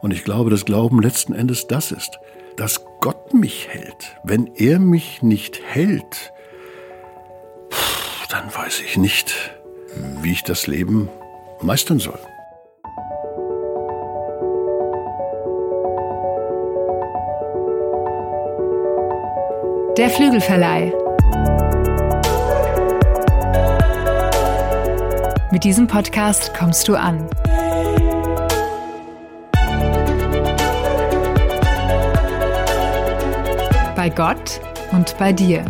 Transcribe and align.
Und 0.00 0.12
ich 0.12 0.24
glaube, 0.24 0.50
dass 0.50 0.64
Glauben 0.64 1.02
letzten 1.02 1.34
Endes 1.34 1.66
das 1.66 1.92
ist, 1.92 2.18
dass 2.56 2.84
Gott 3.00 3.34
mich 3.34 3.68
hält. 3.68 4.16
Wenn 4.24 4.46
er 4.54 4.78
mich 4.78 5.22
nicht 5.22 5.60
hält, 5.64 6.32
dann 8.30 8.54
weiß 8.54 8.80
ich 8.80 8.96
nicht, 8.96 9.34
wie 10.22 10.32
ich 10.32 10.42
das 10.42 10.66
Leben 10.66 11.08
meistern 11.62 11.98
soll. 11.98 12.18
Der 19.96 20.10
Flügelverleih. 20.10 20.92
Mit 25.50 25.64
diesem 25.64 25.88
Podcast 25.88 26.54
kommst 26.54 26.86
du 26.86 26.94
an. 26.94 27.28
Bei 33.98 34.10
Gott 34.10 34.60
und 34.92 35.18
bei 35.18 35.32
dir. 35.32 35.64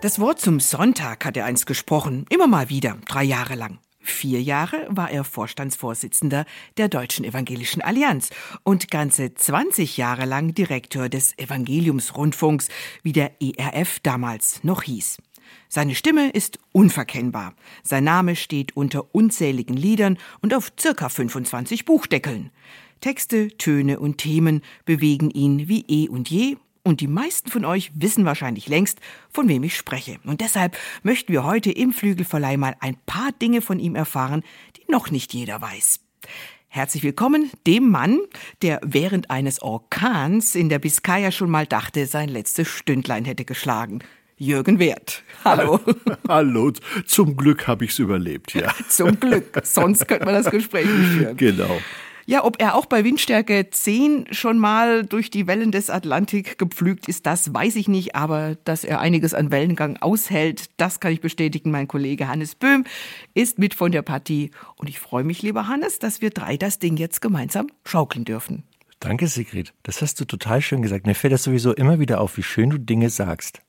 Das 0.00 0.18
Wort 0.18 0.40
zum 0.40 0.58
Sonntag 0.58 1.24
hat 1.24 1.36
er 1.36 1.44
einst 1.44 1.66
gesprochen, 1.66 2.26
immer 2.30 2.48
mal 2.48 2.68
wieder, 2.68 2.98
drei 3.06 3.22
Jahre 3.22 3.54
lang. 3.54 3.78
Vier 4.00 4.42
Jahre 4.42 4.88
war 4.88 5.12
er 5.12 5.22
Vorstandsvorsitzender 5.22 6.46
der 6.78 6.88
Deutschen 6.88 7.24
Evangelischen 7.24 7.80
Allianz 7.80 8.30
und 8.64 8.90
ganze 8.90 9.34
20 9.34 9.98
Jahre 9.98 10.24
lang 10.24 10.54
Direktor 10.54 11.08
des 11.08 11.38
Evangeliumsrundfunks, 11.38 12.70
wie 13.04 13.12
der 13.12 13.40
ERF 13.40 14.00
damals 14.00 14.64
noch 14.64 14.82
hieß. 14.82 15.18
Seine 15.68 15.94
Stimme 15.94 16.30
ist 16.30 16.58
unverkennbar. 16.72 17.54
Sein 17.82 18.04
Name 18.04 18.36
steht 18.36 18.76
unter 18.76 19.14
unzähligen 19.14 19.76
Liedern 19.76 20.18
und 20.40 20.54
auf 20.54 20.72
circa 20.78 21.08
25 21.08 21.84
Buchdeckeln. 21.84 22.50
Texte, 23.00 23.48
Töne 23.58 24.00
und 24.00 24.18
Themen 24.18 24.62
bewegen 24.84 25.30
ihn 25.30 25.68
wie 25.68 25.84
eh 25.88 26.08
und 26.08 26.30
je 26.30 26.56
und 26.82 27.00
die 27.00 27.06
meisten 27.06 27.50
von 27.50 27.64
euch 27.64 27.92
wissen 27.94 28.24
wahrscheinlich 28.24 28.68
längst, 28.68 28.98
von 29.30 29.48
wem 29.48 29.62
ich 29.62 29.76
spreche. 29.76 30.18
Und 30.24 30.40
deshalb 30.40 30.76
möchten 31.02 31.32
wir 31.32 31.44
heute 31.44 31.70
im 31.70 31.92
Flügelverleih 31.92 32.56
mal 32.56 32.76
ein 32.80 32.96
paar 33.06 33.30
Dinge 33.32 33.60
von 33.60 33.78
ihm 33.78 33.94
erfahren, 33.94 34.42
die 34.76 34.90
noch 34.90 35.10
nicht 35.10 35.34
jeder 35.34 35.60
weiß. 35.60 36.00
Herzlich 36.70 37.02
willkommen 37.02 37.50
dem 37.66 37.90
Mann, 37.90 38.20
der 38.62 38.80
während 38.84 39.30
eines 39.30 39.62
Orkans 39.62 40.54
in 40.54 40.68
der 40.68 40.78
Biskaya 40.78 41.32
schon 41.32 41.50
mal 41.50 41.66
dachte, 41.66 42.06
sein 42.06 42.28
letztes 42.28 42.68
Stündlein 42.68 43.24
hätte 43.24 43.44
geschlagen. 43.44 44.00
Jürgen 44.38 44.78
Wert. 44.78 45.24
Hallo. 45.44 45.80
Hallo. 46.28 46.72
Zum 47.06 47.36
Glück 47.36 47.66
habe 47.66 47.84
ich 47.84 47.90
es 47.90 47.98
überlebt, 47.98 48.54
ja. 48.54 48.72
Zum 48.88 49.18
Glück. 49.18 49.60
Sonst 49.64 50.06
könnte 50.06 50.24
man 50.24 50.34
das 50.34 50.50
Gespräch 50.50 50.86
nicht 50.86 51.10
führen. 51.10 51.36
Genau. 51.36 51.80
Ja, 52.24 52.44
ob 52.44 52.60
er 52.60 52.74
auch 52.74 52.86
bei 52.86 53.04
Windstärke 53.04 53.70
10 53.70 54.26
schon 54.32 54.58
mal 54.58 55.04
durch 55.04 55.30
die 55.30 55.46
Wellen 55.46 55.72
des 55.72 55.88
Atlantik 55.88 56.58
gepflügt 56.58 57.08
ist, 57.08 57.24
das 57.24 57.54
weiß 57.54 57.74
ich 57.76 57.88
nicht, 57.88 58.14
aber 58.14 58.56
dass 58.64 58.84
er 58.84 59.00
einiges 59.00 59.32
an 59.32 59.50
Wellengang 59.50 59.96
aushält, 59.96 60.66
das 60.76 61.00
kann 61.00 61.10
ich 61.10 61.22
bestätigen. 61.22 61.70
Mein 61.70 61.88
Kollege 61.88 62.28
Hannes 62.28 62.54
Böhm 62.54 62.84
ist 63.32 63.58
mit 63.58 63.74
von 63.74 63.92
der 63.92 64.02
Partie 64.02 64.50
und 64.76 64.90
ich 64.90 65.00
freue 65.00 65.24
mich, 65.24 65.40
lieber 65.40 65.68
Hannes, 65.68 66.00
dass 66.00 66.20
wir 66.20 66.28
drei 66.28 66.58
das 66.58 66.78
Ding 66.78 66.98
jetzt 66.98 67.22
gemeinsam 67.22 67.68
schaukeln 67.86 68.26
dürfen. 68.26 68.64
Danke, 69.00 69.26
Sigrid. 69.26 69.72
Das 69.82 70.02
hast 70.02 70.20
du 70.20 70.26
total 70.26 70.60
schön 70.60 70.82
gesagt. 70.82 71.06
Mir 71.06 71.14
fällt 71.14 71.32
das 71.32 71.44
sowieso 71.44 71.72
immer 71.72 71.98
wieder 71.98 72.20
auf, 72.20 72.36
wie 72.36 72.42
schön 72.42 72.68
du 72.68 72.78
Dinge 72.78 73.08
sagst. 73.08 73.62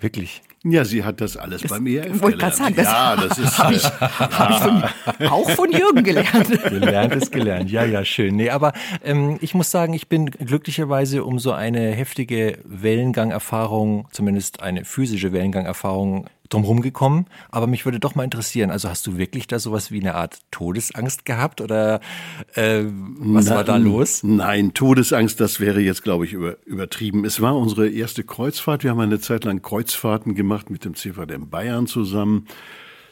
Wirklich. 0.00 0.42
Ja, 0.62 0.84
sie 0.84 1.04
hat 1.04 1.20
das 1.20 1.36
alles 1.36 1.62
Das 1.62 1.70
bei 1.70 1.78
mir 1.78 2.20
wollte 2.20 2.38
gerade 2.38 2.56
sagen, 2.56 2.74
das 2.74 2.86
ja, 2.86 3.16
das 3.28 3.38
ist 3.38 3.58
habe 3.58 3.74
ich, 3.74 3.84
hab 3.84 4.50
ich 4.50 4.56
von, 4.56 5.28
auch 5.30 5.50
von 5.50 5.70
Jürgen 5.70 6.02
gelernt. 6.02 6.48
Gelernt 6.68 7.14
ist 7.14 7.30
gelernt. 7.30 7.70
Ja, 7.70 7.84
ja, 7.84 8.04
schön. 8.04 8.36
Nee, 8.36 8.50
aber 8.50 8.72
ähm, 9.04 9.38
ich 9.40 9.54
muss 9.54 9.70
sagen, 9.70 9.94
ich 9.94 10.08
bin 10.08 10.26
glücklicherweise 10.26 11.24
um 11.24 11.38
so 11.38 11.52
eine 11.52 11.92
heftige 11.92 12.58
Wellengangerfahrung, 12.64 14.08
zumindest 14.10 14.60
eine 14.60 14.84
physische 14.84 15.32
Wellengangerfahrung 15.32 16.26
drumherum 16.48 16.80
gekommen. 16.82 17.26
Aber 17.50 17.66
mich 17.66 17.84
würde 17.84 18.00
doch 18.00 18.14
mal 18.14 18.24
interessieren, 18.24 18.70
also 18.70 18.88
hast 18.88 19.06
du 19.06 19.18
wirklich 19.18 19.46
da 19.46 19.58
sowas 19.58 19.90
wie 19.90 20.00
eine 20.00 20.14
Art 20.14 20.40
Todesangst 20.50 21.24
gehabt 21.24 21.60
oder 21.60 22.00
äh, 22.54 22.82
was 22.84 23.46
Na, 23.46 23.56
war 23.56 23.64
da 23.64 23.76
los? 23.76 24.22
Nein, 24.22 24.74
Todesangst, 24.74 25.40
das 25.40 25.60
wäre 25.60 25.80
jetzt, 25.80 26.02
glaube 26.02 26.24
ich, 26.24 26.32
über, 26.32 26.56
übertrieben. 26.66 27.24
Es 27.24 27.40
war 27.40 27.56
unsere 27.56 27.88
erste 27.88 28.24
Kreuzfahrt. 28.24 28.84
Wir 28.84 28.90
haben 28.90 29.00
eine 29.00 29.20
Zeit 29.20 29.44
lang 29.44 29.62
Kreuzfahrten 29.62 30.34
gemacht 30.34 30.70
mit 30.70 30.84
dem 30.84 30.94
CVDM 30.94 31.48
Bayern 31.48 31.86
zusammen. 31.86 32.46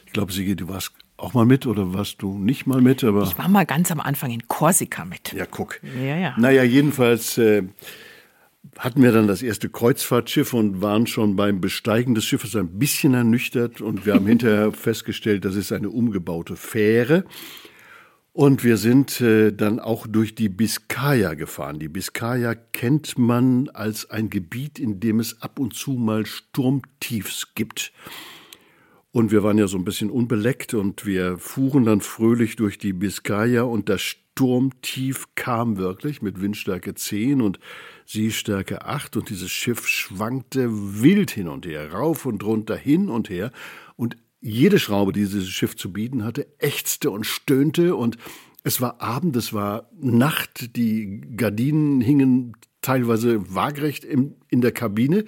Ich 0.07 0.13
glaube, 0.13 0.33
Sigi, 0.33 0.57
du 0.57 0.69
warst 0.69 0.93
auch 1.17 1.33
mal 1.35 1.47
mit 1.47 1.67
oder 1.67 1.95
warst 1.95 2.23
du 2.23 2.39
nicht 2.39 2.67
mal 2.67 2.81
mit? 2.81 3.05
Aber 3.05 3.23
Ich 3.23 3.39
war 3.39 3.49
mal 3.49 3.65
ganz 3.67 3.91
am 3.91 4.01
Anfang 4.01 4.31
in 4.31 4.47
Korsika 4.49 5.05
mit. 5.05 5.33
ja, 5.33 5.47
guck. 5.47 5.81
Ja, 5.83 6.17
ja. 6.17 6.35
Naja, 6.39 6.63
jedenfalls 6.65 7.39
äh, 7.39 7.63
hatten 8.79 9.03
wir 9.03 9.13
dann 9.13 9.27
das 9.27 9.43
erste 9.43 9.69
Kreuzfahrtschiff 9.69 10.55
und 10.55 10.81
waren 10.81 11.07
schon 11.07 11.37
beim 11.37 11.61
Besteigen 11.61 12.15
des 12.15 12.25
Schiffes 12.25 12.57
ein 12.57 12.79
bisschen 12.79 13.15
ernüchtert 13.15 13.81
und 13.81 14.07
wir 14.07 14.15
haben 14.15 14.27
hinterher 14.27 14.73
festgestellt, 14.73 15.45
das 15.45 15.55
ist 15.55 15.73
eine 15.73 15.91
umgebaute 15.91 16.57
Fähre. 16.57 17.25
Und 18.33 18.65
wir 18.65 18.79
sind 18.79 19.21
äh, 19.21 19.53
dann 19.53 19.79
auch 19.79 20.09
durch 20.09 20.35
die 20.35 20.49
Biskaya 20.49 21.35
gefahren. 21.35 21.79
Die 21.79 21.87
Biskaya 21.87 22.57
kennt 22.57 23.17
man 23.17 23.69
als 23.69 24.11
ein 24.11 24.29
Gebiet, 24.29 24.81
in 24.81 24.99
dem 24.99 25.21
es 25.21 25.41
ab 25.41 25.61
und 25.61 25.73
zu 25.75 25.93
mal 25.93 26.27
Sturmtiefs 26.27 27.55
gibt. 27.55 27.93
Und 29.13 29.31
wir 29.31 29.45
waren 29.45 29.57
ja 29.57 29.69
so 29.69 29.79
ein 29.79 29.85
bisschen 29.85 30.11
unbeleckt 30.11 30.75
und 30.75 31.07
wir 31.07 31.39
fuhren 31.39 31.85
dann 31.85 32.01
fröhlich 32.01 32.57
durch 32.57 32.77
die 32.77 32.93
Biskaya 32.93 33.63
und 33.63 33.89
das 33.89 34.03
Sturmtief 34.03 35.29
kam 35.37 35.77
wirklich 35.77 36.21
mit 36.21 36.41
Windstärke 36.41 36.97
10 36.97 37.41
und 37.41 37.61
Seestärke 38.07 38.85
8 38.85 39.17
und 39.17 39.31
dieses 39.31 39.51
Schiff 39.51 39.87
schwankte 39.87 40.69
wild 40.71 41.31
hin 41.31 41.49
und 41.49 41.67
her, 41.67 41.93
rauf 41.93 42.27
und 42.27 42.45
runter, 42.45 42.77
hin 42.77 43.09
und 43.09 43.31
her. 43.31 43.51
Und 43.97 44.17
jede 44.41 44.79
Schraube, 44.79 45.13
die 45.13 45.21
dieses 45.21 45.49
Schiff 45.49 45.77
zu 45.77 45.93
bieten 45.93 46.25
hatte, 46.25 46.47
ächzte 46.59 47.11
und 47.11 47.25
stöhnte. 47.25 47.97
Und 47.97 48.19
es 48.63 48.81
war 48.81 49.01
Abend, 49.01 49.37
es 49.37 49.53
war 49.53 49.91
Nacht, 49.99 50.77
die 50.77 51.23
Gardinen 51.37 52.01
hingen 52.01 52.57
teilweise 52.85 53.55
waagrecht 53.55 54.05
im, 54.05 54.35
in 54.49 54.61
der 54.61 54.73
Kabine. 54.73 55.25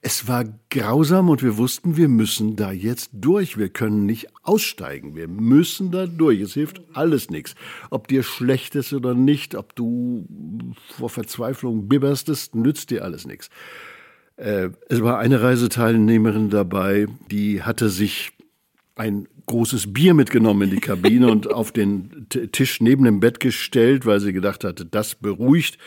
Es 0.00 0.28
war 0.28 0.44
grausam 0.70 1.28
und 1.28 1.42
wir 1.42 1.56
wussten, 1.56 1.96
wir 1.96 2.08
müssen 2.08 2.56
da 2.56 2.72
jetzt 2.72 3.10
durch. 3.12 3.58
Wir 3.58 3.68
können 3.68 4.06
nicht 4.06 4.28
aussteigen. 4.42 5.16
Wir 5.16 5.28
müssen 5.28 5.90
da 5.90 6.06
durch. 6.06 6.40
Es 6.40 6.54
hilft 6.54 6.80
alles 6.92 7.28
nichts. 7.28 7.54
Ob 7.90 8.08
dir 8.08 8.22
schlecht 8.22 8.76
ist 8.76 8.92
oder 8.92 9.14
nicht, 9.14 9.54
ob 9.54 9.74
du 9.74 10.26
vor 10.96 11.10
Verzweiflung 11.10 11.88
bibberstest, 11.88 12.54
nützt 12.54 12.90
dir 12.90 13.04
alles 13.04 13.26
nichts. 13.26 13.50
Äh, 14.36 14.70
es 14.88 15.02
war 15.02 15.18
eine 15.18 15.42
Reiseteilnehmerin 15.42 16.48
dabei, 16.48 17.06
die 17.30 17.62
hatte 17.62 17.90
sich 17.90 18.32
ein 18.94 19.28
großes 19.46 19.92
Bier 19.92 20.14
mitgenommen 20.14 20.62
in 20.62 20.70
die 20.70 20.80
Kabine 20.80 21.28
und 21.30 21.50
auf 21.50 21.72
den 21.72 22.26
Tisch 22.52 22.80
neben 22.80 23.04
dem 23.04 23.20
Bett 23.20 23.40
gestellt, 23.40 24.06
weil 24.06 24.20
sie 24.20 24.32
gedacht 24.32 24.64
hatte, 24.64 24.86
das 24.86 25.14
beruhigt. 25.14 25.78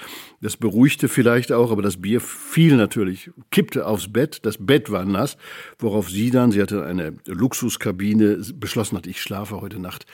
Das 0.43 0.57
beruhigte 0.57 1.07
vielleicht 1.07 1.53
auch, 1.53 1.71
aber 1.71 1.81
das 1.81 2.01
Bier 2.01 2.19
fiel 2.19 2.75
natürlich, 2.75 3.31
kippte 3.49 3.87
aufs 3.87 4.11
Bett. 4.11 4.45
Das 4.45 4.57
Bett 4.59 4.91
war 4.91 5.05
nass, 5.05 5.37
worauf 5.79 6.09
sie 6.09 6.31
dann, 6.31 6.51
sie 6.51 6.61
hatte 6.61 6.83
eine 6.83 7.13
Luxuskabine, 7.27 8.41
beschlossen 8.55 8.97
hat, 8.97 9.07
ich 9.07 9.21
schlafe 9.21 9.61
heute 9.61 9.79
Nacht 9.79 10.05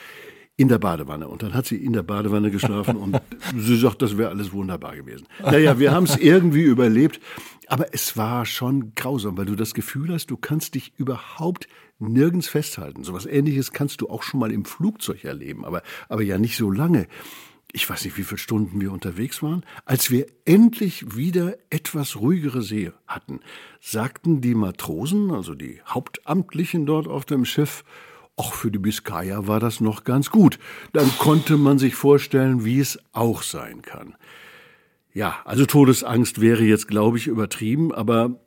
in 0.56 0.68
der 0.68 0.78
Badewanne. 0.78 1.26
Und 1.26 1.42
dann 1.42 1.52
hat 1.52 1.66
sie 1.66 1.76
in 1.78 1.94
der 1.94 2.04
Badewanne 2.04 2.52
geschlafen 2.52 2.94
und 2.96 3.20
sie 3.56 3.76
sagt, 3.76 4.02
das 4.02 4.18
wäre 4.18 4.30
alles 4.30 4.52
wunderbar 4.52 4.94
gewesen. 4.94 5.26
Naja, 5.42 5.80
wir 5.80 5.90
haben 5.90 6.04
es 6.04 6.16
irgendwie 6.16 6.62
überlebt. 6.62 7.18
Aber 7.66 7.92
es 7.92 8.16
war 8.16 8.46
schon 8.46 8.94
grausam, 8.94 9.36
weil 9.36 9.46
du 9.46 9.56
das 9.56 9.74
Gefühl 9.74 10.12
hast, 10.12 10.26
du 10.26 10.36
kannst 10.36 10.76
dich 10.76 10.92
überhaupt 10.96 11.66
nirgends 11.98 12.48
festhalten. 12.48 13.02
Sowas 13.02 13.26
ähnliches 13.26 13.72
kannst 13.72 14.00
du 14.00 14.08
auch 14.08 14.22
schon 14.22 14.38
mal 14.38 14.52
im 14.52 14.64
Flugzeug 14.64 15.24
erleben, 15.24 15.64
aber, 15.64 15.82
aber 16.08 16.22
ja 16.22 16.38
nicht 16.38 16.56
so 16.56 16.70
lange. 16.70 17.08
Ich 17.72 17.88
weiß 17.88 18.04
nicht, 18.04 18.16
wie 18.16 18.24
viele 18.24 18.38
Stunden 18.38 18.80
wir 18.80 18.92
unterwegs 18.92 19.42
waren. 19.42 19.64
Als 19.84 20.10
wir 20.10 20.26
endlich 20.44 21.16
wieder 21.16 21.56
etwas 21.70 22.16
ruhigere 22.16 22.62
See 22.62 22.90
hatten, 23.06 23.40
sagten 23.80 24.40
die 24.40 24.54
Matrosen, 24.54 25.30
also 25.30 25.54
die 25.54 25.80
Hauptamtlichen 25.86 26.84
dort 26.84 27.06
auf 27.06 27.24
dem 27.24 27.44
Schiff, 27.44 27.84
auch 28.36 28.54
für 28.54 28.70
die 28.70 28.78
Biskaya 28.78 29.46
war 29.46 29.60
das 29.60 29.80
noch 29.80 30.04
ganz 30.04 30.30
gut. 30.30 30.58
Dann 30.92 31.08
konnte 31.18 31.56
man 31.58 31.78
sich 31.78 31.94
vorstellen, 31.94 32.64
wie 32.64 32.80
es 32.80 32.98
auch 33.12 33.42
sein 33.42 33.82
kann. 33.82 34.16
Ja, 35.12 35.40
also 35.44 35.66
Todesangst 35.66 36.40
wäre 36.40 36.62
jetzt, 36.62 36.86
glaube 36.86 37.18
ich, 37.18 37.26
übertrieben, 37.26 37.92
aber 37.92 38.40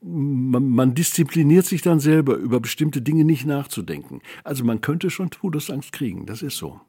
man, 0.00 0.68
man 0.70 0.94
diszipliniert 0.94 1.66
sich 1.66 1.82
dann 1.82 2.00
selber, 2.00 2.36
über 2.36 2.58
bestimmte 2.58 3.02
Dinge 3.02 3.24
nicht 3.24 3.44
nachzudenken. 3.46 4.20
Also 4.42 4.64
man 4.64 4.80
könnte 4.80 5.10
schon 5.10 5.30
Todesangst 5.30 5.92
kriegen, 5.92 6.26
das 6.26 6.42
ist 6.42 6.56
so. 6.56 6.80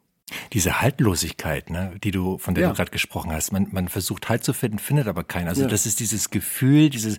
Diese 0.53 0.81
Haltlosigkeit, 0.81 1.69
ne, 1.69 1.94
die 2.03 2.12
du, 2.12 2.38
von 2.38 2.53
der 2.56 2.63
Ja. 2.63 2.69
du 2.69 2.75
gerade 2.75 2.91
gesprochen 2.91 3.31
hast, 3.31 3.51
man, 3.51 3.68
man 3.71 3.89
versucht 3.89 4.29
Halt 4.29 4.44
zu 4.44 4.53
finden, 4.53 4.79
findet 4.79 5.07
aber 5.07 5.23
keinen. 5.23 5.47
Also 5.47 5.63
Ja. 5.63 5.68
das 5.68 5.85
ist 5.85 6.00
dieses 6.00 6.29
Gefühl, 6.29 6.89
dieses, 6.89 7.18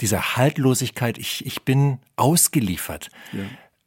diese 0.00 0.36
Haltlosigkeit, 0.36 1.16
ich, 1.18 1.46
ich 1.46 1.62
bin 1.62 1.98
ausgeliefert. 2.16 3.08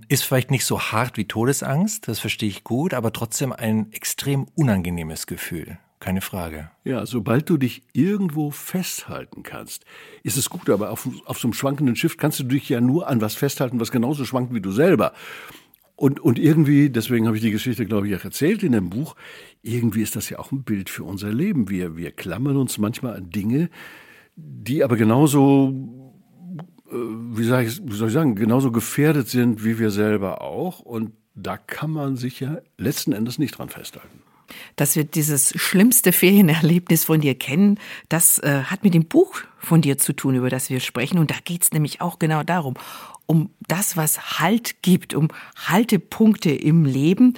Ist 0.08 0.24
vielleicht 0.26 0.52
nicht 0.52 0.66
so 0.66 0.80
hart 0.82 1.18
wie 1.18 1.26
Todesangst, 1.26 2.08
das 2.08 2.20
verstehe 2.20 2.50
ich 2.50 2.64
gut, 2.64 2.94
aber 2.94 3.14
trotzdem 3.14 3.54
ein 3.54 3.92
extrem 3.94 4.48
unangenehmes 4.56 5.28
Gefühl. 5.28 5.78
Keine 6.00 6.20
Frage. 6.22 6.70
Ja, 6.84 7.06
sobald 7.06 7.50
du 7.50 7.56
dich 7.58 7.84
irgendwo 7.94 8.52
festhalten 8.52 9.44
kannst, 9.44 9.86
ist 10.24 10.36
es 10.36 10.50
gut, 10.50 10.70
aber 10.70 10.90
auf, 10.92 11.08
auf 11.26 11.40
so 11.40 11.48
einem 11.48 11.54
schwankenden 11.54 11.96
Schiff 11.96 12.18
kannst 12.18 12.40
du 12.40 12.44
dich 12.44 12.68
ja 12.68 12.82
nur 12.82 13.08
an 13.08 13.22
was 13.22 13.36
festhalten, 13.36 13.80
was 13.80 13.92
genauso 13.92 14.26
schwankt 14.26 14.54
wie 14.54 14.60
du 14.60 14.72
selber. 14.72 15.14
Und, 15.96 16.20
und 16.20 16.40
irgendwie, 16.40 16.90
deswegen 16.90 17.28
habe 17.28 17.38
ich 17.38 17.44
die 17.44 17.52
Geschichte, 17.52 17.86
glaube 17.86 18.08
ich, 18.08 18.16
auch 18.16 18.24
erzählt 18.24 18.64
in 18.64 18.72
dem 18.72 18.90
Buch, 18.90 19.16
irgendwie 19.62 20.02
ist 20.02 20.16
das 20.16 20.30
ja 20.30 20.40
auch 20.40 20.52
ein 20.52 20.64
Bild 20.64 20.90
für 20.90 21.04
unser 21.04 21.32
Leben. 21.32 21.70
Wir, 21.70 21.96
wir 21.96 22.12
klammern 22.12 22.58
uns 22.58 22.78
manchmal 22.78 23.16
an 23.16 23.30
Dinge, 23.30 23.70
die 24.36 24.84
aber 24.84 24.98
genauso 24.98 26.04
äh, 26.94 27.38
wie 27.38 27.44
soll, 27.44 27.64
ich, 27.64 27.82
wie 27.84 27.96
soll 27.96 28.08
ich 28.08 28.14
sagen, 28.14 28.36
genauso 28.36 28.72
gefährdet 28.72 29.30
sind 29.30 29.64
wie 29.64 29.80
wir 29.80 29.92
selber 29.92 30.42
auch. 30.42 30.80
Und 30.80 31.14
da 31.36 31.58
kann 31.58 31.92
man 31.92 32.16
sich 32.16 32.40
ja 32.40 32.58
letzten 32.78 33.14
Endes 33.14 33.40
nicht 33.40 33.58
dran 33.58 33.70
festhalten. 33.70 34.22
Dass 34.76 34.96
wir 34.96 35.04
dieses 35.04 35.50
schlimmste 35.60 36.12
Ferienerlebnis 36.12 37.06
von 37.06 37.22
dir 37.22 37.34
kennen, 37.34 37.80
das 38.10 38.40
äh, 38.40 38.64
hat 38.66 38.84
mit 38.84 38.94
dem 38.94 39.06
Buch 39.06 39.40
von 39.58 39.82
dir 39.82 39.98
zu 39.98 40.14
tun, 40.14 40.36
über 40.36 40.50
das 40.50 40.70
wir 40.70 40.80
sprechen. 40.80 41.18
Und 41.18 41.32
da 41.32 41.36
geht 41.44 41.64
es 41.64 41.72
nämlich 41.72 42.02
auch 42.02 42.20
genau 42.20 42.44
darum, 42.44 42.76
um 43.26 43.50
das, 43.68 43.98
was 43.98 44.40
Halt 44.40 44.82
gibt, 44.82 45.14
um 45.14 45.30
Haltepunkte 45.56 46.52
im 46.52 46.86
Leben. 46.86 47.36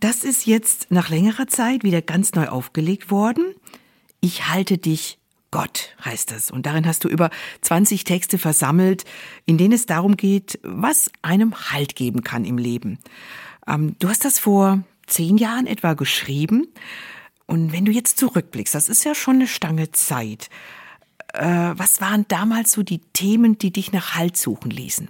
Das 0.00 0.24
ist 0.24 0.46
jetzt 0.46 0.90
nach 0.90 1.08
längerer 1.08 1.46
Zeit 1.46 1.82
wieder 1.82 2.02
ganz 2.02 2.34
neu 2.34 2.48
aufgelegt 2.48 3.10
worden. 3.10 3.54
Ich 4.20 4.48
halte 4.48 4.78
dich 4.78 5.18
Gott 5.54 5.94
heißt 6.04 6.32
es. 6.32 6.50
Und 6.50 6.66
darin 6.66 6.84
hast 6.84 7.04
du 7.04 7.08
über 7.08 7.30
20 7.60 8.02
Texte 8.02 8.38
versammelt, 8.38 9.04
in 9.46 9.56
denen 9.56 9.72
es 9.72 9.86
darum 9.86 10.16
geht, 10.16 10.58
was 10.64 11.12
einem 11.22 11.70
Halt 11.70 11.94
geben 11.94 12.24
kann 12.24 12.44
im 12.44 12.58
Leben. 12.58 12.98
Ähm, 13.68 13.94
du 14.00 14.08
hast 14.08 14.24
das 14.24 14.40
vor 14.40 14.82
zehn 15.06 15.36
Jahren 15.36 15.68
etwa 15.68 15.94
geschrieben. 15.94 16.66
Und 17.46 17.72
wenn 17.72 17.84
du 17.84 17.92
jetzt 17.92 18.18
zurückblickst, 18.18 18.74
das 18.74 18.88
ist 18.88 19.04
ja 19.04 19.14
schon 19.14 19.36
eine 19.36 19.46
Stange 19.46 19.92
Zeit. 19.92 20.50
Äh, 21.34 21.72
was 21.76 22.00
waren 22.00 22.26
damals 22.28 22.72
so 22.72 22.82
die 22.82 23.00
Themen, 23.12 23.58
die 23.58 23.72
dich 23.72 23.92
nach 23.92 24.14
Halt 24.14 24.36
suchen 24.36 24.70
ließen? 24.70 25.08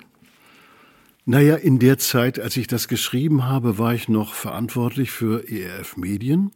Naja, 1.27 1.57
in 1.57 1.79
der 1.79 1.99
Zeit, 1.99 2.39
als 2.39 2.57
ich 2.57 2.67
das 2.67 2.89
geschrieben 2.89 3.45
habe, 3.45 3.79
war 3.79 3.95
ich 3.95 4.09
noch 4.09 4.35
verantwortlich 4.35 5.11
für 5.11 5.49
ERF 5.49 5.97
Medien 5.97 6.51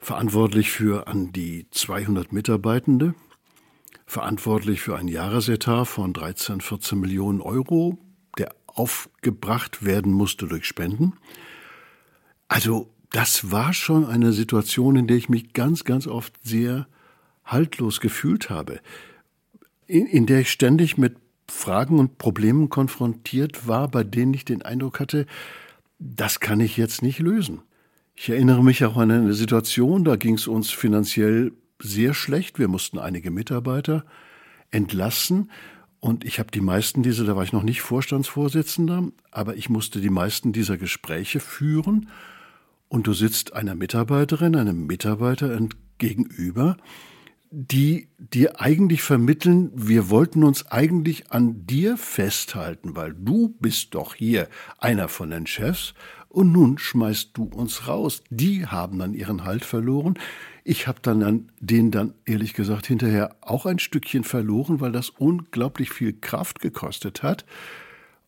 verantwortlich 0.00 0.70
für 0.70 1.06
an 1.06 1.32
die 1.32 1.66
200 1.70 2.32
Mitarbeitende, 2.32 3.14
verantwortlich 4.06 4.80
für 4.80 4.96
einen 4.96 5.08
Jahresetat 5.08 5.86
von 5.86 6.12
13, 6.12 6.60
14 6.60 6.98
Millionen 6.98 7.40
Euro, 7.40 7.98
der 8.38 8.54
aufgebracht 8.66 9.84
werden 9.84 10.12
musste 10.12 10.46
durch 10.48 10.64
Spenden. 10.64 11.12
Also 12.48 12.90
das 13.10 13.50
war 13.50 13.72
schon 13.72 14.06
eine 14.06 14.32
Situation, 14.32 14.96
in 14.96 15.06
der 15.06 15.16
ich 15.16 15.28
mich 15.28 15.52
ganz, 15.52 15.84
ganz 15.84 16.06
oft 16.06 16.32
sehr 16.42 16.88
haltlos 17.52 18.00
gefühlt 18.00 18.50
habe, 18.50 18.80
in, 19.86 20.06
in 20.06 20.26
der 20.26 20.40
ich 20.40 20.50
ständig 20.50 20.98
mit 20.98 21.16
Fragen 21.48 21.98
und 21.98 22.18
Problemen 22.18 22.68
konfrontiert 22.68 23.66
war, 23.66 23.88
bei 23.88 24.04
denen 24.04 24.34
ich 24.34 24.44
den 24.44 24.62
Eindruck 24.62 25.00
hatte, 25.00 25.26
das 25.98 26.40
kann 26.40 26.60
ich 26.60 26.76
jetzt 26.76 27.02
nicht 27.02 27.18
lösen. 27.18 27.62
Ich 28.14 28.28
erinnere 28.28 28.62
mich 28.62 28.84
auch 28.84 28.96
an 28.96 29.10
eine 29.10 29.34
Situation, 29.34 30.04
da 30.04 30.16
ging 30.16 30.34
es 30.34 30.46
uns 30.46 30.70
finanziell 30.70 31.52
sehr 31.80 32.14
schlecht. 32.14 32.58
Wir 32.58 32.68
mussten 32.68 32.98
einige 32.98 33.30
Mitarbeiter 33.30 34.04
entlassen 34.70 35.50
und 36.00 36.24
ich 36.24 36.38
habe 36.38 36.50
die 36.50 36.62
meisten 36.62 37.02
dieser, 37.02 37.24
da 37.24 37.36
war 37.36 37.44
ich 37.44 37.52
noch 37.52 37.62
nicht 37.62 37.82
Vorstandsvorsitzender, 37.82 39.08
aber 39.30 39.56
ich 39.56 39.68
musste 39.68 40.00
die 40.00 40.10
meisten 40.10 40.52
dieser 40.52 40.78
Gespräche 40.78 41.40
führen 41.40 42.08
und 42.88 43.06
du 43.06 43.12
sitzt 43.12 43.52
einer 43.52 43.74
Mitarbeiterin, 43.74 44.56
einem 44.56 44.86
Mitarbeiter 44.86 45.58
gegenüber, 45.98 46.78
die 47.50 48.08
dir 48.18 48.60
eigentlich 48.60 49.02
vermitteln, 49.02 49.72
wir 49.74 50.08
wollten 50.08 50.44
uns 50.44 50.66
eigentlich 50.68 51.32
an 51.32 51.66
dir 51.66 51.96
festhalten, 51.96 52.94
weil 52.94 53.12
du 53.12 53.56
bist 53.58 53.94
doch 53.94 54.14
hier 54.14 54.48
einer 54.78 55.08
von 55.08 55.30
den 55.30 55.46
Chefs 55.48 55.94
und 56.28 56.52
nun 56.52 56.78
schmeißt 56.78 57.30
du 57.34 57.44
uns 57.44 57.88
raus. 57.88 58.22
Die 58.30 58.66
haben 58.66 59.00
dann 59.00 59.14
ihren 59.14 59.44
Halt 59.44 59.64
verloren. 59.64 60.14
Ich 60.62 60.86
habe 60.86 61.00
dann 61.02 61.24
an 61.24 61.50
den 61.58 61.90
dann 61.90 62.14
ehrlich 62.24 62.54
gesagt 62.54 62.86
hinterher 62.86 63.34
auch 63.40 63.66
ein 63.66 63.80
Stückchen 63.80 64.22
verloren, 64.22 64.80
weil 64.80 64.92
das 64.92 65.10
unglaublich 65.10 65.90
viel 65.90 66.12
Kraft 66.12 66.60
gekostet 66.60 67.24
hat. 67.24 67.44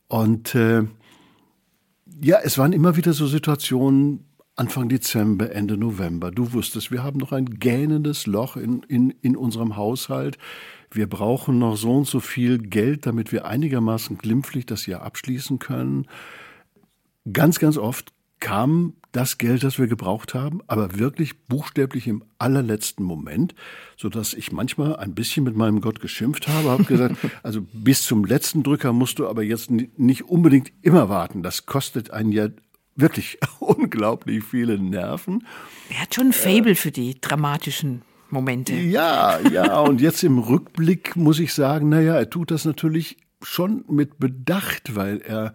Und 0.08 0.56
äh, 0.56 0.82
ja, 2.20 2.40
es 2.42 2.58
waren 2.58 2.72
immer 2.72 2.96
wieder 2.96 3.12
so 3.12 3.28
Situationen, 3.28 4.24
Anfang 4.54 4.88
Dezember, 4.88 5.52
Ende 5.52 5.76
November. 5.76 6.30
Du 6.30 6.52
wusstest, 6.52 6.90
wir 6.90 7.02
haben 7.02 7.18
noch 7.18 7.32
ein 7.32 7.46
gähnendes 7.46 8.26
Loch 8.26 8.56
in, 8.56 8.82
in, 8.82 9.10
in 9.10 9.36
unserem 9.36 9.76
Haushalt. 9.76 10.38
Wir 10.90 11.08
brauchen 11.08 11.58
noch 11.58 11.76
so 11.76 11.96
und 11.96 12.06
so 12.06 12.20
viel 12.20 12.58
Geld, 12.58 13.06
damit 13.06 13.32
wir 13.32 13.46
einigermaßen 13.46 14.18
glimpflich 14.18 14.66
das 14.66 14.86
Jahr 14.86 15.02
abschließen 15.02 15.58
können 15.58 16.06
ganz, 17.30 17.58
ganz 17.58 17.76
oft 17.76 18.12
kam 18.40 18.94
das 19.12 19.36
Geld, 19.36 19.62
das 19.62 19.78
wir 19.78 19.86
gebraucht 19.88 20.32
haben, 20.32 20.62
aber 20.66 20.98
wirklich 20.98 21.44
buchstäblich 21.46 22.08
im 22.08 22.24
allerletzten 22.38 23.04
Moment, 23.04 23.54
so 23.96 24.08
dass 24.08 24.32
ich 24.32 24.52
manchmal 24.52 24.96
ein 24.96 25.14
bisschen 25.14 25.44
mit 25.44 25.54
meinem 25.54 25.82
Gott 25.82 26.00
geschimpft 26.00 26.48
habe, 26.48 26.70
habe 26.70 26.84
gesagt, 26.84 27.16
also 27.42 27.60
bis 27.72 28.02
zum 28.02 28.24
letzten 28.24 28.62
Drücker 28.62 28.92
musst 28.92 29.18
du 29.18 29.28
aber 29.28 29.42
jetzt 29.42 29.70
nicht 29.70 30.22
unbedingt 30.24 30.72
immer 30.80 31.08
warten. 31.08 31.42
Das 31.42 31.66
kostet 31.66 32.10
einen 32.10 32.32
ja 32.32 32.48
wirklich 32.96 33.38
unglaublich 33.60 34.44
viele 34.44 34.78
Nerven. 34.78 35.46
Er 35.90 36.02
hat 36.02 36.14
schon 36.14 36.28
ein 36.28 36.32
Fable 36.32 36.72
äh, 36.72 36.76
für 36.76 36.90
die 36.90 37.20
dramatischen 37.20 38.02
Momente. 38.30 38.74
Ja, 38.74 39.38
ja, 39.40 39.80
und 39.80 40.00
jetzt 40.00 40.22
im 40.22 40.38
Rückblick 40.38 41.16
muss 41.16 41.38
ich 41.38 41.52
sagen, 41.52 41.90
naja, 41.90 42.14
er 42.14 42.30
tut 42.30 42.50
das 42.50 42.64
natürlich 42.64 43.18
schon 43.42 43.84
mit 43.88 44.18
Bedacht, 44.18 44.96
weil 44.96 45.20
er 45.20 45.54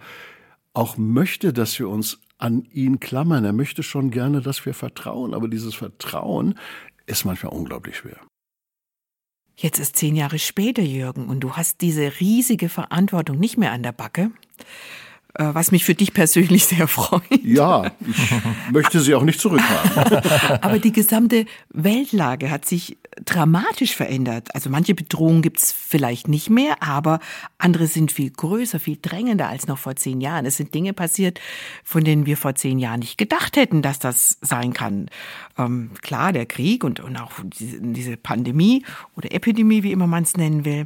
auch 0.73 0.97
möchte, 0.97 1.53
dass 1.53 1.79
wir 1.79 1.89
uns 1.89 2.19
an 2.37 2.67
ihn 2.71 2.99
klammern. 2.99 3.45
Er 3.45 3.53
möchte 3.53 3.81
schon 3.81 4.11
gerne, 4.11 4.41
dass 4.41 4.65
wir 4.65 4.75
vertrauen, 4.75 5.33
aber 5.33 5.47
dieses 5.47 5.73
Vertrauen 5.73 6.55
ist 7.07 7.25
manchmal 7.25 7.53
unglaublich 7.53 7.97
schwer. 7.97 8.19
Jetzt 9.55 9.79
ist 9.79 9.95
zehn 9.95 10.15
Jahre 10.15 10.37
später, 10.37 10.83
Jürgen, 10.83 11.29
und 11.29 11.39
du 11.39 11.53
hast 11.53 11.81
diese 11.81 12.19
riesige 12.19 12.69
Verantwortung 12.69 13.39
nicht 13.39 13.57
mehr 13.57 13.71
an 13.71 13.81
der 13.81 13.91
Backe. 13.91 14.29
Äh, 15.37 15.53
was 15.53 15.71
mich 15.71 15.85
für 15.85 15.93
dich 15.93 16.13
persönlich 16.13 16.65
sehr 16.65 16.87
freut. 16.87 17.21
Ja, 17.43 17.91
ich 18.05 18.71
möchte 18.71 18.99
sie 18.99 19.13
auch 19.13 19.23
nicht 19.23 19.39
zurückhaben. 19.39 20.59
Aber 20.61 20.79
die 20.79 20.91
gesamte 20.91 21.45
Weltlage 21.69 22.49
hat 22.49 22.65
sich 22.65 22.97
dramatisch 23.23 23.95
verändert. 23.95 24.53
Also 24.53 24.69
manche 24.69 24.93
Bedrohungen 24.95 25.41
gibt 25.41 25.59
es 25.59 25.71
vielleicht 25.71 26.27
nicht 26.27 26.51
mehr, 26.51 26.83
aber 26.83 27.19
andere 27.57 27.87
sind 27.87 28.11
viel 28.11 28.29
größer, 28.29 28.79
viel 28.79 28.99
drängender 29.01 29.49
als 29.49 29.65
noch 29.65 29.79
vor 29.79 29.95
zehn 29.95 30.21
Jahren. 30.21 30.45
Es 30.45 30.57
sind 30.57 30.75
Dinge 30.75 30.93
passiert, 30.93 31.39
von 31.83 32.03
denen 32.03 32.27
wir 32.27 32.37
vor 32.37 32.53
zehn 32.53 32.77
Jahren 32.77 32.99
nicht 32.99 33.17
gedacht 33.17 33.57
hätten, 33.57 33.81
dass 33.81 33.97
das 33.97 34.37
sein 34.41 34.71
kann. 34.73 35.09
Ähm, 35.57 35.91
klar, 36.03 36.31
der 36.31 36.45
Krieg 36.45 36.83
und, 36.83 36.99
und 36.99 37.17
auch 37.17 37.31
diese, 37.43 37.81
diese 37.81 38.17
Pandemie 38.17 38.85
oder 39.15 39.31
Epidemie, 39.31 39.81
wie 39.81 39.91
immer 39.91 40.05
man 40.05 40.21
es 40.21 40.37
nennen 40.37 40.63
will 40.63 40.85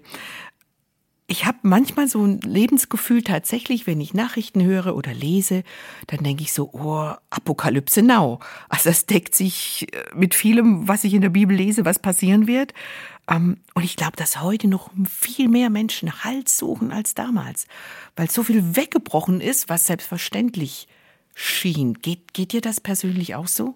ich 1.32 1.46
habe 1.46 1.60
manchmal 1.62 2.10
so 2.10 2.26
ein 2.26 2.42
Lebensgefühl 2.42 3.24
tatsächlich, 3.24 3.88
wenn 3.88 4.02
ich 4.02 4.14
Nachrichten 4.14 4.66
höre 4.66 4.98
oder 4.98 5.14
lese, 5.14 5.64
dann 6.08 6.26
denke 6.26 6.44
ich 6.44 6.52
so, 6.52 6.70
oh, 6.74 7.14
Apokalypse 7.30 8.02
now. 8.02 8.42
Also 8.68 8.90
es 8.90 9.06
deckt 9.06 9.34
sich 9.34 9.88
äh, 9.94 10.04
mit 10.14 10.36
vielem, 10.36 10.90
was 10.90 11.06
ich 11.06 11.14
in 11.14 11.22
der 11.22 11.30
Bibel 11.30 11.56
lese, 11.56 11.86
was 11.86 12.00
passieren 12.00 12.48
wird. 12.48 12.74
Ähm, 13.30 13.60
und 13.76 13.86
ich 13.86 13.96
glaube, 13.96 14.18
dass 14.18 14.42
heute 14.42 14.68
noch 14.68 14.92
viel 15.10 15.48
mehr 15.48 15.70
Menschen 15.70 16.26
Halt 16.26 16.50
suchen 16.50 16.92
als 16.92 17.14
damals, 17.14 17.66
weil 18.18 18.30
so 18.30 18.44
viel 18.44 18.76
weggebrochen 18.76 19.40
ist, 19.40 19.70
was 19.70 19.86
selbstverständlich 19.86 20.90
schien. 21.34 21.94
Geht, 21.94 22.34
geht 22.34 22.52
dir 22.52 22.62
das 22.62 22.82
persönlich 22.82 23.36
auch 23.36 23.48
so? 23.48 23.76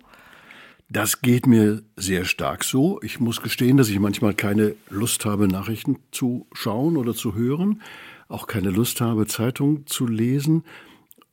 Das 0.89 1.21
geht 1.21 1.47
mir 1.47 1.81
sehr 1.95 2.25
stark 2.25 2.63
so. 2.63 2.99
Ich 3.01 3.19
muss 3.19 3.41
gestehen, 3.41 3.77
dass 3.77 3.89
ich 3.89 3.99
manchmal 3.99 4.35
keine 4.35 4.75
Lust 4.89 5.25
habe, 5.25 5.47
Nachrichten 5.47 5.97
zu 6.11 6.45
schauen 6.53 6.95
oder 6.95 7.15
zu 7.15 7.33
hören, 7.33 7.81
auch 8.27 8.45
keine 8.45 8.69
Lust 8.69 9.01
habe, 9.01 9.25
Zeitungen 9.25 9.87
zu 9.87 10.05
lesen, 10.05 10.63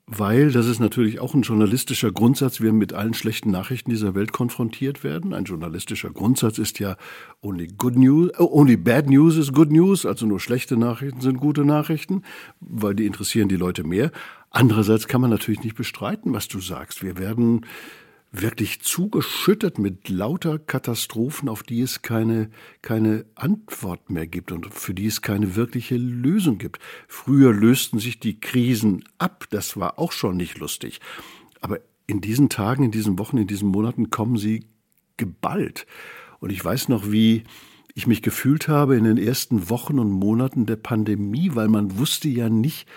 weil 0.07 0.51
das 0.53 0.67
ist 0.67 0.81
natürlich 0.81 1.21
auch 1.21 1.35
ein 1.35 1.43
journalistischer 1.43 2.13
Grundsatz, 2.13 2.61
wir 2.61 2.73
mit 2.73 2.93
allen 2.93 3.15
schlechten 3.15 3.51
Nachrichten 3.51 3.91
dieser 3.91 4.15
Welt 4.15 4.33
konfrontiert 4.33 5.05
werden. 5.05 5.33
Ein 5.33 5.45
journalistischer 5.45 6.11
Grundsatz 6.11 6.59
ist 6.59 6.79
ja 6.81 6.97
only 7.41 7.69
good 7.69 7.97
news, 7.97 8.31
oh, 8.39 8.49
only 8.53 8.77
bad 8.77 9.09
news 9.09 9.37
is 9.37 9.53
good 9.53 9.71
news, 9.71 10.05
also 10.05 10.27
nur 10.27 10.41
schlechte 10.41 10.77
Nachrichten 10.77 11.21
sind 11.21 11.39
gute 11.39 11.65
Nachrichten, 11.65 12.23
weil 12.61 12.95
die 12.95 13.07
interessieren 13.07 13.49
die 13.49 13.57
Leute 13.57 13.85
mehr. 13.85 14.13
Andererseits 14.51 15.09
kann 15.09 15.21
man 15.21 15.31
natürlich 15.31 15.63
nicht 15.63 15.77
bestreiten, 15.77 16.33
was 16.33 16.49
du 16.49 16.61
sagst. 16.61 17.03
Wir 17.03 17.17
werden 17.17 17.65
wirklich 18.33 18.81
zugeschüttet 18.81 19.79
mit 19.79 20.09
lauter 20.09 20.59
Katastrophen, 20.59 21.51
auf 21.51 21.63
die 21.63 21.83
es 21.83 22.01
keine, 22.01 22.51
keine 22.81 23.27
Antwort 23.35 24.09
mehr 24.09 24.27
gibt 24.27 24.53
und 24.53 24.73
für 24.73 24.95
die 24.95 25.07
es 25.07 25.21
keine 25.21 25.55
wirkliche 25.55 25.97
Lösung 25.97 26.57
gibt. 26.57 26.81
Früher 27.07 27.53
lösten 27.53 27.99
sich 27.99 28.19
die 28.19 28.41
Krisen 28.41 29.05
ab, 29.19 29.47
das 29.51 29.77
war 29.77 29.99
auch 29.99 30.13
schon 30.13 30.39
nicht 30.39 30.59
lustig. 30.59 31.01
Aber 31.61 31.81
in 32.07 32.23
diesen 32.23 32.49
Tagen, 32.49 32.85
in 32.85 32.91
diesen 32.91 33.19
Wochen, 33.19 33.37
in 33.37 33.47
diesen 33.47 33.69
Monaten 33.69 34.09
kommen 34.09 34.39
sie 34.39 34.67
geballt. 35.19 35.87
Und 36.41 36.51
ich 36.51 36.65
weiß 36.65 36.89
noch, 36.89 37.13
wie 37.13 37.45
ich 37.95 38.07
mich 38.07 38.23
gefühlt 38.23 38.67
habe 38.67 38.97
in 38.97 39.05
den 39.05 39.19
ersten 39.19 39.69
Wochen 39.69 39.99
und 39.99 40.11
Monaten 40.11 40.65
der 40.65 40.77
Pandemie, 40.77 41.51
weil 41.55 41.69
man 41.69 41.99
wusste 41.99 42.29
ja 42.29 42.49
nicht, 42.49 42.89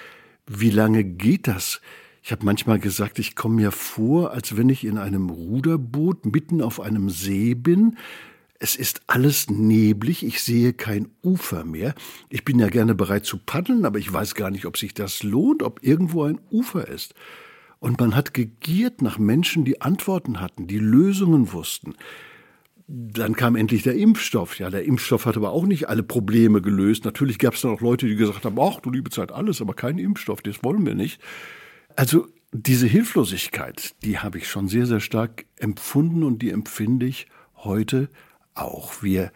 wie 0.48 0.70
lange 0.70 1.04
geht 1.04 1.48
das? 1.48 1.82
Ich 2.26 2.32
habe 2.32 2.44
manchmal 2.44 2.80
gesagt, 2.80 3.20
ich 3.20 3.36
komme 3.36 3.58
mir 3.58 3.72
vor, 3.72 4.32
als 4.32 4.58
wenn 4.58 4.68
ich 4.70 4.84
in 4.84 4.98
einem 4.98 5.30
Ruderboot 5.30 6.26
mitten 6.26 6.64
auf 6.64 6.80
einem 6.80 7.12
See 7.12 7.54
bin. 7.54 7.98
Es 8.58 8.76
ist 8.76 9.04
alles 9.06 9.52
neblig, 9.52 10.26
ich 10.26 10.42
sehe 10.42 10.74
kein 10.74 11.10
Ufer 11.22 11.66
mehr. 11.66 11.94
Ich 12.32 12.44
bin 12.44 12.58
ja 12.58 12.70
gerne 12.70 12.96
bereit 12.96 13.26
zu 13.26 13.38
paddeln, 13.38 13.86
aber 13.86 14.00
ich 14.00 14.12
weiß 14.12 14.34
gar 14.34 14.50
nicht, 14.50 14.66
ob 14.66 14.76
sich 14.76 14.96
das 14.96 15.22
lohnt, 15.22 15.62
ob 15.62 15.84
irgendwo 15.84 16.24
ein 16.24 16.40
Ufer 16.50 16.88
ist. 16.88 17.14
Und 17.78 18.00
man 18.00 18.16
hat 18.16 18.34
gegiert 18.34 19.04
nach 19.04 19.20
Menschen, 19.20 19.64
die 19.64 19.82
Antworten 19.82 20.42
hatten, 20.42 20.66
die 20.66 20.80
Lösungen 20.80 21.54
wussten. 21.54 21.94
Dann 22.88 23.36
kam 23.36 23.56
endlich 23.56 23.84
der 23.84 23.98
Impfstoff. 23.98 24.58
Ja, 24.58 24.72
der 24.72 24.86
Impfstoff 24.86 25.28
hat 25.28 25.38
aber 25.38 25.52
auch 25.52 25.68
nicht 25.68 25.90
alle 25.90 26.02
Probleme 26.02 26.64
gelöst. 26.64 27.06
Natürlich 27.06 27.38
gab 27.38 27.54
es 27.54 27.62
dann 27.62 27.70
auch 27.70 27.82
Leute, 27.82 28.08
die 28.08 28.16
gesagt 28.16 28.46
haben, 28.46 28.58
ach, 28.60 28.80
du 28.80 28.90
liebe 28.90 29.12
Zeit, 29.12 29.32
alles, 29.32 29.62
aber 29.62 29.76
kein 29.76 30.00
Impfstoff, 30.00 30.42
das 30.42 30.64
wollen 30.64 30.88
wir 30.88 30.96
nicht. 30.96 31.22
Also 31.96 32.28
diese 32.52 32.88
Hilflosigkeit, 32.88 33.96
die 34.04 34.20
habe 34.20 34.38
ich 34.38 34.48
schon 34.48 34.68
sehr, 34.68 34.86
sehr 34.86 35.00
stark 35.00 35.46
empfunden 35.58 36.24
und 36.24 36.42
die 36.42 36.52
empfinde 36.52 37.06
ich 37.06 37.28
heute 37.58 38.10
auch. 38.54 39.04
Wir 39.04 39.32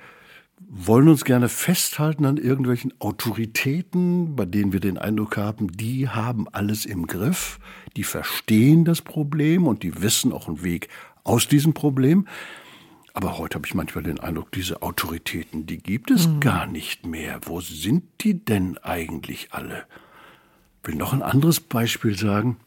wollen 0.67 1.07
uns 1.07 1.25
gerne 1.25 1.49
festhalten 1.49 2.25
an 2.25 2.37
irgendwelchen 2.37 2.93
Autoritäten, 2.99 4.35
bei 4.35 4.45
denen 4.45 4.73
wir 4.73 4.79
den 4.79 4.97
Eindruck 4.97 5.37
haben, 5.37 5.71
die 5.71 6.09
haben 6.09 6.47
alles 6.49 6.85
im 6.85 7.07
Griff, 7.07 7.59
die 7.95 8.03
verstehen 8.03 8.85
das 8.85 9.01
Problem 9.01 9.67
und 9.67 9.83
die 9.83 10.01
wissen 10.01 10.31
auch 10.31 10.47
einen 10.47 10.63
Weg 10.63 10.89
aus 11.23 11.47
diesem 11.47 11.73
Problem. 11.73 12.27
Aber 13.13 13.37
heute 13.37 13.55
habe 13.55 13.67
ich 13.67 13.73
manchmal 13.73 14.03
den 14.03 14.19
Eindruck, 14.19 14.51
diese 14.51 14.81
Autoritäten, 14.81 15.65
die 15.65 15.79
gibt 15.79 16.11
es 16.11 16.27
mhm. 16.27 16.39
gar 16.39 16.67
nicht 16.67 17.05
mehr. 17.05 17.39
Wo 17.43 17.59
sind 17.59 18.03
die 18.21 18.45
denn 18.45 18.77
eigentlich 18.77 19.49
alle? 19.51 19.85
Will 20.83 20.95
noch 20.95 21.13
ein 21.13 21.21
anderes 21.21 21.59
Beispiel 21.59 22.17
sagen. 22.17 22.57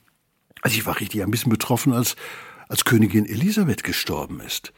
Also 0.62 0.76
ich 0.76 0.87
war 0.87 1.00
richtig 1.00 1.23
ein 1.23 1.31
bisschen 1.31 1.50
betroffen, 1.50 1.92
als, 1.92 2.16
als 2.69 2.85
Königin 2.85 3.26
Elisabeth 3.26 3.85
gestorben 3.85 4.40
ist. 4.40 4.73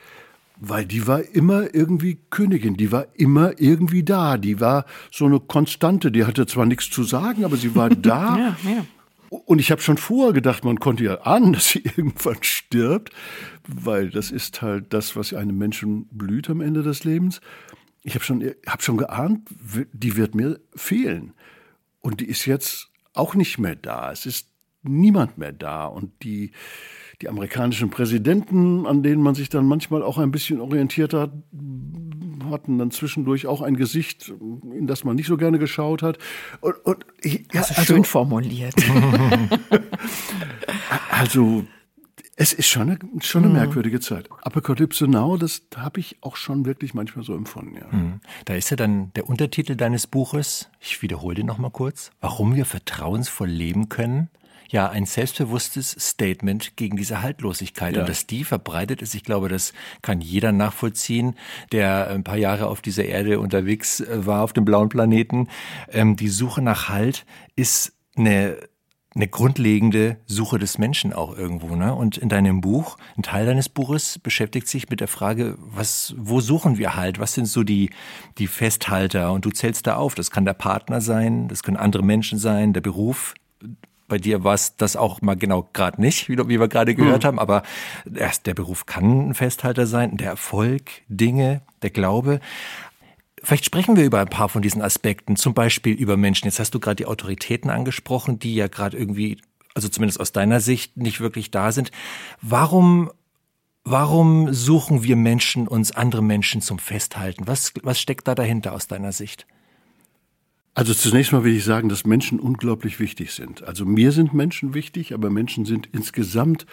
Weil 0.57 0.87
die 0.87 1.07
war 1.07 1.23
immer 1.23 1.75
irgendwie 1.75 2.21
Königin, 2.31 2.77
die 2.77 2.93
war 2.93 3.07
immer 3.15 3.61
irgendwie 3.61 4.05
da, 4.05 4.39
die 4.39 4.61
war 4.61 4.87
so 5.11 5.27
eine 5.27 5.41
Konstante, 5.41 6.13
die 6.13 6.25
hatte 6.25 6.47
zwar 6.47 6.65
nichts 6.65 6.91
zu 6.91 7.03
sagen, 7.03 7.45
aber 7.45 7.57
sie 7.57 7.75
war 7.75 7.91
da. 7.91 8.37
ja, 8.37 8.57
ja. 8.65 8.87
Und 9.47 9.59
ich 9.59 9.73
habe 9.73 9.83
schon 9.83 9.97
vorher 9.97 10.33
gedacht, 10.33 10.65
man 10.65 10.79
konnte 10.79 11.05
ja 11.05 11.23
ahnen, 11.23 11.53
dass 11.55 11.71
sie 11.71 11.81
irgendwann 11.81 12.43
stirbt, 12.43 13.11
weil 13.67 14.11
das 14.11 14.31
ist 14.31 14.63
halt 14.63 14.93
das, 14.93 15.17
was 15.17 15.35
einem 15.35 15.59
Menschen 15.59 16.07
blüht 16.13 16.49
am 16.49 16.61
Ende 16.61 16.83
des 16.83 17.05
Lebens. 17.05 17.41
Ich 18.05 18.15
habe 18.15 18.25
schon, 18.25 18.45
hab 18.67 18.83
schon 18.83 18.97
geahnt, 18.97 19.49
die 19.93 20.17
wird 20.17 20.35
mir 20.35 20.61
fehlen. 20.77 21.33
Und 22.01 22.21
die 22.21 22.27
ist 22.27 22.45
jetzt 22.45 22.91
auch 23.15 23.35
nicht 23.35 23.59
mehr 23.59 23.77
da. 23.77 24.13
Es 24.13 24.27
ist 24.27 24.49
niemand 24.83 25.39
mehr 25.39 25.53
da. 25.53 25.87
Und 25.87 26.23
die, 26.23 26.51
die 27.23 27.29
amerikanischen 27.29 27.91
Präsidenten, 27.91 28.87
an 28.87 29.03
denen 29.03 29.23
man 29.23 29.35
sich 29.35 29.49
dann 29.49 29.67
manchmal 29.67 30.03
auch 30.03 30.19
ein 30.19 30.31
bisschen 30.31 30.61
orientiert 30.61 31.15
hat, 31.15 31.33
hatten 32.51 32.79
dann 32.79 32.91
zwischendurch 32.91 33.47
auch 33.47 33.63
ein 33.63 33.77
Gesicht, 33.77 34.29
in 34.29 34.87
das 34.87 35.05
man 35.05 35.17
nicht 35.17 35.29
so 35.29 35.37
gerne 35.37 35.59
geschaut 35.59 36.03
hat. 36.03 36.19
Und, 36.61 36.75
und 36.85 37.07
ja, 37.23 37.61
also, 37.61 37.83
schön 37.83 38.05
formuliert. 38.05 38.75
also 41.11 41.65
es 42.37 42.53
ist 42.53 42.67
schon 42.67 42.83
eine, 42.83 42.99
schon 43.21 43.45
eine 43.45 43.53
mhm. 43.53 43.59
merkwürdige 43.59 44.01
Zeit. 44.01 44.29
Apokalypse 44.43 45.07
Now, 45.07 45.37
das 45.37 45.63
habe 45.77 46.01
ich 46.01 46.17
auch 46.21 46.37
schon 46.37 46.65
wirklich 46.65 46.95
manchmal 46.95 47.25
so 47.25 47.35
empfunden. 47.35 47.77
Ja. 47.77 47.87
Mhm. 47.91 48.21
Da 48.45 48.55
ist 48.55 48.71
ja 48.71 48.77
dann 48.77 49.13
der 49.15 49.29
Untertitel 49.29 49.77
deines 49.77 50.07
Buches, 50.07 50.69
ich 50.81 51.01
wiederhole 51.03 51.37
den 51.37 51.47
nochmal 51.47 51.71
kurz, 51.71 52.11
warum 52.21 52.57
wir 52.57 52.65
vertrauensvoll 52.65 53.49
leben 53.49 53.89
können. 53.89 54.31
Ja, 54.71 54.89
ein 54.89 55.07
selbstbewusstes 55.07 55.95
Statement 56.01 56.77
gegen 56.77 56.97
diese 56.97 57.23
Haltlosigkeit. 57.23 57.95
Ja. 57.95 58.01
Und 58.01 58.09
dass 58.09 58.27
die 58.27 58.43
verbreitet 58.43 59.03
ist, 59.03 59.15
ich 59.15 59.23
glaube, 59.23 59.49
das 59.49 59.73
kann 60.03 60.21
jeder 60.21 60.51
nachvollziehen, 60.51 61.37
der 61.71 62.09
ein 62.09 62.25
paar 62.25 62.39
Jahre 62.39 62.67
auf 62.67 62.81
dieser 62.81 63.05
Erde 63.05 63.39
unterwegs 63.39 64.01
äh, 64.01 64.27
war, 64.27 64.43
auf 64.43 64.53
dem 64.53 64.65
blauen 64.65 64.89
Planeten. 64.89 65.49
Ähm, 65.93 66.17
die 66.17 66.29
Suche 66.29 66.63
nach 66.63 66.89
Halt 66.89 67.27
ist 67.55 67.93
eine 68.17 68.57
eine 69.15 69.29
grundlegende 69.29 70.17
Suche 70.27 70.59
des 70.59 70.79
Menschen 70.79 71.13
auch 71.13 71.37
irgendwo. 71.37 71.77
Ne? 71.77 71.95
Und 71.95 72.19
in 72.19 72.29
deinem 72.29 72.61
Buch, 72.61 72.97
ein 73.17 73.23
Teil 73.23 73.47
deines 73.47 73.69
Buches 73.69 74.19
beschäftigt 74.19 74.67
sich 74.67 74.89
mit 74.91 75.01
der 75.01 75.09
Frage, 75.09 75.57
was, 75.59 76.15
wo 76.19 76.41
suchen 76.41 76.79
wir 76.79 76.97
halt? 76.97 77.21
Was 77.21 77.35
sind 77.35 77.47
so 77.47 77.63
die, 77.63 77.91
die 78.39 78.49
Festhalter? 78.49 79.33
Und 79.33 79.45
du 79.45 79.51
zählst 79.51 79.87
da 79.87 79.97
auf. 79.97 80.15
Das 80.15 80.31
kann 80.31 80.45
der 80.45 80.55
Partner 80.55 81.01
sein, 81.01 81.47
das 81.49 81.63
können 81.63 81.77
andere 81.77 82.03
Menschen 82.03 82.39
sein, 82.39 82.73
der 82.73 82.81
Beruf. 82.81 83.35
Bei 84.09 84.19
dir 84.19 84.45
war 84.45 84.55
es 84.55 84.77
das 84.77 84.97
auch 84.97 85.23
mal 85.23 85.37
genau 85.37 85.69
gerade 85.73 86.01
nicht, 86.01 86.29
wie, 86.29 86.37
wie 86.37 86.61
wir 86.61 86.69
gerade 86.69 86.95
gehört 86.95 87.23
mhm. 87.23 87.29
haben, 87.29 87.39
aber 87.39 87.63
erst 88.15 88.47
der 88.47 88.55
Beruf 88.55 88.85
kann 88.85 89.31
ein 89.31 89.35
Festhalter 89.35 89.87
sein, 89.87 90.17
der 90.17 90.29
Erfolg, 90.29 90.91
Dinge, 91.09 91.63
der 91.83 91.91
Glaube. 91.91 92.41
Vielleicht 93.45 93.67
sprechen 93.67 93.97
wir 93.97 94.05
über 94.05 94.21
ein 94.21 94.29
paar 94.29 94.49
von 94.49 94.63
diesen 94.63 94.83
Aspekten, 94.83 95.37
zum 95.37 95.55
Beispiel 95.55 95.95
über 95.95 96.17
Menschen. 96.17 96.47
Jetzt 96.47 96.59
hast 96.59 96.75
du 96.75 96.81
gerade 96.81 96.97
die 96.97 97.07
Autoritäten 97.07 97.71
angesprochen, 97.71 98.39
die 98.39 98.55
ja 98.55 98.69
gerade 98.69 98.97
irgendwie, 98.97 99.39
also 99.75 99.89
zumindest 99.89 100.19
aus 100.19 100.33
deiner 100.33 100.61
Sicht, 100.61 100.97
nicht 100.97 101.21
wirklich 101.21 101.51
da 101.51 101.71
sind. 101.71 101.91
Warum 102.41 103.11
Warum 103.87 104.55
suchen 104.55 105.03
wir 105.03 105.15
Menschen 105.15 105.69
uns 105.69 105.93
andere 105.93 106.23
Menschen 106.23 106.63
zum 106.63 106.79
Festhalten? 106.79 107.47
Was, 107.47 107.75
was 107.83 108.01
steckt 108.01 108.27
da 108.27 108.35
dahinter 108.35 108.73
aus 108.73 108.87
deiner 108.87 109.13
Sicht? 109.13 109.47
Also 110.73 110.95
zunächst 110.95 111.33
mal 111.33 111.45
will 111.45 111.55
ich 111.55 111.65
sagen, 111.65 111.91
dass 111.91 112.07
Menschen 112.07 112.41
unglaublich 112.41 112.99
wichtig 112.99 113.33
sind. 113.33 113.63
Also 113.63 113.85
mir 113.85 114.11
sind 114.11 114.33
Menschen 114.33 114.73
wichtig, 114.73 115.13
aber 115.13 115.29
Menschen 115.29 115.67
sind 115.67 115.91
insgesamt 115.93 116.65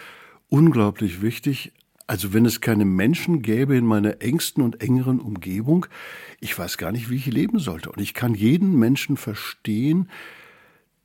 unglaublich 0.48 1.20
wichtig. 1.20 1.72
Also 2.06 2.32
wenn 2.32 2.44
es 2.44 2.60
keine 2.60 2.84
Menschen 2.84 3.42
gäbe 3.42 3.76
in 3.76 3.86
meiner 3.86 4.20
engsten 4.20 4.62
und 4.62 4.80
engeren 4.80 5.20
Umgebung, 5.20 5.86
ich 6.40 6.58
weiß 6.58 6.78
gar 6.78 6.92
nicht, 6.92 7.10
wie 7.10 7.16
ich 7.16 7.26
leben 7.26 7.58
sollte. 7.58 7.90
Und 7.90 8.00
ich 8.00 8.14
kann 8.14 8.34
jeden 8.34 8.78
Menschen 8.78 9.16
verstehen, 9.16 10.08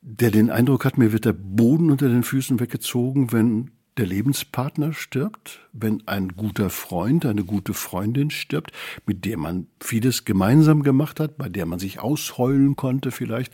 der 0.01 0.31
den 0.31 0.49
Eindruck 0.49 0.85
hat, 0.85 0.97
mir 0.97 1.11
wird 1.11 1.25
der 1.25 1.33
Boden 1.33 1.91
unter 1.91 2.09
den 2.09 2.23
Füßen 2.23 2.59
weggezogen, 2.59 3.31
wenn 3.31 3.71
der 3.97 4.05
Lebenspartner 4.05 4.93
stirbt, 4.93 5.61
wenn 5.73 6.07
ein 6.07 6.29
guter 6.29 6.69
Freund, 6.69 7.25
eine 7.25 7.43
gute 7.43 7.73
Freundin 7.73 8.29
stirbt, 8.29 8.71
mit 9.05 9.25
der 9.25 9.37
man 9.37 9.67
vieles 9.81 10.23
gemeinsam 10.23 10.83
gemacht 10.83 11.19
hat, 11.19 11.37
bei 11.37 11.49
der 11.49 11.65
man 11.65 11.79
sich 11.79 11.99
ausheulen 11.99 12.75
konnte 12.75 13.11
vielleicht. 13.11 13.51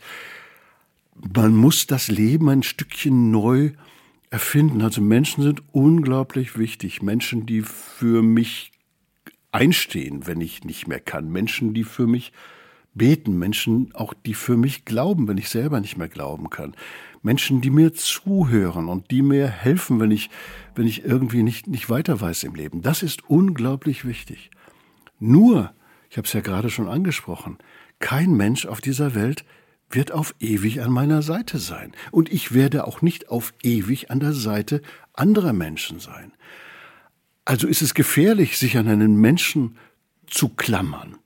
Man 1.34 1.56
muss 1.56 1.86
das 1.86 2.08
Leben 2.08 2.48
ein 2.50 2.62
Stückchen 2.62 3.30
neu 3.30 3.72
erfinden. 4.34 4.82
Also 4.82 5.00
Menschen 5.00 5.44
sind 5.44 5.62
unglaublich 5.70 6.58
wichtig. 6.58 7.02
Menschen, 7.02 7.46
die 7.46 7.62
für 7.62 8.20
mich 8.20 8.72
einstehen, 9.52 10.26
wenn 10.26 10.40
ich 10.40 10.64
nicht 10.64 10.88
mehr 10.88 10.98
kann. 10.98 11.30
Menschen, 11.30 11.72
die 11.72 11.84
für 11.84 12.08
mich 12.08 12.32
beten. 12.94 13.38
Menschen 13.38 13.94
auch, 13.94 14.12
die 14.12 14.34
für 14.34 14.56
mich 14.56 14.84
glauben, 14.84 15.28
wenn 15.28 15.38
ich 15.38 15.48
selber 15.50 15.80
nicht 15.80 15.96
mehr 15.96 16.08
glauben 16.08 16.50
kann. 16.50 16.74
Menschen, 17.22 17.60
die 17.60 17.70
mir 17.70 17.94
zuhören 17.94 18.88
und 18.88 19.12
die 19.12 19.22
mir 19.22 19.46
helfen, 19.46 20.00
wenn 20.00 20.10
ich, 20.10 20.30
wenn 20.74 20.88
ich 20.88 21.04
irgendwie 21.04 21.44
nicht, 21.44 21.68
nicht 21.68 21.88
weiter 21.88 22.20
weiß 22.20 22.42
im 22.42 22.56
Leben. 22.56 22.82
Das 22.82 23.04
ist 23.04 23.30
unglaublich 23.30 24.04
wichtig. 24.04 24.50
Nur, 25.20 25.72
ich 26.10 26.16
habe 26.16 26.26
es 26.26 26.32
ja 26.32 26.40
gerade 26.40 26.70
schon 26.70 26.88
angesprochen, 26.88 27.58
kein 28.00 28.32
Mensch 28.32 28.66
auf 28.66 28.80
dieser 28.80 29.14
Welt 29.14 29.44
wird 29.94 30.12
auf 30.12 30.34
ewig 30.40 30.82
an 30.82 30.90
meiner 30.90 31.22
Seite 31.22 31.58
sein. 31.58 31.92
Und 32.10 32.32
ich 32.32 32.52
werde 32.52 32.86
auch 32.86 33.02
nicht 33.02 33.28
auf 33.28 33.52
ewig 33.62 34.10
an 34.10 34.20
der 34.20 34.32
Seite 34.32 34.82
anderer 35.12 35.52
Menschen 35.52 36.00
sein. 36.00 36.32
Also 37.44 37.66
ist 37.66 37.82
es 37.82 37.94
gefährlich, 37.94 38.58
sich 38.58 38.76
an 38.78 38.88
einen 38.88 39.16
Menschen 39.16 39.76
zu 40.26 40.48
klammern. 40.48 41.16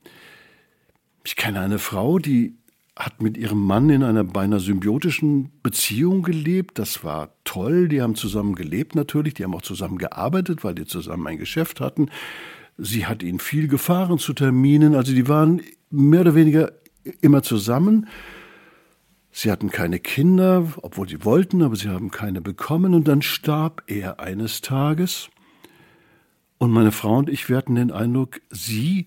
Ich 1.24 1.36
kenne 1.36 1.60
eine 1.60 1.78
Frau, 1.78 2.18
die 2.18 2.54
hat 2.96 3.22
mit 3.22 3.36
ihrem 3.36 3.64
Mann 3.64 3.90
in 3.90 4.02
einer 4.02 4.24
beinahe 4.24 4.58
symbiotischen 4.58 5.52
Beziehung 5.62 6.22
gelebt. 6.22 6.78
Das 6.80 7.04
war 7.04 7.30
toll. 7.44 7.88
Die 7.88 8.02
haben 8.02 8.16
zusammen 8.16 8.56
gelebt 8.56 8.96
natürlich. 8.96 9.34
Die 9.34 9.44
haben 9.44 9.54
auch 9.54 9.62
zusammen 9.62 9.98
gearbeitet, 9.98 10.64
weil 10.64 10.74
die 10.74 10.84
zusammen 10.84 11.26
ein 11.28 11.38
Geschäft 11.38 11.80
hatten. 11.80 12.10
Sie 12.76 13.06
hat 13.06 13.22
ihn 13.22 13.38
viel 13.38 13.68
gefahren 13.68 14.18
zu 14.18 14.32
Terminen. 14.32 14.96
Also 14.96 15.14
die 15.14 15.28
waren 15.28 15.62
mehr 15.90 16.22
oder 16.22 16.34
weniger 16.34 16.72
immer 17.20 17.42
zusammen. 17.42 18.08
Sie 19.30 19.50
hatten 19.50 19.70
keine 19.70 20.00
Kinder, 20.00 20.72
obwohl 20.82 21.08
sie 21.08 21.24
wollten, 21.24 21.62
aber 21.62 21.76
sie 21.76 21.88
haben 21.88 22.10
keine 22.10 22.40
bekommen. 22.40 22.94
Und 22.94 23.06
dann 23.06 23.22
starb 23.22 23.82
er 23.86 24.20
eines 24.20 24.60
Tages. 24.60 25.28
Und 26.58 26.72
meine 26.72 26.92
Frau 26.92 27.18
und 27.18 27.28
ich, 27.28 27.48
wir 27.48 27.56
hatten 27.56 27.76
den 27.76 27.92
Eindruck, 27.92 28.40
sie 28.50 29.06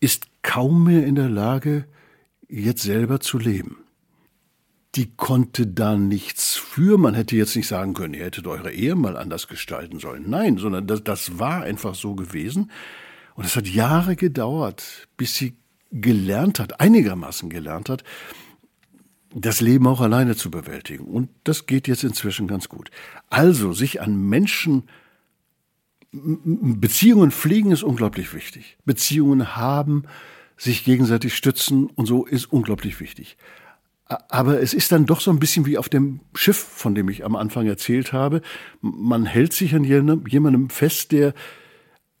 ist 0.00 0.26
kaum 0.42 0.84
mehr 0.84 1.06
in 1.06 1.14
der 1.14 1.28
Lage, 1.28 1.86
jetzt 2.48 2.82
selber 2.82 3.20
zu 3.20 3.38
leben. 3.38 3.76
Die 4.96 5.14
konnte 5.14 5.66
da 5.66 5.96
nichts 5.96 6.56
für. 6.56 6.98
Man 6.98 7.14
hätte 7.14 7.36
jetzt 7.36 7.54
nicht 7.54 7.68
sagen 7.68 7.94
können, 7.94 8.14
ihr 8.14 8.24
hättet 8.24 8.46
eure 8.46 8.72
Ehe 8.72 8.96
mal 8.96 9.16
anders 9.16 9.46
gestalten 9.46 10.00
sollen. 10.00 10.28
Nein, 10.28 10.56
sondern 10.56 10.86
das, 10.86 11.04
das 11.04 11.38
war 11.38 11.62
einfach 11.62 11.94
so 11.94 12.14
gewesen. 12.14 12.70
Und 13.34 13.44
es 13.44 13.54
hat 13.54 13.68
Jahre 13.68 14.16
gedauert, 14.16 15.08
bis 15.16 15.36
sie 15.36 15.56
gelernt 15.92 16.58
hat, 16.58 16.80
einigermaßen 16.80 17.50
gelernt 17.50 17.88
hat, 17.88 18.02
das 19.34 19.60
Leben 19.60 19.86
auch 19.86 20.00
alleine 20.00 20.36
zu 20.36 20.50
bewältigen. 20.50 21.04
Und 21.04 21.28
das 21.44 21.66
geht 21.66 21.88
jetzt 21.88 22.04
inzwischen 22.04 22.48
ganz 22.48 22.68
gut. 22.68 22.90
Also, 23.28 23.72
sich 23.72 24.00
an 24.00 24.16
Menschen 24.16 24.84
Beziehungen 26.12 27.30
pflegen 27.30 27.70
ist 27.70 27.84
unglaublich 27.84 28.34
wichtig. 28.34 28.76
Beziehungen 28.84 29.56
haben, 29.56 30.04
sich 30.56 30.84
gegenseitig 30.84 31.36
stützen 31.36 31.86
und 31.86 32.06
so 32.06 32.26
ist 32.26 32.46
unglaublich 32.46 32.98
wichtig. 33.00 33.36
Aber 34.28 34.60
es 34.60 34.74
ist 34.74 34.90
dann 34.90 35.06
doch 35.06 35.20
so 35.20 35.30
ein 35.30 35.38
bisschen 35.38 35.66
wie 35.66 35.78
auf 35.78 35.88
dem 35.88 36.20
Schiff, 36.34 36.58
von 36.58 36.96
dem 36.96 37.08
ich 37.08 37.24
am 37.24 37.36
Anfang 37.36 37.66
erzählt 37.66 38.12
habe. 38.12 38.42
Man 38.80 39.24
hält 39.24 39.52
sich 39.52 39.72
an 39.74 39.84
jemandem 39.84 40.68
fest, 40.68 41.12
der 41.12 41.32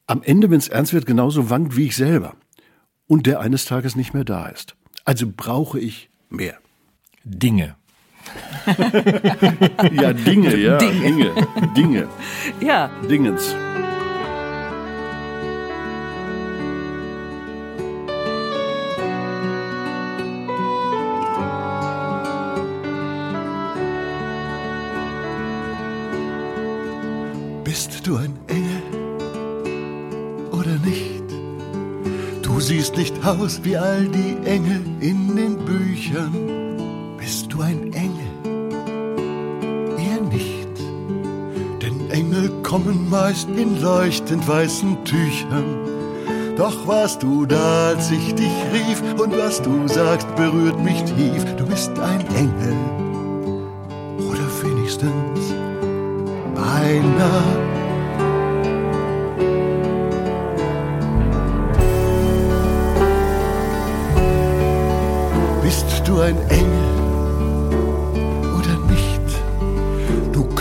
am 0.06 0.22
Ende, 0.22 0.50
wenn 0.50 0.58
es 0.58 0.68
ernst 0.68 0.92
wird, 0.92 1.06
genauso 1.06 1.50
wankt 1.50 1.76
wie 1.76 1.86
ich 1.86 1.96
selber. 1.96 2.36
Und 3.08 3.26
der 3.26 3.40
eines 3.40 3.64
Tages 3.64 3.96
nicht 3.96 4.14
mehr 4.14 4.24
da 4.24 4.46
ist. 4.46 4.76
Also 5.04 5.26
brauche 5.36 5.80
ich 5.80 6.10
mehr. 6.28 6.58
Dinge. 7.24 7.74
ja, 9.92 10.12
Dinge, 10.12 10.56
ja. 10.56 10.78
Dinge. 10.78 11.00
Dinge. 11.02 11.32
Dinge. 11.76 12.08
Ja. 12.60 12.90
Dingens. 13.08 13.54
Bist 27.64 28.06
du 28.06 28.16
ein 28.16 28.34
Engel 28.48 28.82
oder 30.52 30.76
nicht? 30.84 31.22
Du 32.42 32.60
siehst 32.60 32.96
nicht 32.96 33.14
aus 33.24 33.62
wie 33.62 33.76
all 33.76 34.08
die 34.08 34.36
Engel 34.46 34.82
in 35.00 35.36
den 35.36 35.56
Büchern. 35.64 36.59
Kommen 42.70 43.10
meist 43.10 43.48
in 43.48 43.80
leuchtend 43.80 44.46
weißen 44.46 45.04
Tüchern. 45.04 45.74
Doch 46.56 46.86
warst 46.86 47.20
du 47.20 47.44
da, 47.44 47.88
als 47.88 48.12
ich 48.12 48.32
dich 48.36 48.52
rief, 48.72 49.02
und 49.18 49.36
was 49.36 49.60
du 49.60 49.88
sagst, 49.88 50.32
berührt 50.36 50.78
mich 50.78 51.02
tief. 51.02 51.44
Du 51.56 51.66
bist 51.66 51.90
ein 51.98 52.20
Engel. 52.36 52.76
Oder 54.18 54.46
wenigstens 54.62 55.52
einer. 56.54 57.42
Bist 65.64 66.02
du 66.06 66.20
ein 66.20 66.38
Engel 66.50 66.79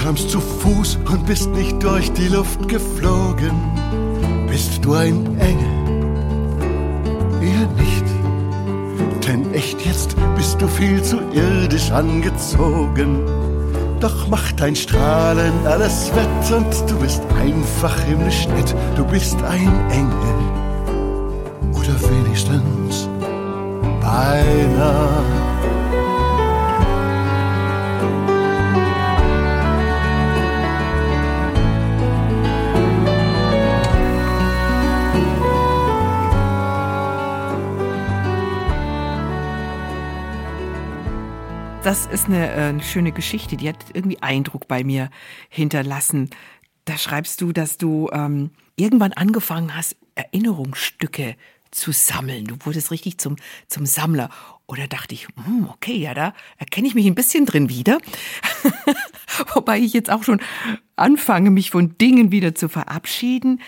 kamst 0.10 0.32
zu 0.32 0.42
Fuß 0.42 0.98
und 1.12 1.28
bist 1.28 1.52
nicht 1.52 1.84
durch 1.84 2.12
die 2.14 2.30
Luft 2.30 2.68
geflogen. 2.68 3.52
Bist 4.50 4.84
du 4.84 4.94
ein 4.94 5.38
Engel? 5.38 5.70
Eher 7.40 7.68
nicht. 7.78 8.06
Denn 9.28 9.54
echt 9.54 9.86
jetzt 9.86 10.16
bist 10.36 10.60
du 10.60 10.68
viel 10.68 11.04
zu 11.04 11.20
irdisch 11.32 11.92
angezogen. 11.92 13.20
Doch 14.00 14.28
macht 14.30 14.60
dein 14.60 14.76
Strahlen 14.76 15.54
alles 15.68 16.12
wett 16.16 16.58
und 16.58 16.90
du 16.90 16.98
bist 16.98 17.22
einfach 17.40 17.96
im 18.08 18.32
Schnitt. 18.32 18.76
Du 18.96 19.06
bist 19.06 19.38
ein 19.44 19.92
Engel. 19.92 20.40
Oder 21.72 21.94
wenigstens 22.10 23.08
beinahe. 24.02 25.59
Das 41.90 42.06
ist 42.06 42.28
eine, 42.28 42.52
äh, 42.52 42.70
eine 42.70 42.84
schöne 42.84 43.12
Geschichte, 43.12 43.58
die 43.58 43.68
hat 43.68 43.84
irgendwie 43.96 44.22
Eindruck 44.22 44.68
bei 44.68 44.84
mir 44.84 45.10
hinterlassen. 45.50 46.30
Da 46.86 47.00
schreibst 47.00 47.42
du, 47.42 47.52
dass 47.52 47.80
du 47.80 48.12
ähm, 48.14 48.52
irgendwann 48.76 49.12
angefangen 49.14 49.76
hast, 49.76 49.96
Erinnerungsstücke 50.14 51.36
zu 51.72 51.92
sammeln. 51.92 52.46
Du 52.46 52.58
wurdest 52.64 52.92
richtig 52.92 53.18
zum, 53.18 53.38
zum 53.68 53.88
Sammler. 53.88 54.30
Oder 54.68 54.88
dachte 54.88 55.16
ich, 55.16 55.30
hm, 55.44 55.68
okay, 55.68 55.96
ja, 55.98 56.14
da 56.14 56.36
erkenne 56.60 56.88
ich 56.88 56.94
mich 56.94 57.08
ein 57.08 57.16
bisschen 57.16 57.48
drin 57.48 57.70
wieder. 57.70 57.98
Wobei 59.56 59.80
ich 59.80 59.92
jetzt 59.94 60.12
auch 60.12 60.22
schon 60.22 60.42
anfange, 60.96 61.50
mich 61.50 61.72
von 61.72 61.98
Dingen 61.98 62.32
wieder 62.32 62.54
zu 62.54 62.70
verabschieden. 62.70 63.62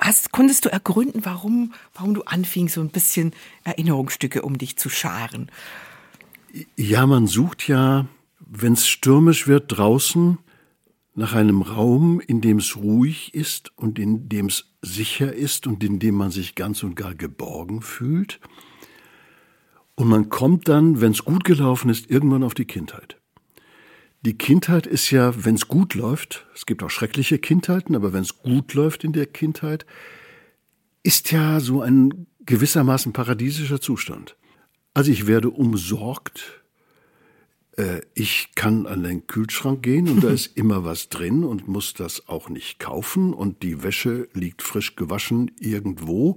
Hast, 0.00 0.32
konntest 0.32 0.64
du 0.64 0.68
ergründen, 0.68 1.24
warum, 1.24 1.74
warum 1.94 2.14
du 2.14 2.22
anfingst, 2.24 2.74
so 2.74 2.80
ein 2.80 2.90
bisschen 2.90 3.32
Erinnerungsstücke 3.62 4.42
um 4.42 4.58
dich 4.58 4.76
zu 4.78 4.88
scharen? 4.88 5.48
Ja, 6.76 7.06
man 7.06 7.26
sucht 7.26 7.66
ja, 7.68 8.06
wenn 8.40 8.74
es 8.74 8.86
stürmisch 8.86 9.46
wird 9.46 9.76
draußen, 9.76 10.38
nach 11.14 11.34
einem 11.34 11.62
Raum, 11.62 12.20
in 12.20 12.40
dem 12.40 12.58
es 12.58 12.76
ruhig 12.76 13.34
ist 13.34 13.76
und 13.76 13.98
in 13.98 14.28
dem 14.28 14.46
es 14.46 14.72
sicher 14.80 15.32
ist 15.32 15.66
und 15.66 15.84
in 15.84 15.98
dem 15.98 16.14
man 16.14 16.30
sich 16.30 16.54
ganz 16.54 16.82
und 16.82 16.94
gar 16.94 17.14
geborgen 17.14 17.82
fühlt. 17.82 18.40
Und 19.94 20.08
man 20.08 20.30
kommt 20.30 20.68
dann, 20.68 21.00
wenn 21.00 21.12
es 21.12 21.24
gut 21.24 21.44
gelaufen 21.44 21.90
ist, 21.90 22.10
irgendwann 22.10 22.42
auf 22.42 22.54
die 22.54 22.64
Kindheit. 22.64 23.18
Die 24.22 24.38
Kindheit 24.38 24.86
ist 24.86 25.10
ja, 25.10 25.44
wenn 25.44 25.56
es 25.56 25.68
gut 25.68 25.94
läuft, 25.94 26.46
es 26.54 26.64
gibt 26.64 26.82
auch 26.82 26.90
schreckliche 26.90 27.38
Kindheiten, 27.38 27.94
aber 27.94 28.12
wenn 28.12 28.22
es 28.22 28.38
gut 28.38 28.72
läuft 28.72 29.04
in 29.04 29.12
der 29.12 29.26
Kindheit, 29.26 29.84
ist 31.02 31.32
ja 31.32 31.60
so 31.60 31.82
ein 31.82 32.26
gewissermaßen 32.46 33.12
paradiesischer 33.12 33.80
Zustand. 33.80 34.36
Also 34.94 35.10
ich 35.10 35.26
werde 35.26 35.50
umsorgt, 35.50 36.62
äh, 37.76 38.02
ich 38.14 38.50
kann 38.54 38.86
an 38.86 39.02
den 39.02 39.26
Kühlschrank 39.26 39.82
gehen 39.82 40.08
und 40.08 40.22
da 40.22 40.30
ist 40.32 40.56
immer 40.56 40.84
was 40.84 41.08
drin 41.08 41.44
und 41.44 41.68
muss 41.68 41.94
das 41.94 42.28
auch 42.28 42.48
nicht 42.48 42.78
kaufen. 42.78 43.32
Und 43.32 43.62
die 43.62 43.82
Wäsche 43.82 44.28
liegt 44.34 44.62
frisch 44.62 44.96
gewaschen 44.96 45.50
irgendwo. 45.58 46.36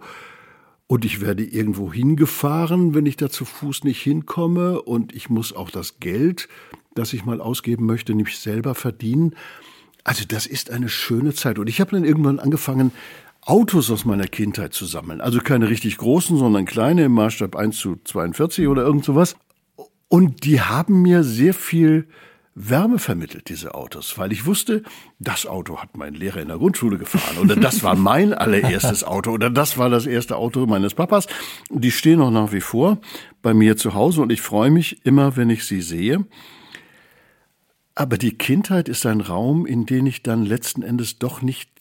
Und 0.87 1.03
ich 1.03 1.19
werde 1.19 1.43
irgendwo 1.43 1.91
hingefahren, 1.91 2.93
wenn 2.93 3.07
ich 3.07 3.17
da 3.17 3.29
zu 3.29 3.43
Fuß 3.43 3.83
nicht 3.83 4.01
hinkomme. 4.01 4.81
Und 4.81 5.13
ich 5.13 5.29
muss 5.29 5.53
auch 5.53 5.71
das 5.71 5.99
Geld, 5.99 6.47
das 6.93 7.11
ich 7.13 7.25
mal 7.25 7.41
ausgeben 7.41 7.85
möchte, 7.85 8.13
nicht 8.13 8.37
selber 8.39 8.75
verdienen. 8.75 9.35
Also 10.03 10.23
das 10.27 10.45
ist 10.45 10.69
eine 10.69 10.87
schöne 10.87 11.33
Zeit. 11.33 11.57
Und 11.57 11.67
ich 11.67 11.81
habe 11.81 11.91
dann 11.91 12.05
irgendwann 12.05 12.39
angefangen, 12.39 12.91
Autos 13.45 13.91
aus 13.91 14.05
meiner 14.05 14.27
Kindheit 14.27 14.73
zu 14.73 14.85
sammeln. 14.85 15.21
Also 15.21 15.39
keine 15.39 15.69
richtig 15.69 15.97
großen, 15.97 16.35
sondern 16.37 16.65
kleine 16.65 17.05
im 17.05 17.11
Maßstab 17.13 17.55
1 17.55 17.77
zu 17.77 17.97
42 18.03 18.67
oder 18.67 18.81
irgend 18.81 19.05
sowas. 19.05 19.35
Und 20.07 20.43
die 20.45 20.61
haben 20.61 21.03
mir 21.03 21.23
sehr 21.23 21.53
viel 21.53 22.07
Wärme 22.55 22.99
vermittelt, 22.99 23.49
diese 23.49 23.75
Autos, 23.75 24.17
weil 24.17 24.31
ich 24.31 24.45
wusste, 24.45 24.81
das 25.19 25.45
Auto 25.45 25.77
hat 25.79 25.97
mein 25.97 26.13
Lehrer 26.13 26.41
in 26.41 26.47
der 26.47 26.57
Grundschule 26.57 26.97
gefahren 26.97 27.37
oder 27.37 27.57
das 27.57 27.83
war 27.83 27.95
mein 27.95 28.33
allererstes 28.33 29.03
Auto 29.03 29.31
oder 29.31 29.49
das 29.49 29.77
war 29.77 29.89
das 29.89 30.05
erste 30.05 30.37
Auto 30.37 30.65
meines 30.65 30.93
Papas. 30.93 31.27
Die 31.69 31.91
stehen 31.91 32.21
auch 32.21 32.31
nach 32.31 32.53
wie 32.53 32.61
vor 32.61 32.99
bei 33.41 33.53
mir 33.53 33.75
zu 33.75 33.93
Hause 33.93 34.21
und 34.21 34.31
ich 34.31 34.41
freue 34.41 34.71
mich 34.71 35.05
immer, 35.05 35.35
wenn 35.35 35.49
ich 35.49 35.65
sie 35.65 35.81
sehe. 35.81 36.25
Aber 37.93 38.17
die 38.17 38.37
Kindheit 38.37 38.87
ist 38.87 39.05
ein 39.05 39.21
Raum, 39.21 39.65
in 39.65 39.85
den 39.85 40.07
ich 40.07 40.23
dann 40.23 40.45
letzten 40.45 40.81
Endes 40.81 41.19
doch 41.19 41.41
nicht 41.41 41.71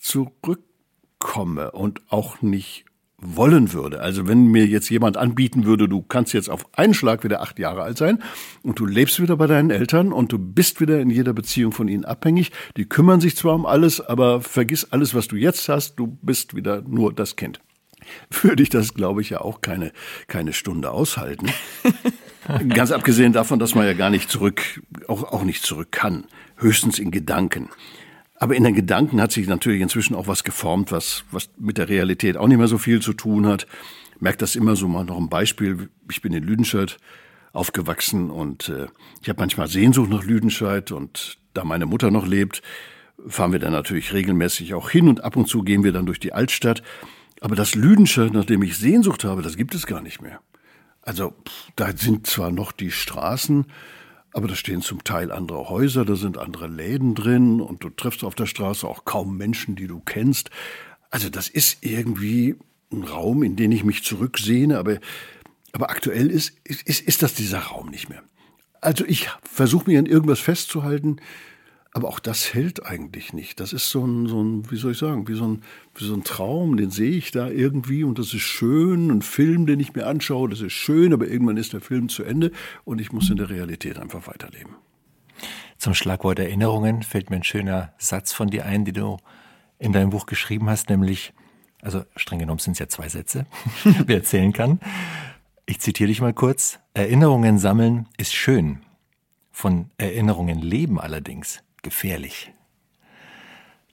zurückkomme 1.25 1.71
und 1.73 2.01
auch 2.09 2.43
nicht 2.43 2.85
wollen 3.19 3.73
würde. 3.73 4.01
Also 4.01 4.29
wenn 4.29 4.49
mir 4.49 4.67
jetzt 4.67 4.91
jemand 4.91 5.17
anbieten 5.17 5.65
würde, 5.65 5.89
du 5.89 6.03
kannst 6.03 6.35
jetzt 6.35 6.51
auf 6.51 6.67
einen 6.77 6.93
Schlag 6.93 7.25
wieder 7.25 7.41
acht 7.41 7.59
Jahre 7.59 7.83
alt 7.83 7.97
sein 7.97 8.23
und 8.63 8.79
du 8.79 8.85
lebst 8.85 9.21
wieder 9.23 9.37
bei 9.37 9.47
deinen 9.47 9.71
Eltern 9.71 10.13
und 10.13 10.31
du 10.31 10.39
bist 10.39 10.81
wieder 10.81 11.01
in 11.01 11.09
jeder 11.09 11.33
Beziehung 11.33 11.73
von 11.73 11.89
ihnen 11.89 12.05
abhängig. 12.05 12.53
Die 12.77 12.85
kümmern 12.85 13.21
sich 13.23 13.37
zwar 13.37 13.55
um 13.55 13.65
alles, 13.65 14.03
aber 14.03 14.43
vergiss 14.43 14.85
alles, 14.91 15.15
was 15.15 15.27
du 15.27 15.37
jetzt 15.37 15.69
hast. 15.71 15.97
Du 15.97 16.19
bist 16.21 16.55
wieder 16.55 16.83
nur 16.83 17.15
das 17.15 17.37
Kind. 17.37 17.61
Würde 18.43 18.63
ich 18.63 18.69
das, 18.69 18.93
glaube 18.93 19.23
ich, 19.23 19.31
ja 19.31 19.41
auch 19.41 19.63
keine, 19.63 19.93
keine 20.27 20.53
Stunde 20.53 20.91
aushalten. 20.91 21.47
Ganz 22.69 22.91
abgesehen 22.91 23.33
davon, 23.33 23.59
dass 23.59 23.75
man 23.75 23.87
ja 23.87 23.95
gar 23.95 24.11
nicht 24.11 24.29
zurück, 24.29 24.83
auch, 25.09 25.23
auch 25.33 25.45
nicht 25.45 25.63
zurück 25.63 25.91
kann. 25.93 26.27
Höchstens 26.57 26.99
in 26.99 27.11
Gedanken. 27.11 27.71
Aber 28.45 28.55
in 28.55 28.65
den 28.65 28.75
Gedanken 28.75 29.23
hat 29.23 29.33
sich 29.33 29.47
natürlich 29.47 29.81
inzwischen 29.81 30.15
auch 30.15 30.27
was 30.27 30.45
geformt, 30.45 30.93
was, 30.93 31.25
was 31.31 31.49
mit 31.59 31.79
der 31.79 31.89
Realität 31.89 32.37
auch 32.37 32.47
nicht 32.47 32.59
mehr 32.59 32.69
so 32.69 32.77
viel 32.77 33.01
zu 33.01 33.15
tun 33.15 33.47
hat. 33.47 33.67
Merkt 34.21 34.43
das 34.43 34.55
immer 34.55 34.77
so 34.77 34.87
mal 34.87 35.07
noch 35.07 35.17
ein 35.17 35.31
Beispiel. 35.31 35.89
Ich 36.11 36.21
bin 36.21 36.35
in 36.35 36.45
Lüdenscheid 36.45 36.99
aufgewachsen 37.55 38.31
und 38.31 38.69
äh, 38.69 38.89
ich 39.23 39.31
habe 39.31 39.41
manchmal 39.41 39.69
Sehnsucht 39.69 40.11
nach 40.11 40.25
Lüdenscheid 40.25 40.93
und 40.93 41.39
da 41.55 41.65
meine 41.65 41.87
Mutter 41.87 42.11
noch 42.11 42.27
lebt, 42.27 42.61
fahren 43.27 43.53
wir 43.53 43.61
dann 43.61 43.73
natürlich 43.73 44.13
regelmäßig 44.13 44.75
auch 44.75 44.91
hin 44.91 45.09
und 45.09 45.25
ab 45.25 45.37
und 45.37 45.49
zu 45.49 45.63
gehen 45.63 45.83
wir 45.83 45.93
dann 45.93 46.05
durch 46.05 46.21
die 46.21 46.35
Altstadt. 46.35 46.83
Aber 47.41 47.57
das 47.57 47.75
Lüdenscheid, 47.75 48.35
nach 48.35 48.45
dem 48.45 48.63
ich 48.63 48.77
Sehnsucht 48.77 49.25
habe, 49.25 49.41
das 49.41 49.57
gibt 49.57 49.75
es 49.75 49.87
gar 49.87 50.03
nicht 50.03 50.21
mehr. 50.21 50.39
Also 51.01 51.33
da 51.77 51.97
sind 51.97 52.27
zwar 52.27 52.51
noch 52.51 52.73
die 52.73 52.91
Straßen, 52.91 53.65
aber 54.35 54.49
da 54.49 54.57
stehen 54.57 54.83
zum 54.83 55.05
Teil 55.05 55.31
andere 55.31 55.69
Häuser, 55.69 56.05
da 56.05 56.17
sind 56.17 56.39
andere 56.39 56.67
Läden 56.67 57.15
drin 57.15 57.61
und 57.61 57.85
du 57.85 57.89
triffst 57.89 58.25
auf 58.25 58.35
der 58.35 58.47
Straße 58.47 58.87
auch 58.87 59.05
kaum 59.05 59.37
Menschen, 59.37 59.77
die 59.77 59.87
du 59.87 60.01
kennst. 60.01 60.51
Also 61.11 61.31
das 61.31 61.49
ist 61.49 61.79
irgendwie 61.83 62.57
ein 62.93 63.05
Raum, 63.05 63.45
in 63.45 63.55
den 63.55 63.71
ich 63.71 63.85
mich 63.85 64.03
zurücksehne, 64.03 64.77
aber, 64.77 64.99
aber 65.73 65.89
aktuell 65.89 66.31
ist, 66.31 66.53
ist, 66.65 66.83
ist 66.83 67.23
das 67.23 67.35
dieser 67.35 67.61
Raum 67.61 67.91
nicht 67.91 68.09
mehr. 68.09 68.25
Also 68.81 69.05
ich 69.07 69.31
versuche 69.43 69.89
mich 69.89 69.99
an 69.99 70.07
irgendwas 70.07 70.41
festzuhalten, 70.41 71.19
aber 71.97 72.09
auch 72.09 72.19
das 72.19 72.53
hält 72.53 72.85
eigentlich 72.85 73.33
nicht. 73.33 73.61
Das 73.61 73.73
ist 73.73 73.89
so 73.89 74.05
ein, 74.05 74.27
so 74.27 74.43
ein 74.43 74.69
wie 74.69 74.77
soll 74.77 74.93
ich 74.93 74.99
sagen, 74.99 75.29
wie 75.29 75.35
so, 75.35 75.47
ein, 75.47 75.63
wie 75.95 76.05
so 76.05 76.15
ein 76.15 76.25
Traum, 76.25 76.77
den 76.77 76.91
sehe 76.91 77.13
ich 77.13 77.31
da 77.31 77.49
irgendwie 77.49 78.03
und 78.03 78.19
das 78.19 78.35
ist 78.35 78.43
schön. 78.43 79.13
Ein 79.13 79.23
Film, 79.23 79.65
den 79.65 79.79
ich 79.79 79.95
mir 79.95 80.09
anschaue, 80.09 80.49
das 80.49 80.61
ist 80.61 80.73
schön, 80.73 81.13
aber 81.13 81.29
irgendwann 81.29 81.57
ist 81.57 81.73
der 81.73 81.81
Film 81.81 82.09
zu 82.09 82.25
Ende 82.25 82.51
und 82.85 83.01
ich 83.01 83.13
muss 83.13 83.31
in 83.31 83.37
der 83.37 83.49
Realität 83.49 84.01
einfach 84.01 84.27
weiterleben. 84.27 84.75
Zum 85.79 85.95
Schlagwort 85.95 86.41
Erinnerungen 86.41 87.05
fällt 87.05 87.31
mir 87.31 87.37
ein 87.37 87.45
schöner 87.45 87.95
Satz 87.99 88.33
von 88.33 88.49
dir 88.49 88.67
ein, 88.67 88.85
den 88.85 88.95
du 88.95 89.17
in 89.79 89.93
deinem 89.93 90.11
Buch 90.11 90.27
geschrieben 90.27 90.69
hast, 90.69 90.91
nämlich, 90.91 91.33
also 91.81 92.03
streng 92.17 92.41
genommen 92.41 92.59
sind 92.59 92.73
es 92.73 92.81
ja 92.81 92.89
zwei 92.89 93.09
Sätze, 93.09 93.47
wer 94.07 94.17
erzählen 94.17 94.53
kann. 94.53 94.81
Ich 95.65 95.81
zitiere 95.81 96.09
dich 96.09 96.21
mal 96.21 96.35
kurz. 96.35 96.81
Erinnerungen 96.93 97.59
sammeln 97.59 98.09
ist 98.17 98.35
schön. 98.35 98.81
Von 99.53 99.91
Erinnerungen 99.97 100.59
leben 100.59 100.99
allerdings 100.99 101.63
gefährlich. 101.85 102.53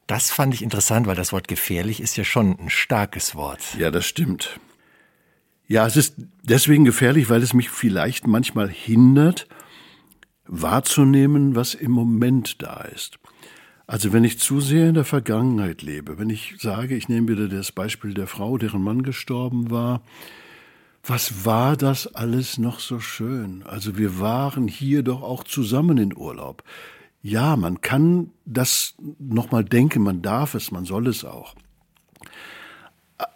Das 0.08 0.32
fand 0.32 0.54
ich 0.54 0.64
interessant, 0.64 1.06
weil 1.06 1.16
das 1.16 1.32
Wort 1.32 1.48
gefährlich 1.48 2.02
ist 2.02 2.18
ja 2.18 2.24
schon 2.24 2.60
ein 2.60 2.70
starkes 2.70 3.36
Wort. 3.36 3.62
Ja, 3.78 3.92
das 3.92 4.06
stimmt. 4.06 4.60
Ja, 5.68 5.86
es 5.88 5.96
ist 5.96 6.16
deswegen 6.44 6.84
gefährlich, 6.84 7.30
weil 7.30 7.42
es 7.42 7.54
mich 7.54 7.70
vielleicht 7.70 8.28
manchmal 8.28 8.68
hindert, 8.68 9.48
wahrzunehmen, 10.46 11.56
was 11.56 11.76
im 11.76 11.92
Moment 11.92 12.62
da 12.62 12.82
ist. 12.82 13.20
Also 13.88 14.12
wenn 14.12 14.24
ich 14.24 14.40
zu 14.40 14.60
sehr 14.60 14.90
in 14.90 14.96
der 14.96 15.06
Vergangenheit 15.06 15.82
lebe, 15.82 16.18
wenn 16.18 16.30
ich 16.30 16.56
sage, 16.60 16.96
ich 16.96 17.08
nehme 17.08 17.30
wieder 17.30 17.48
das 17.48 17.72
Beispiel 17.72 18.14
der 18.14 18.28
Frau, 18.28 18.58
deren 18.58 18.82
Mann 18.82 19.04
gestorben 19.04 19.72
war, 19.72 20.02
was 21.04 21.46
war 21.46 21.78
das 21.78 22.14
alles 22.16 22.58
noch 22.58 22.80
so 22.80 23.00
schön? 23.00 23.64
Also 23.64 23.98
wir 23.98 24.20
waren 24.20 24.68
hier 24.68 25.04
doch 25.04 25.22
auch 25.22 25.44
zusammen 25.44 25.98
in 25.98 26.16
Urlaub. 26.16 26.64
Ja, 27.22 27.56
man 27.56 27.82
kann 27.82 28.32
das 28.46 28.96
nochmal 29.20 29.64
denken, 29.64 30.02
man 30.02 30.22
darf 30.22 30.56
es, 30.56 30.72
man 30.72 30.86
soll 30.86 31.08
es 31.08 31.24
auch. 31.24 31.56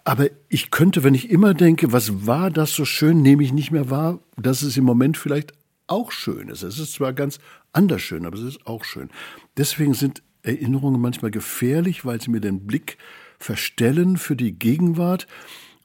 Aber 0.03 0.27
ich 0.49 0.71
könnte, 0.71 1.03
wenn 1.03 1.13
ich 1.13 1.29
immer 1.29 1.53
denke, 1.53 1.91
was 1.91 2.25
war 2.25 2.49
das 2.49 2.73
so 2.73 2.85
schön, 2.85 3.21
nehme 3.21 3.43
ich 3.43 3.53
nicht 3.53 3.71
mehr 3.71 3.89
wahr, 3.89 4.19
dass 4.35 4.63
es 4.63 4.77
im 4.77 4.83
Moment 4.83 5.17
vielleicht 5.17 5.53
auch 5.87 6.11
schön 6.11 6.49
ist. 6.49 6.63
Es 6.63 6.79
ist 6.79 6.93
zwar 6.93 7.13
ganz 7.13 7.39
anders 7.71 8.01
schön, 8.01 8.25
aber 8.25 8.37
es 8.37 8.43
ist 8.43 8.65
auch 8.65 8.83
schön. 8.83 9.09
Deswegen 9.57 9.93
sind 9.93 10.23
Erinnerungen 10.41 11.01
manchmal 11.01 11.31
gefährlich, 11.31 12.05
weil 12.05 12.19
sie 12.21 12.31
mir 12.31 12.41
den 12.41 12.65
Blick 12.65 12.97
verstellen 13.37 14.17
für 14.17 14.35
die 14.35 14.57
Gegenwart 14.57 15.27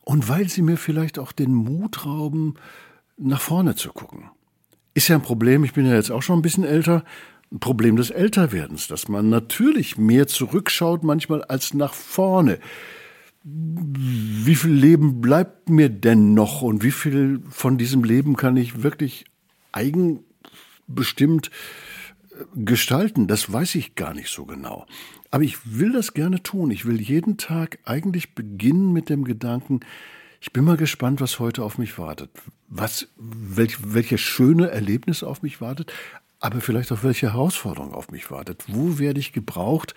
und 0.03 0.29
weil 0.29 0.49
sie 0.49 0.63
mir 0.63 0.77
vielleicht 0.77 1.19
auch 1.19 1.33
den 1.33 1.55
Mut 1.55 2.07
rauben, 2.07 2.55
nach 3.19 3.41
vorne 3.41 3.75
zu 3.75 3.93
gucken. 3.93 4.31
Ist 4.95 5.09
ja 5.09 5.17
ein 5.17 5.23
Problem, 5.23 5.65
ich 5.65 5.75
bin 5.75 5.87
ja 5.87 5.95
jetzt 5.95 6.11
auch 6.11 6.23
schon 6.23 6.39
ein 6.39 6.43
bisschen 6.43 6.65
älter, 6.65 7.05
ein 7.53 7.59
Problem 7.59 7.97
des 7.97 8.11
Älterwerdens, 8.11 8.87
dass 8.87 9.09
man 9.09 9.29
natürlich 9.29 9.99
mehr 9.99 10.27
zurückschaut 10.27 11.03
manchmal 11.03 11.43
als 11.43 11.75
nach 11.75 11.95
vorne. 11.95 12.61
Wie 13.43 14.55
viel 14.55 14.73
Leben 14.73 15.21
bleibt 15.21 15.69
mir 15.69 15.89
denn 15.89 16.35
noch 16.35 16.63
und 16.63 16.83
wie 16.85 16.91
viel 16.91 17.43
von 17.49 17.79
diesem 17.79 18.05
Leben 18.05 18.37
kann 18.37 18.57
ich 18.57 18.83
wirklich 18.83 19.25
eigenbestimmt 19.73 21.51
äh, 22.31 22.45
gestalten? 22.55 23.27
Das 23.27 23.53
weiß 23.53 23.75
ich 23.77 23.95
gar 23.95 24.15
nicht 24.15 24.29
so 24.29 24.45
genau. 24.45 24.87
Aber 25.31 25.43
ich 25.43 25.79
will 25.79 25.93
das 25.93 26.13
gerne 26.13 26.43
tun. 26.43 26.71
Ich 26.71 26.85
will 26.85 27.01
jeden 27.01 27.37
Tag 27.39 27.79
eigentlich 27.85 28.35
beginnen 28.35 28.93
mit 28.93 29.09
dem 29.09 29.25
Gedanken, 29.25 29.81
ich 30.43 30.55
bin 30.55 30.65
mal 30.65 30.79
gespannt, 30.79 31.21
was 31.21 31.39
heute 31.39 31.63
auf 31.63 31.77
mich 31.77 31.99
wartet. 31.99 32.31
Was, 32.67 33.09
welch, 33.19 33.77
welche 33.95 34.17
schöne 34.17 34.71
Erlebnis 34.71 35.23
auf 35.23 35.43
mich 35.43 35.61
wartet, 35.61 35.93
aber 36.41 36.61
vielleicht 36.61 36.91
auch 36.91 37.03
welche 37.03 37.33
Herausforderung 37.33 37.95
auf 37.95 38.11
mich 38.11 38.31
wartet. 38.31 38.65
Wo 38.69 38.99
werde 38.99 39.21
ich 39.21 39.33
gebraucht? 39.33 39.95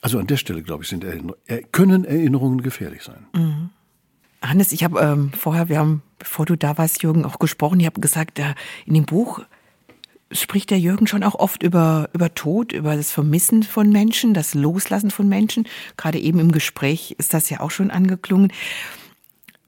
Also 0.00 0.18
an 0.18 0.26
der 0.26 0.36
Stelle, 0.36 0.62
glaube 0.62 0.82
ich, 0.82 0.88
sind 0.88 1.04
Erinner 1.04 1.34
können 1.72 2.04
Erinnerungen 2.04 2.62
gefährlich 2.62 3.02
sein. 3.02 3.26
Mhm. 3.34 3.70
Hannes, 4.42 4.72
ich 4.72 4.84
habe 4.84 5.00
ähm, 5.00 5.32
vorher, 5.32 5.68
wir 5.68 5.78
haben, 5.78 6.02
bevor 6.18 6.44
du 6.44 6.56
da 6.56 6.76
warst, 6.76 7.02
Jürgen, 7.02 7.24
auch 7.24 7.38
gesprochen. 7.38 7.80
Ich 7.80 7.86
habe 7.86 8.00
gesagt, 8.00 8.38
äh, 8.38 8.54
in 8.84 8.94
dem 8.94 9.06
Buch 9.06 9.40
spricht 10.32 10.70
der 10.70 10.78
Jürgen 10.78 11.06
schon 11.06 11.22
auch 11.22 11.34
oft 11.34 11.62
über, 11.62 12.10
über 12.12 12.34
Tod, 12.34 12.72
über 12.72 12.96
das 12.96 13.10
Vermissen 13.10 13.62
von 13.62 13.90
Menschen, 13.90 14.34
das 14.34 14.54
Loslassen 14.54 15.10
von 15.10 15.28
Menschen. 15.28 15.66
Gerade 15.96 16.18
eben 16.18 16.38
im 16.40 16.52
Gespräch 16.52 17.14
ist 17.18 17.32
das 17.32 17.48
ja 17.50 17.60
auch 17.60 17.70
schon 17.70 17.90
angeklungen. 17.90 18.52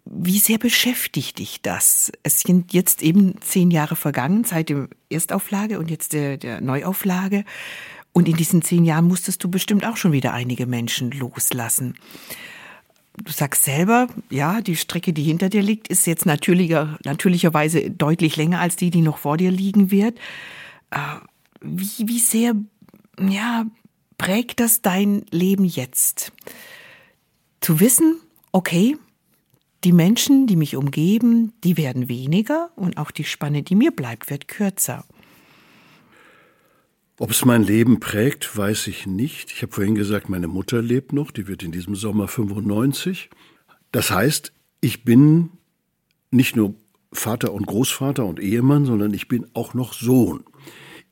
Wie 0.08 0.38
sehr 0.38 0.58
beschäftigt 0.58 1.40
dich 1.40 1.62
das? 1.62 2.12
Es 2.22 2.40
sind 2.40 2.72
jetzt 2.72 3.02
eben 3.02 3.40
zehn 3.40 3.72
Jahre 3.72 3.96
vergangen 3.96 4.44
seit 4.44 4.68
der 4.68 4.88
Erstauflage 5.10 5.80
und 5.80 5.90
jetzt 5.90 6.12
der, 6.12 6.36
der 6.36 6.60
Neuauflage. 6.60 7.44
Und 8.12 8.28
in 8.28 8.36
diesen 8.36 8.62
zehn 8.62 8.84
Jahren 8.84 9.08
musstest 9.08 9.42
du 9.42 9.50
bestimmt 9.50 9.84
auch 9.84 9.96
schon 9.96 10.12
wieder 10.12 10.32
einige 10.32 10.66
Menschen 10.66 11.10
loslassen. 11.10 11.94
Du 13.24 13.32
sagst 13.32 13.64
selber, 13.64 14.06
ja, 14.30 14.60
die 14.60 14.76
Strecke, 14.76 15.12
die 15.12 15.24
hinter 15.24 15.48
dir 15.48 15.62
liegt, 15.62 15.88
ist 15.88 16.06
jetzt 16.06 16.24
natürlicher, 16.24 16.98
natürlicherweise 17.04 17.90
deutlich 17.90 18.36
länger 18.36 18.60
als 18.60 18.76
die, 18.76 18.90
die 18.90 19.02
noch 19.02 19.18
vor 19.18 19.36
dir 19.36 19.50
liegen 19.50 19.90
wird. 19.90 20.18
Äh, 20.90 20.98
wie, 21.60 22.06
wie 22.08 22.20
sehr, 22.20 22.54
ja, 23.18 23.66
prägt 24.18 24.60
das 24.60 24.82
dein 24.82 25.24
Leben 25.30 25.64
jetzt? 25.64 26.32
Zu 27.60 27.80
wissen, 27.80 28.20
okay, 28.52 28.96
die 29.84 29.92
Menschen, 29.92 30.46
die 30.46 30.56
mich 30.56 30.76
umgeben, 30.76 31.52
die 31.62 31.76
werden 31.76 32.08
weniger 32.08 32.70
und 32.76 32.98
auch 32.98 33.10
die 33.10 33.24
Spanne, 33.24 33.62
die 33.62 33.74
mir 33.74 33.90
bleibt, 33.90 34.30
wird 34.30 34.48
kürzer. 34.48 35.04
Ob 37.18 37.30
es 37.30 37.44
mein 37.44 37.62
Leben 37.62 37.98
prägt, 37.98 38.56
weiß 38.56 38.88
ich 38.88 39.06
nicht. 39.06 39.50
Ich 39.52 39.62
habe 39.62 39.72
vorhin 39.72 39.94
gesagt, 39.94 40.28
meine 40.28 40.48
Mutter 40.48 40.82
lebt 40.82 41.12
noch, 41.12 41.30
die 41.30 41.46
wird 41.48 41.62
in 41.62 41.72
diesem 41.72 41.94
Sommer 41.94 42.28
95. 42.28 43.30
Das 43.90 44.10
heißt, 44.10 44.52
ich 44.82 45.04
bin 45.04 45.50
nicht 46.30 46.56
nur 46.56 46.74
Vater 47.12 47.52
und 47.52 47.66
Großvater 47.66 48.24
und 48.26 48.38
Ehemann, 48.38 48.84
sondern 48.84 49.14
ich 49.14 49.28
bin 49.28 49.46
auch 49.54 49.72
noch 49.72 49.94
Sohn. 49.94 50.44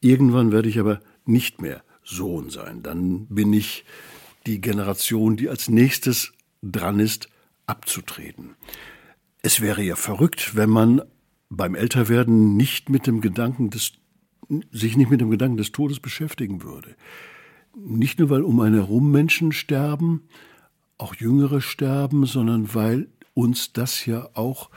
Irgendwann 0.00 0.52
werde 0.52 0.68
ich 0.68 0.78
aber 0.78 1.00
nicht 1.24 1.62
mehr 1.62 1.82
Sohn 2.02 2.50
sein. 2.50 2.82
Dann 2.82 3.26
bin 3.28 3.52
ich 3.54 3.86
die 4.46 4.60
Generation, 4.60 5.36
die 5.36 5.48
als 5.48 5.70
nächstes 5.70 6.32
dran 6.62 7.00
ist, 7.00 7.28
abzutreten. 7.66 8.56
Es 9.42 9.60
wäre 9.60 9.82
ja 9.82 9.96
verrückt, 9.96 10.56
wenn 10.56 10.70
man 10.70 11.02
beim 11.50 11.74
Älterwerden 11.74 12.56
nicht 12.56 12.88
mit 12.88 13.06
dem 13.06 13.20
Gedanken 13.20 13.70
des, 13.70 13.92
sich 14.70 14.96
nicht 14.96 15.10
mit 15.10 15.20
dem 15.20 15.30
Gedanken 15.30 15.56
des 15.56 15.72
Todes 15.72 16.00
beschäftigen 16.00 16.62
würde. 16.62 16.96
Nicht 17.76 18.18
nur, 18.18 18.30
weil 18.30 18.42
um 18.42 18.60
einen 18.60 18.76
herum 18.76 19.10
Menschen 19.10 19.52
sterben, 19.52 20.22
auch 20.98 21.14
Jüngere 21.14 21.60
sterben, 21.60 22.24
sondern 22.24 22.74
weil 22.74 23.08
uns 23.34 23.72
das 23.72 24.06
ja 24.06 24.28
auch 24.34 24.70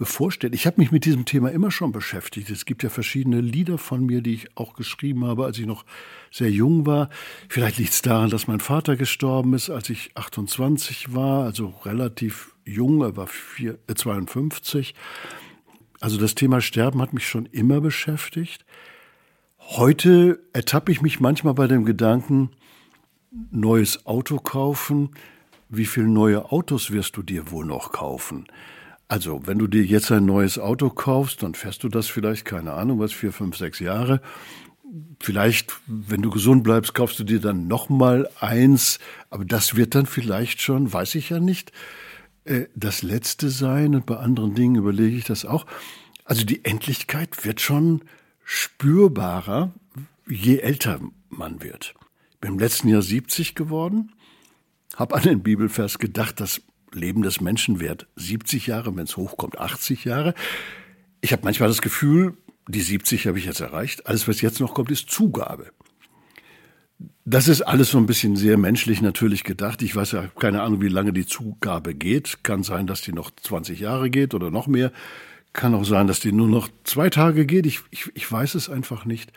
bevorsteht. 0.00 0.54
Ich 0.54 0.66
habe 0.66 0.80
mich 0.80 0.90
mit 0.90 1.04
diesem 1.04 1.26
Thema 1.26 1.52
immer 1.52 1.70
schon 1.70 1.92
beschäftigt. 1.92 2.48
Es 2.48 2.64
gibt 2.64 2.82
ja 2.82 2.88
verschiedene 2.88 3.42
Lieder 3.42 3.76
von 3.76 4.06
mir, 4.06 4.22
die 4.22 4.32
ich 4.32 4.56
auch 4.56 4.72
geschrieben 4.72 5.26
habe, 5.26 5.44
als 5.44 5.58
ich 5.58 5.66
noch 5.66 5.84
sehr 6.30 6.50
jung 6.50 6.86
war. 6.86 7.10
Vielleicht 7.50 7.76
liegt 7.76 7.92
es 7.92 8.00
daran, 8.00 8.30
dass 8.30 8.46
mein 8.46 8.60
Vater 8.60 8.96
gestorben 8.96 9.52
ist, 9.52 9.68
als 9.68 9.90
ich 9.90 10.16
28 10.16 11.14
war, 11.14 11.44
also 11.44 11.74
relativ 11.84 12.56
jung, 12.64 13.02
er 13.02 13.14
war 13.18 13.26
vier, 13.26 13.78
äh 13.88 13.94
52. 13.94 14.94
Also 16.00 16.16
das 16.16 16.34
Thema 16.34 16.62
Sterben 16.62 17.02
hat 17.02 17.12
mich 17.12 17.28
schon 17.28 17.44
immer 17.44 17.82
beschäftigt. 17.82 18.64
Heute 19.58 20.40
ertappe 20.54 20.92
ich 20.92 21.02
mich 21.02 21.20
manchmal 21.20 21.52
bei 21.52 21.66
dem 21.66 21.84
Gedanken, 21.84 22.52
neues 23.50 24.06
Auto 24.06 24.38
kaufen. 24.38 25.10
Wie 25.68 25.84
viele 25.84 26.08
neue 26.08 26.50
Autos 26.50 26.90
wirst 26.90 27.18
du 27.18 27.22
dir 27.22 27.50
wohl 27.50 27.66
noch 27.66 27.92
kaufen? 27.92 28.46
Also, 29.10 29.44
wenn 29.44 29.58
du 29.58 29.66
dir 29.66 29.84
jetzt 29.84 30.12
ein 30.12 30.24
neues 30.24 30.56
Auto 30.56 30.88
kaufst, 30.88 31.42
dann 31.42 31.54
fährst 31.54 31.82
du 31.82 31.88
das 31.88 32.06
vielleicht, 32.06 32.44
keine 32.44 32.74
Ahnung, 32.74 33.00
was, 33.00 33.12
vier, 33.12 33.32
fünf, 33.32 33.56
sechs 33.56 33.80
Jahre. 33.80 34.20
vielleicht, 35.18 35.72
wenn 35.88 36.22
du 36.22 36.30
gesund 36.30 36.62
bleibst, 36.62 36.94
kaufst 36.94 37.18
du 37.18 37.24
dir 37.24 37.40
dann 37.40 37.66
noch 37.66 37.88
mal 37.88 38.30
eins, 38.38 39.00
aber 39.28 39.44
das 39.44 39.74
wird 39.74 39.96
dann 39.96 40.06
vielleicht 40.06 40.62
schon, 40.62 40.92
weiß 40.92 41.16
ich 41.16 41.30
ja 41.30 41.40
nicht, 41.40 41.72
äh, 42.44 42.66
das 42.76 43.02
letzte 43.02 43.50
sein 43.50 43.96
und 43.96 44.06
bei 44.06 44.16
anderen 44.16 44.54
Dingen 44.54 44.76
überlege 44.76 45.16
ich 45.16 45.24
das 45.24 45.44
auch. 45.44 45.66
Also 46.24 46.44
die 46.44 46.64
Endlichkeit 46.64 47.44
wird 47.44 47.60
schon 47.60 48.02
spürbarer, 48.44 49.74
je 50.28 50.58
älter 50.58 51.00
man 51.30 51.64
wird. 51.64 51.94
Ich 52.30 52.38
bin 52.38 52.52
im 52.52 52.58
letzten 52.60 52.86
Jahr 52.86 53.02
70 53.02 53.56
geworden, 53.56 54.12
habe 54.94 55.16
an 55.16 55.22
den 55.22 55.42
Bibelvers 55.42 55.98
gedacht, 55.98 56.38
das 56.38 56.62
Leben 56.92 57.22
des 57.22 57.40
Menschen 57.40 57.80
währt 57.80 58.06
70 58.16 58.66
Jahre, 58.66 58.94
wenn 58.96 59.04
es 59.04 59.16
hochkommt 59.16 59.58
80 59.58 60.04
Jahre. 60.04 60.34
Ich 61.20 61.32
habe 61.32 61.42
manchmal 61.44 61.68
das 61.68 61.82
Gefühl, 61.82 62.36
die 62.68 62.80
70 62.80 63.26
habe 63.26 63.38
ich 63.38 63.44
jetzt 63.44 63.60
erreicht. 63.60 64.06
Alles, 64.06 64.28
was 64.28 64.40
jetzt 64.40 64.60
noch 64.60 64.74
kommt, 64.74 64.90
ist 64.90 65.10
Zugabe. 65.10 65.72
Das 67.24 67.48
ist 67.48 67.62
alles 67.62 67.90
so 67.90 67.98
ein 67.98 68.06
bisschen 68.06 68.36
sehr 68.36 68.58
menschlich 68.58 69.02
natürlich 69.02 69.44
gedacht. 69.44 69.82
Ich 69.82 69.94
weiß 69.94 70.12
ja 70.12 70.28
keine 70.38 70.62
Ahnung, 70.62 70.80
wie 70.80 70.88
lange 70.88 71.12
die 71.12 71.26
Zugabe 71.26 71.94
geht. 71.94 72.42
Kann 72.42 72.62
sein, 72.62 72.86
dass 72.86 73.02
die 73.02 73.12
noch 73.12 73.30
20 73.30 73.80
Jahre 73.80 74.10
geht 74.10 74.34
oder 74.34 74.50
noch 74.50 74.66
mehr. 74.66 74.92
Kann 75.52 75.74
auch 75.74 75.84
sein, 75.84 76.06
dass 76.06 76.20
die 76.20 76.32
nur 76.32 76.48
noch 76.48 76.68
zwei 76.84 77.10
Tage 77.10 77.46
geht. 77.46 77.66
Ich, 77.66 77.80
ich, 77.90 78.10
ich 78.14 78.30
weiß 78.30 78.54
es 78.54 78.68
einfach 78.68 79.04
nicht. 79.04 79.32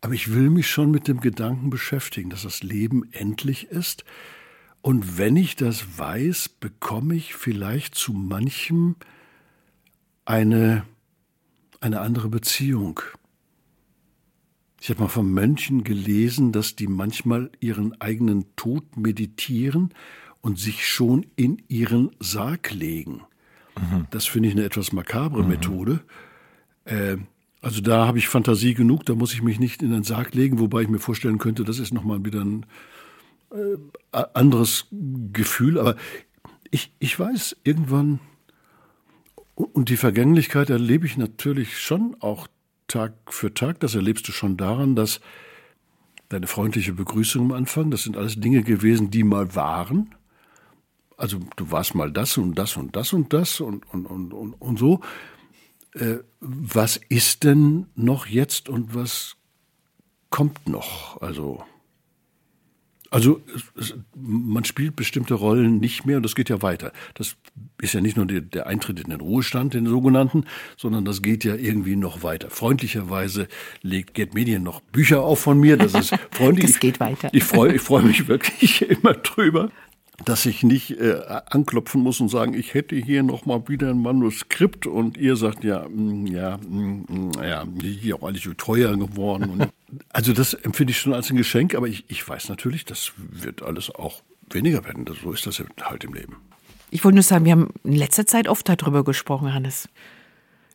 Aber 0.00 0.14
ich 0.14 0.34
will 0.34 0.50
mich 0.50 0.68
schon 0.68 0.90
mit 0.90 1.08
dem 1.08 1.20
Gedanken 1.20 1.70
beschäftigen, 1.70 2.30
dass 2.30 2.42
das 2.42 2.62
Leben 2.62 3.08
endlich 3.12 3.68
ist. 3.68 4.04
Und 4.82 5.16
wenn 5.16 5.36
ich 5.36 5.56
das 5.56 5.98
weiß, 5.98 6.48
bekomme 6.48 7.14
ich 7.14 7.34
vielleicht 7.34 7.94
zu 7.94 8.12
manchem 8.12 8.96
eine 10.24 10.84
eine 11.82 12.00
andere 12.00 12.28
Beziehung. 12.28 13.00
Ich 14.80 14.90
habe 14.90 15.00
mal 15.00 15.08
von 15.08 15.30
Mönchen 15.32 15.84
gelesen, 15.84 16.52
dass 16.52 16.76
die 16.76 16.86
manchmal 16.86 17.50
ihren 17.60 18.00
eigenen 18.00 18.46
Tod 18.56 18.96
meditieren 18.96 19.92
und 20.40 20.58
sich 20.58 20.86
schon 20.86 21.26
in 21.36 21.62
ihren 21.68 22.10
Sarg 22.18 22.72
legen. 22.72 23.22
Mhm. 23.76 24.06
Das 24.10 24.26
finde 24.26 24.48
ich 24.48 24.54
eine 24.54 24.64
etwas 24.64 24.92
makabre 24.92 25.42
mhm. 25.42 25.48
Methode. 25.48 26.00
Äh, 26.84 27.18
also 27.60 27.80
da 27.80 28.06
habe 28.06 28.18
ich 28.18 28.28
Fantasie 28.28 28.74
genug, 28.74 29.06
da 29.06 29.14
muss 29.14 29.34
ich 29.34 29.42
mich 29.42 29.60
nicht 29.60 29.82
in 29.82 29.92
den 29.92 30.02
Sarg 30.02 30.34
legen, 30.34 30.58
wobei 30.58 30.82
ich 30.82 30.88
mir 30.88 30.98
vorstellen 30.98 31.38
könnte, 31.38 31.62
das 31.62 31.78
ist 31.78 31.94
nochmal 31.94 32.24
wieder 32.24 32.44
ein 32.44 32.66
äh, 33.52 34.24
anderes 34.34 34.86
Gefühl. 35.32 35.78
Aber 35.78 35.96
ich, 36.70 36.92
ich 36.98 37.18
weiß, 37.18 37.56
irgendwann 37.64 38.20
und 39.54 39.88
die 39.88 39.96
Vergänglichkeit 39.96 40.70
erlebe 40.70 41.06
ich 41.06 41.16
natürlich 41.16 41.78
schon 41.78 42.16
auch 42.20 42.48
Tag 42.88 43.12
für 43.28 43.54
Tag. 43.54 43.80
Das 43.80 43.94
erlebst 43.94 44.26
du 44.28 44.32
schon 44.32 44.56
daran, 44.56 44.96
dass 44.96 45.20
deine 46.28 46.46
freundliche 46.46 46.92
Begrüßung 46.92 47.50
am 47.50 47.52
Anfang, 47.52 47.90
das 47.90 48.02
sind 48.02 48.16
alles 48.16 48.40
Dinge 48.40 48.62
gewesen, 48.62 49.10
die 49.10 49.22
mal 49.22 49.54
waren. 49.54 50.14
Also 51.16 51.40
du 51.56 51.70
warst 51.70 51.94
mal 51.94 52.10
das 52.10 52.38
und 52.38 52.54
das 52.54 52.76
und 52.76 52.96
das 52.96 53.12
und 53.12 53.32
das 53.32 53.60
und, 53.60 53.86
und, 53.92 54.06
und, 54.06 54.32
und, 54.32 54.54
und 54.54 54.78
so. 54.78 55.00
Äh, 55.94 56.18
was 56.40 56.96
ist 57.08 57.44
denn 57.44 57.86
noch 57.94 58.26
jetzt 58.26 58.68
und 58.68 58.94
was 58.94 59.36
kommt 60.30 60.68
noch? 60.68 61.20
Also 61.20 61.62
also 63.12 63.42
man 64.16 64.64
spielt 64.64 64.96
bestimmte 64.96 65.34
Rollen 65.34 65.78
nicht 65.78 66.06
mehr 66.06 66.16
und 66.16 66.22
das 66.22 66.34
geht 66.34 66.48
ja 66.48 66.62
weiter. 66.62 66.92
Das 67.12 67.36
ist 67.80 67.92
ja 67.92 68.00
nicht 68.00 68.16
nur 68.16 68.24
der, 68.24 68.40
der, 68.40 68.66
Eintritt 68.66 69.00
in 69.00 69.10
den 69.10 69.20
Ruhestand, 69.20 69.74
den 69.74 69.86
sogenannten, 69.86 70.44
sondern 70.78 71.04
das 71.04 71.20
geht 71.20 71.44
ja 71.44 71.54
irgendwie 71.54 71.94
noch 71.94 72.22
weiter. 72.22 72.48
Freundlicherweise 72.48 73.48
legt 73.82 74.14
Get 74.14 74.32
Medien 74.32 74.62
noch 74.62 74.80
Bücher 74.80 75.22
auf 75.22 75.40
von 75.40 75.60
mir. 75.60 75.76
Das 75.76 75.92
ist 75.94 76.14
freundlich. 76.30 76.72
Das 76.72 76.80
geht 76.80 77.00
weiter. 77.00 77.28
Ich, 77.32 77.42
ich 77.42 77.44
freue 77.44 77.74
ich 77.74 77.82
freu 77.82 78.00
mich 78.00 78.28
wirklich 78.28 78.80
immer 78.88 79.12
drüber 79.12 79.70
dass 80.24 80.46
ich 80.46 80.62
nicht 80.62 80.92
äh, 80.92 81.20
anklopfen 81.50 82.02
muss 82.02 82.20
und 82.20 82.28
sagen, 82.28 82.54
ich 82.54 82.74
hätte 82.74 82.96
hier 82.96 83.22
noch 83.22 83.46
mal 83.46 83.68
wieder 83.68 83.90
ein 83.90 84.00
Manuskript 84.00 84.86
und 84.86 85.16
ihr 85.16 85.36
sagt 85.36 85.64
ja, 85.64 85.86
mh, 85.88 86.12
mm, 86.12 86.26
ja, 86.26 86.58
mh, 86.58 86.64
mm, 86.68 87.06
mm, 87.08 87.32
ja, 87.42 87.64
hier 87.80 88.16
auch 88.16 88.22
alles 88.22 88.42
so 88.42 88.54
teuer 88.54 88.96
geworden. 88.96 89.50
Und, 89.50 89.68
also 90.10 90.32
das 90.32 90.54
empfinde 90.54 90.92
ich 90.92 90.98
schon 90.98 91.14
als 91.14 91.30
ein 91.30 91.36
Geschenk, 91.36 91.74
aber 91.74 91.86
ich, 91.86 92.04
ich 92.08 92.26
weiß 92.26 92.48
natürlich, 92.48 92.84
das 92.84 93.12
wird 93.16 93.62
alles 93.62 93.94
auch 93.94 94.22
weniger 94.50 94.84
werden. 94.84 95.04
So 95.22 95.32
ist 95.32 95.46
das 95.46 95.62
halt 95.82 96.04
im 96.04 96.14
Leben. 96.14 96.36
Ich 96.90 97.04
wollte 97.04 97.16
nur 97.16 97.22
sagen, 97.22 97.44
wir 97.44 97.52
haben 97.52 97.68
in 97.84 97.94
letzter 97.94 98.26
Zeit 98.26 98.48
oft 98.48 98.68
darüber 98.68 99.02
gesprochen, 99.04 99.54
Hannes 99.54 99.88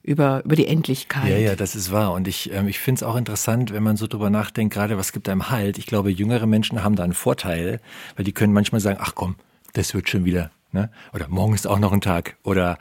über, 0.08 0.42
über 0.46 0.56
die 0.56 0.68
Endlichkeit. 0.68 1.30
Ja, 1.30 1.38
ja, 1.38 1.56
das 1.56 1.76
ist 1.76 1.92
wahr. 1.92 2.14
Und 2.14 2.30
ich, 2.30 2.52
ähm, 2.54 2.70
ich 2.70 2.80
finde 2.80 3.00
es 3.00 3.04
auch 3.04 3.18
interessant, 3.18 3.74
wenn 3.74 3.84
man 3.84 3.98
so 3.98 4.08
drüber 4.08 4.30
nachdenkt, 4.30 4.74
gerade 4.74 4.98
was 4.98 5.12
gibt 5.12 5.28
einem 5.28 5.50
Halt. 5.50 5.78
Ich 5.78 5.86
glaube, 5.86 6.10
jüngere 6.10 6.46
Menschen 6.46 6.82
haben 6.82 6.96
da 6.96 7.04
einen 7.04 7.14
Vorteil, 7.14 7.82
weil 8.16 8.24
die 8.24 8.32
können 8.32 8.54
manchmal 8.54 8.80
sagen, 8.80 9.00
ach 9.02 9.16
komm, 9.16 9.36
das 9.74 9.94
wird 9.94 10.10
schon 10.10 10.24
wieder. 10.24 10.50
Ne? 10.72 10.90
Oder 11.14 11.28
morgen 11.28 11.54
ist 11.54 11.68
auch 11.68 11.78
noch 11.78 11.92
ein 11.92 12.00
Tag. 12.00 12.38
Oder 12.44 12.78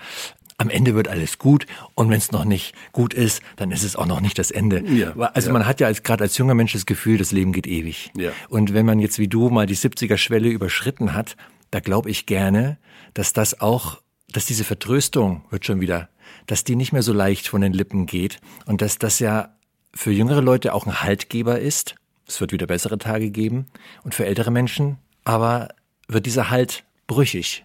am 0.57 0.71
Ende 0.71 0.95
wird 0.95 1.09
alles 1.09 1.39
gut 1.39 1.67
und 1.97 2.09
wenn 2.11 2.17
es 2.17 2.31
noch 2.31 2.45
nicht 2.45 2.75
gut 2.93 3.13
ist, 3.13 3.43
dann 3.57 3.73
ist 3.73 3.83
es 3.83 3.97
auch 3.97 4.07
noch 4.07 4.21
nicht 4.21 4.39
das 4.39 4.53
Ende. 4.53 4.85
Ja, 4.87 5.13
also 5.35 5.49
ja. 5.49 5.53
man 5.53 5.67
hat 5.67 5.81
ja 5.81 5.89
als, 5.89 6.05
gerade 6.05 6.25
als 6.25 6.39
junger 6.39 6.55
Mensch 6.55 6.73
das 6.73 6.87
Gefühl, 6.87 7.19
das 7.19 7.33
Leben 7.33 7.53
geht 7.53 7.67
ewig. 7.67 8.13
Ja. 8.17 8.31
Und 8.49 8.73
wenn 8.73 8.87
man 8.87 9.01
jetzt 9.01 9.19
wie 9.19 9.29
du 9.29 9.51
mal 9.51 9.67
die 9.67 9.77
70er-Schwelle 9.77 10.49
überschritten 10.49 11.13
hat, 11.13 11.37
da 11.73 11.81
glaube 11.81 12.09
ich 12.09 12.25
gerne, 12.25 12.79
dass 13.15 13.33
das 13.33 13.61
auch, 13.61 14.01
dass 14.31 14.47
diese 14.47 14.65
Vertröstung 14.65 15.43
wird 15.51 15.67
schon 15.67 15.81
wieder 15.81 16.09
dass 16.47 16.65
die 16.65 16.77
nicht 16.77 16.93
mehr 16.93 17.03
so 17.03 17.13
leicht 17.13 17.49
von 17.49 17.61
den 17.61 17.73
Lippen 17.73 18.07
geht 18.07 18.39
und 18.67 18.83
dass 18.83 18.99
das 18.99 19.19
ja 19.19 19.55
für 19.95 20.13
jüngere 20.13 20.43
Leute 20.43 20.75
auch 20.75 20.87
ein 20.87 21.03
Haltgeber 21.03 21.59
ist. 21.59 21.95
Es 22.27 22.41
wird 22.41 22.53
wieder 22.53 22.67
bessere 22.67 22.99
Tage 22.99 23.31
geben 23.31 23.67
und 24.03 24.15
für 24.15 24.27
ältere 24.27 24.51
Menschen, 24.51 24.99
aber 25.25 25.69
wird 26.09 26.27
dieser 26.27 26.51
Halt 26.51 26.85
brüchig. 27.07 27.65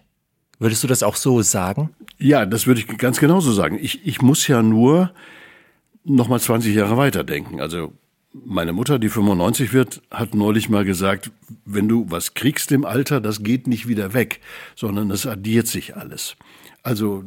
Würdest 0.58 0.82
du 0.84 0.88
das 0.88 1.02
auch 1.02 1.16
so 1.16 1.42
sagen? 1.42 1.90
Ja, 2.18 2.46
das 2.46 2.66
würde 2.66 2.80
ich 2.80 2.98
ganz 2.98 3.18
genauso 3.18 3.52
sagen. 3.52 3.78
Ich, 3.80 4.06
ich 4.06 4.22
muss 4.22 4.46
ja 4.46 4.62
nur 4.62 5.12
noch 6.04 6.28
mal 6.28 6.40
20 6.40 6.74
Jahre 6.74 6.96
weiterdenken. 6.96 7.60
Also 7.60 7.92
meine 8.32 8.72
Mutter, 8.72 8.98
die 8.98 9.08
95 9.08 9.72
wird, 9.72 10.02
hat 10.10 10.34
neulich 10.34 10.68
mal 10.68 10.84
gesagt, 10.84 11.30
wenn 11.64 11.88
du 11.88 12.06
was 12.08 12.34
kriegst 12.34 12.72
im 12.72 12.84
Alter, 12.84 13.20
das 13.20 13.42
geht 13.42 13.66
nicht 13.66 13.88
wieder 13.88 14.14
weg, 14.14 14.40
sondern 14.74 15.10
es 15.10 15.26
addiert 15.26 15.66
sich 15.66 15.96
alles. 15.96 16.36
Also 16.82 17.24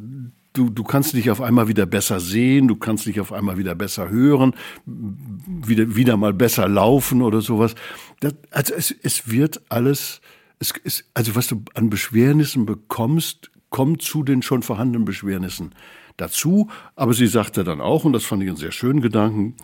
du, 0.56 0.70
du 0.70 0.84
kannst 0.84 1.14
dich 1.14 1.30
auf 1.30 1.42
einmal 1.42 1.68
wieder 1.68 1.86
besser 1.86 2.20
sehen, 2.20 2.68
du 2.68 2.76
kannst 2.76 3.06
dich 3.06 3.20
auf 3.20 3.32
einmal 3.32 3.58
wieder 3.58 3.76
besser 3.76 4.10
hören, 4.10 4.54
wieder, 4.86 5.96
wieder 5.96 6.18
mal 6.18 6.34
besser 6.34 6.68
laufen 6.68 7.22
oder 7.22 7.42
sowas. 7.42 7.76
Das, 8.22 8.34
also 8.52 8.74
es, 8.74 8.96
es 9.04 9.30
wird 9.30 9.62
alles, 9.70 10.22
es, 10.60 10.74
es, 10.84 11.06
also 11.14 11.36
was 11.36 11.48
du 11.48 11.64
an 11.74 11.90
Beschwernissen 11.90 12.66
bekommst, 12.66 13.52
kommt 13.70 14.02
zu 14.02 14.24
den 14.24 14.42
schon 14.42 14.64
vorhandenen 14.64 15.06
Beschwernissen 15.06 15.76
dazu. 16.18 16.70
Aber 16.96 17.14
sie 17.14 17.28
sagte 17.28 17.64
dann 17.64 17.82
auch, 17.82 18.06
und 18.06 18.14
das 18.14 18.24
fand 18.24 18.42
ich 18.42 18.50
einen 18.50 18.58
sehr 18.58 18.72
schönen 18.72 19.02
Gedanken, 19.02 19.56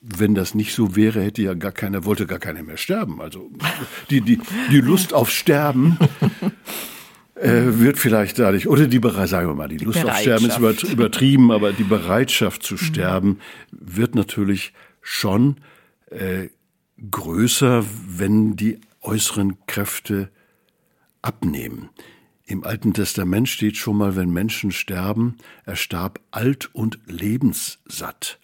wenn 0.00 0.34
das 0.34 0.54
nicht 0.54 0.74
so 0.74 0.96
wäre, 0.96 1.22
hätte 1.22 1.42
ja 1.42 1.54
gar 1.54 1.72
keiner, 1.72 2.04
wollte 2.04 2.26
gar 2.26 2.38
keiner 2.38 2.62
mehr 2.62 2.76
sterben. 2.76 3.20
Also 3.20 3.50
die, 4.10 4.20
die, 4.20 4.40
die 4.70 4.80
Lust 4.80 5.12
auf 5.12 5.30
Sterben 5.30 5.98
äh, 7.40 7.78
wird 7.78 7.98
vielleicht 7.98 8.38
dadurch, 8.38 8.68
oder 8.68 8.86
die 8.86 8.98
Bereitschaft, 8.98 9.30
sagen 9.30 9.48
wir 9.48 9.54
mal, 9.54 9.68
die, 9.68 9.76
die 9.76 9.84
Lust 9.84 10.04
auf 10.04 10.16
Sterben 10.16 10.46
ist 10.46 10.82
übertrieben, 10.84 11.50
aber 11.52 11.72
die 11.72 11.84
Bereitschaft 11.84 12.62
zu 12.62 12.76
sterben 12.76 13.38
wird 13.70 14.14
natürlich 14.14 14.72
schon 15.00 15.56
äh, 16.10 16.48
größer, 17.10 17.84
wenn 18.06 18.56
die 18.56 18.80
äußeren 19.02 19.56
Kräfte 19.66 20.30
abnehmen. 21.22 21.90
Im 22.44 22.64
Alten 22.64 22.94
Testament 22.94 23.48
steht 23.48 23.76
schon 23.76 23.98
mal, 23.98 24.16
wenn 24.16 24.30
Menschen 24.30 24.72
sterben, 24.72 25.36
er 25.64 25.76
starb 25.76 26.20
alt 26.30 26.74
und 26.74 26.98
lebenssatt. 27.06 28.38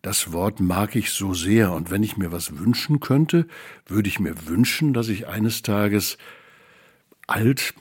Das 0.00 0.32
Wort 0.32 0.60
mag 0.60 0.96
ich 0.96 1.10
so 1.10 1.34
sehr, 1.34 1.72
und 1.72 1.90
wenn 1.90 2.02
ich 2.02 2.16
mir 2.16 2.32
was 2.32 2.58
wünschen 2.58 3.00
könnte, 3.00 3.46
würde 3.86 4.08
ich 4.08 4.18
mir 4.18 4.46
wünschen, 4.46 4.92
dass 4.92 5.08
ich 5.08 5.28
eines 5.28 5.62
Tages 5.62 6.18
alt 7.26 7.74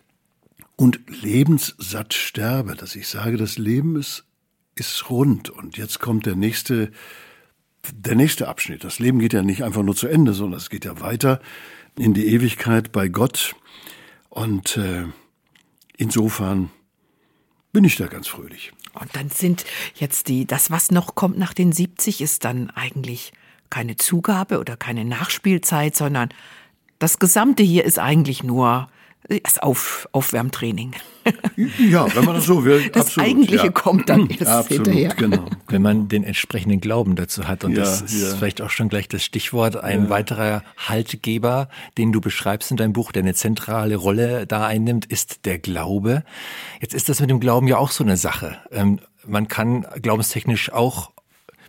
und 0.75 0.99
lebenssatt 1.07 2.13
sterbe, 2.13 2.75
dass 2.75 2.95
ich 2.95 3.07
sage, 3.07 3.37
das 3.37 3.57
Leben 3.57 3.95
ist, 3.95 4.25
ist 4.75 5.09
rund 5.09 5.49
und 5.49 5.77
jetzt 5.77 5.99
kommt 5.99 6.25
der 6.25 6.35
nächste, 6.35 6.91
der 7.93 8.15
nächste 8.15 8.47
Abschnitt. 8.47 8.83
Das 8.83 8.99
Leben 8.99 9.19
geht 9.19 9.33
ja 9.33 9.43
nicht 9.43 9.63
einfach 9.63 9.83
nur 9.83 9.95
zu 9.95 10.07
Ende, 10.07 10.33
sondern 10.33 10.59
es 10.59 10.69
geht 10.69 10.85
ja 10.85 10.99
weiter 10.99 11.41
in 11.97 12.13
die 12.13 12.27
Ewigkeit 12.27 12.91
bei 12.91 13.07
Gott 13.07 13.55
und 14.29 14.77
äh, 14.77 15.05
insofern 15.95 16.71
bin 17.71 17.83
ich 17.83 17.97
da 17.97 18.07
ganz 18.07 18.27
fröhlich. 18.27 18.71
Und 18.93 19.15
dann 19.15 19.29
sind 19.29 19.65
jetzt 19.95 20.27
die, 20.27 20.45
das, 20.45 20.71
was 20.71 20.91
noch 20.91 21.15
kommt 21.15 21.37
nach 21.37 21.53
den 21.53 21.71
70, 21.71 22.21
ist 22.21 22.45
dann 22.45 22.69
eigentlich 22.71 23.33
keine 23.69 23.95
Zugabe 23.95 24.59
oder 24.59 24.77
keine 24.77 25.05
Nachspielzeit, 25.05 25.95
sondern 25.95 26.29
das 26.99 27.17
Gesamte 27.17 27.63
hier 27.63 27.83
ist 27.83 27.97
eigentlich 27.99 28.43
nur 28.43 28.87
Das 29.29 29.59
Auf, 29.59 30.07
Aufwärmtraining. 30.11 30.93
Ja, 31.79 32.13
wenn 32.13 32.25
man 32.25 32.35
das 32.35 32.45
so 32.45 32.65
will. 32.65 32.89
Das 32.89 33.07
absolut, 33.07 33.29
Eigentliche 33.29 33.65
ja. 33.67 33.71
kommt 33.71 34.09
dann 34.09 34.29
erst 34.29 34.47
Absolut, 34.47 34.87
hinterher. 34.87 35.15
genau. 35.15 35.45
Wenn 35.67 35.81
man 35.81 36.09
den 36.09 36.23
entsprechenden 36.23 36.81
Glauben 36.81 37.15
dazu 37.15 37.47
hat. 37.47 37.63
Und 37.63 37.71
Ja, 37.71 37.79
das 37.79 38.01
ist 38.01 38.21
ja. 38.21 38.35
vielleicht 38.35 38.61
auch 38.61 38.69
schon 38.69 38.89
gleich 38.89 39.07
das 39.07 39.23
Stichwort. 39.23 39.77
Ein 39.77 40.09
weiterer 40.09 40.63
Haltgeber, 40.77 41.69
den 41.97 42.11
du 42.11 42.19
beschreibst 42.19 42.71
in 42.71 42.77
deinem 42.77 42.91
Buch, 42.93 43.13
der 43.13 43.23
eine 43.23 43.33
zentrale 43.33 43.95
Rolle 43.95 44.45
da 44.45 44.65
einnimmt, 44.67 45.05
ist 45.05 45.45
der 45.45 45.59
Glaube. 45.59 46.23
Jetzt 46.81 46.93
ist 46.93 47.07
das 47.07 47.21
mit 47.21 47.29
dem 47.29 47.39
Glauben 47.39 47.67
ja 47.67 47.77
auch 47.77 47.91
so 47.91 48.03
eine 48.03 48.17
Sache. 48.17 48.57
Ähm, 48.71 48.99
man 49.25 49.47
kann 49.47 49.85
glaubenstechnisch 50.01 50.73
auch 50.73 51.12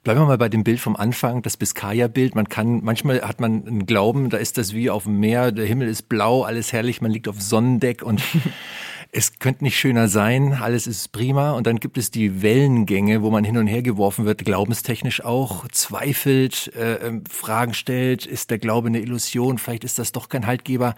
Bleiben 0.04 0.20
wir 0.20 0.26
mal 0.26 0.36
bei 0.36 0.50
dem 0.50 0.64
Bild 0.64 0.80
vom 0.80 0.96
Anfang, 0.96 1.40
das 1.40 1.56
Biskaya-Bild. 1.56 2.34
Man 2.34 2.50
kann, 2.50 2.84
manchmal 2.84 3.22
hat 3.22 3.40
man 3.40 3.66
einen 3.66 3.86
Glauben, 3.86 4.28
da 4.28 4.36
ist 4.36 4.58
das 4.58 4.74
wie 4.74 4.90
auf 4.90 5.04
dem 5.04 5.18
Meer, 5.18 5.50
der 5.50 5.64
Himmel 5.64 5.88
ist 5.88 6.10
blau, 6.10 6.42
alles 6.42 6.74
herrlich, 6.74 7.00
man 7.00 7.10
liegt 7.10 7.26
auf 7.26 7.40
Sonnendeck 7.40 8.02
und 8.02 8.22
es 9.12 9.38
könnte 9.38 9.64
nicht 9.64 9.78
schöner 9.78 10.08
sein, 10.08 10.52
alles 10.60 10.86
ist 10.86 11.10
prima. 11.12 11.52
Und 11.52 11.66
dann 11.66 11.80
gibt 11.80 11.96
es 11.96 12.10
die 12.10 12.42
Wellengänge, 12.42 13.22
wo 13.22 13.30
man 13.30 13.44
hin 13.44 13.56
und 13.56 13.66
her 13.66 13.80
geworfen 13.80 14.26
wird, 14.26 14.44
glaubenstechnisch 14.44 15.24
auch, 15.24 15.66
zweifelt, 15.68 16.70
äh, 16.76 16.96
ähm, 16.96 17.24
Fragen 17.24 17.72
stellt, 17.72 18.26
ist 18.26 18.50
der 18.50 18.58
Glaube 18.58 18.88
eine 18.88 19.00
Illusion, 19.00 19.56
vielleicht 19.56 19.84
ist 19.84 19.98
das 19.98 20.12
doch 20.12 20.28
kein 20.28 20.46
Haltgeber. 20.46 20.96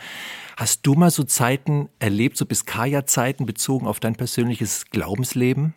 Hast 0.57 0.85
du 0.85 0.95
mal 0.95 1.13
so 1.13 1.23
Zeiten 1.23 1.91
erlebt, 2.01 2.37
so 2.37 2.45
Biskaya-Zeiten 2.45 3.47
bezogen 3.47 3.87
auf 3.87 4.01
dein 4.01 4.17
persönliches 4.17 4.87
Glaubensleben? 4.91 5.75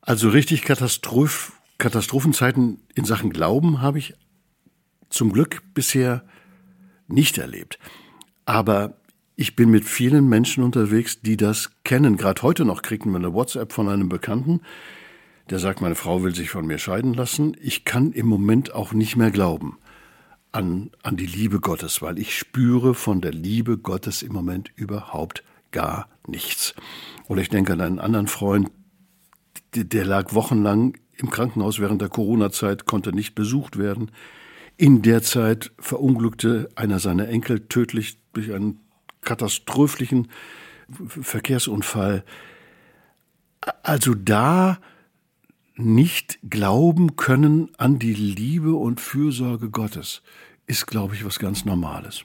Also 0.00 0.28
richtig 0.28 0.62
Katastroph 0.62 1.57
Katastrophenzeiten 1.78 2.80
in 2.94 3.04
Sachen 3.04 3.30
Glauben 3.30 3.80
habe 3.80 3.98
ich 3.98 4.14
zum 5.10 5.32
Glück 5.32 5.62
bisher 5.74 6.24
nicht 7.06 7.38
erlebt. 7.38 7.78
Aber 8.44 8.96
ich 9.36 9.54
bin 9.54 9.70
mit 9.70 9.84
vielen 9.84 10.28
Menschen 10.28 10.64
unterwegs, 10.64 11.20
die 11.20 11.36
das 11.36 11.70
kennen. 11.84 12.16
Gerade 12.16 12.42
heute 12.42 12.64
noch 12.64 12.82
kriegen 12.82 13.10
wir 13.10 13.16
eine 13.18 13.32
WhatsApp 13.32 13.72
von 13.72 13.88
einem 13.88 14.08
Bekannten, 14.08 14.60
der 15.48 15.60
sagt, 15.60 15.80
meine 15.80 15.94
Frau 15.94 16.22
will 16.22 16.34
sich 16.34 16.50
von 16.50 16.66
mir 16.66 16.78
scheiden 16.78 17.14
lassen. 17.14 17.56
Ich 17.60 17.84
kann 17.84 18.12
im 18.12 18.26
Moment 18.26 18.74
auch 18.74 18.92
nicht 18.92 19.16
mehr 19.16 19.30
glauben 19.30 19.78
an, 20.52 20.90
an 21.02 21.16
die 21.16 21.26
Liebe 21.26 21.60
Gottes, 21.60 22.02
weil 22.02 22.18
ich 22.18 22.36
spüre 22.36 22.94
von 22.94 23.20
der 23.20 23.32
Liebe 23.32 23.78
Gottes 23.78 24.22
im 24.22 24.32
Moment 24.32 24.70
überhaupt 24.74 25.44
gar 25.70 26.08
nichts. 26.26 26.74
Oder 27.28 27.42
ich 27.42 27.48
denke 27.48 27.74
an 27.74 27.80
einen 27.80 27.98
anderen 27.98 28.26
Freund, 28.26 28.70
der, 29.74 30.04
lag 30.04 30.34
wochenlang 30.34 30.96
im 31.18 31.30
Krankenhaus 31.30 31.80
während 31.80 32.00
der 32.00 32.08
Corona-Zeit, 32.08 32.86
konnte 32.86 33.12
nicht 33.12 33.34
besucht 33.34 33.78
werden. 33.78 34.10
In 34.76 35.02
der 35.02 35.22
Zeit 35.22 35.72
verunglückte 35.78 36.68
einer 36.76 37.00
seiner 37.00 37.28
Enkel 37.28 37.66
tödlich 37.68 38.18
durch 38.32 38.52
einen 38.52 38.80
katastrophischen 39.22 40.28
Verkehrsunfall. 41.08 42.24
Also 43.82 44.14
da 44.14 44.78
nicht 45.74 46.38
glauben 46.48 47.16
können 47.16 47.70
an 47.76 47.98
die 47.98 48.14
Liebe 48.14 48.74
und 48.74 49.00
Fürsorge 49.00 49.70
Gottes, 49.70 50.22
ist, 50.66 50.86
glaube 50.86 51.14
ich, 51.14 51.24
was 51.24 51.38
ganz 51.38 51.64
Normales. 51.64 52.24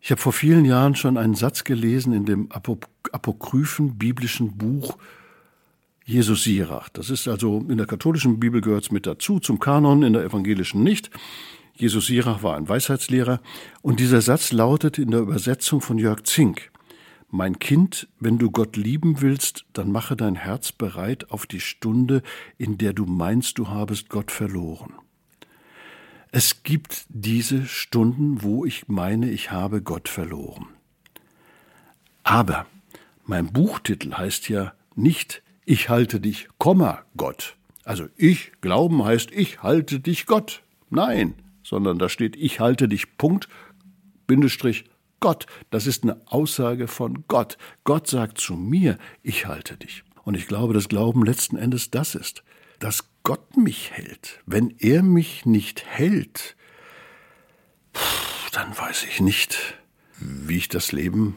Ich 0.00 0.10
habe 0.10 0.20
vor 0.20 0.32
vielen 0.32 0.64
Jahren 0.64 0.94
schon 0.94 1.16
einen 1.16 1.34
Satz 1.34 1.64
gelesen 1.64 2.12
in 2.12 2.24
dem 2.24 2.50
apokryphen 2.52 3.98
biblischen 3.98 4.56
Buch 4.56 4.96
Jesus 6.08 6.44
Sirach. 6.44 6.88
Das 6.88 7.10
ist 7.10 7.28
also 7.28 7.58
in 7.68 7.76
der 7.76 7.86
katholischen 7.86 8.40
Bibel 8.40 8.62
gehört 8.62 8.84
es 8.84 8.90
mit 8.90 9.06
dazu, 9.06 9.40
zum 9.40 9.60
Kanon, 9.60 10.02
in 10.02 10.14
der 10.14 10.24
evangelischen 10.24 10.82
nicht. 10.82 11.10
Jesus 11.74 12.06
Sirach 12.06 12.42
war 12.42 12.56
ein 12.56 12.66
Weisheitslehrer 12.66 13.42
und 13.82 14.00
dieser 14.00 14.22
Satz 14.22 14.50
lautet 14.50 14.96
in 14.96 15.10
der 15.10 15.20
Übersetzung 15.20 15.82
von 15.82 15.98
Jörg 15.98 16.22
Zink. 16.22 16.70
Mein 17.30 17.58
Kind, 17.58 18.08
wenn 18.18 18.38
du 18.38 18.50
Gott 18.50 18.78
lieben 18.78 19.20
willst, 19.20 19.66
dann 19.74 19.92
mache 19.92 20.16
dein 20.16 20.34
Herz 20.34 20.72
bereit 20.72 21.30
auf 21.30 21.46
die 21.46 21.60
Stunde, 21.60 22.22
in 22.56 22.78
der 22.78 22.94
du 22.94 23.04
meinst, 23.04 23.58
du 23.58 23.68
habest 23.68 24.08
Gott 24.08 24.30
verloren. 24.30 24.94
Es 26.32 26.62
gibt 26.62 27.04
diese 27.10 27.66
Stunden, 27.66 28.42
wo 28.42 28.64
ich 28.64 28.88
meine, 28.88 29.30
ich 29.30 29.50
habe 29.50 29.82
Gott 29.82 30.08
verloren. 30.08 30.68
Aber 32.22 32.64
mein 33.26 33.52
Buchtitel 33.52 34.14
heißt 34.14 34.48
ja 34.48 34.72
nicht 34.94 35.42
ich 35.68 35.90
halte 35.90 36.18
dich, 36.18 36.48
Komma, 36.56 37.04
Gott. 37.14 37.56
Also 37.84 38.08
ich 38.16 38.52
glauben 38.62 39.04
heißt 39.04 39.30
ich 39.32 39.62
halte 39.62 40.00
dich 40.00 40.24
Gott. 40.24 40.62
Nein, 40.88 41.34
sondern 41.62 41.98
da 41.98 42.08
steht 42.08 42.36
ich 42.36 42.58
halte 42.58 42.88
dich 42.88 43.18
Punkt, 43.18 43.48
Bindestrich 44.26 44.86
Gott. 45.20 45.44
Das 45.68 45.86
ist 45.86 46.04
eine 46.04 46.22
Aussage 46.24 46.88
von 46.88 47.24
Gott. 47.28 47.58
Gott 47.84 48.06
sagt 48.06 48.38
zu 48.38 48.54
mir, 48.54 48.96
ich 49.22 49.46
halte 49.46 49.76
dich. 49.76 50.04
Und 50.24 50.36
ich 50.36 50.48
glaube, 50.48 50.72
dass 50.72 50.88
Glauben 50.88 51.22
letzten 51.22 51.58
Endes 51.58 51.90
das 51.90 52.14
ist, 52.14 52.42
dass 52.78 53.10
Gott 53.22 53.58
mich 53.58 53.90
hält. 53.90 54.40
Wenn 54.46 54.74
er 54.78 55.02
mich 55.02 55.44
nicht 55.44 55.84
hält, 55.84 56.56
dann 58.52 58.76
weiß 58.76 59.04
ich 59.04 59.20
nicht, 59.20 59.74
wie 60.18 60.56
ich 60.56 60.68
das 60.68 60.92
Leben 60.92 61.36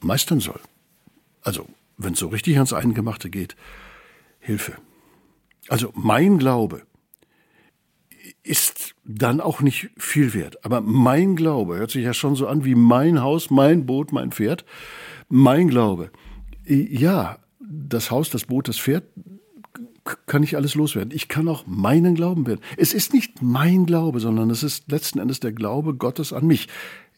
meistern 0.00 0.40
soll. 0.40 0.60
Also 1.42 1.68
wenn 2.02 2.14
es 2.14 2.18
so 2.18 2.28
richtig 2.28 2.56
ans 2.56 2.72
Eingemachte 2.72 3.30
geht, 3.30 3.56
Hilfe. 4.38 4.74
Also 5.68 5.92
mein 5.94 6.38
Glaube 6.38 6.82
ist 8.42 8.94
dann 9.04 9.40
auch 9.40 9.60
nicht 9.60 9.90
viel 9.96 10.34
wert. 10.34 10.64
Aber 10.64 10.80
mein 10.80 11.36
Glaube 11.36 11.76
hört 11.76 11.90
sich 11.90 12.04
ja 12.04 12.14
schon 12.14 12.36
so 12.36 12.46
an 12.46 12.64
wie 12.64 12.74
mein 12.74 13.20
Haus, 13.20 13.50
mein 13.50 13.86
Boot, 13.86 14.12
mein 14.12 14.32
Pferd. 14.32 14.64
Mein 15.28 15.68
Glaube. 15.68 16.10
Ja, 16.64 17.38
das 17.60 18.10
Haus, 18.10 18.30
das 18.30 18.46
Boot, 18.46 18.68
das 18.68 18.78
Pferd, 18.78 19.04
kann 20.26 20.42
ich 20.42 20.56
alles 20.56 20.74
loswerden. 20.74 21.12
Ich 21.14 21.28
kann 21.28 21.48
auch 21.48 21.66
meinen 21.66 22.14
Glauben 22.14 22.46
werden. 22.46 22.60
Es 22.76 22.94
ist 22.94 23.12
nicht 23.12 23.42
mein 23.42 23.86
Glaube, 23.86 24.20
sondern 24.20 24.50
es 24.50 24.62
ist 24.62 24.90
letzten 24.90 25.18
Endes 25.18 25.40
der 25.40 25.52
Glaube 25.52 25.94
Gottes 25.94 26.32
an 26.32 26.46
mich. 26.46 26.68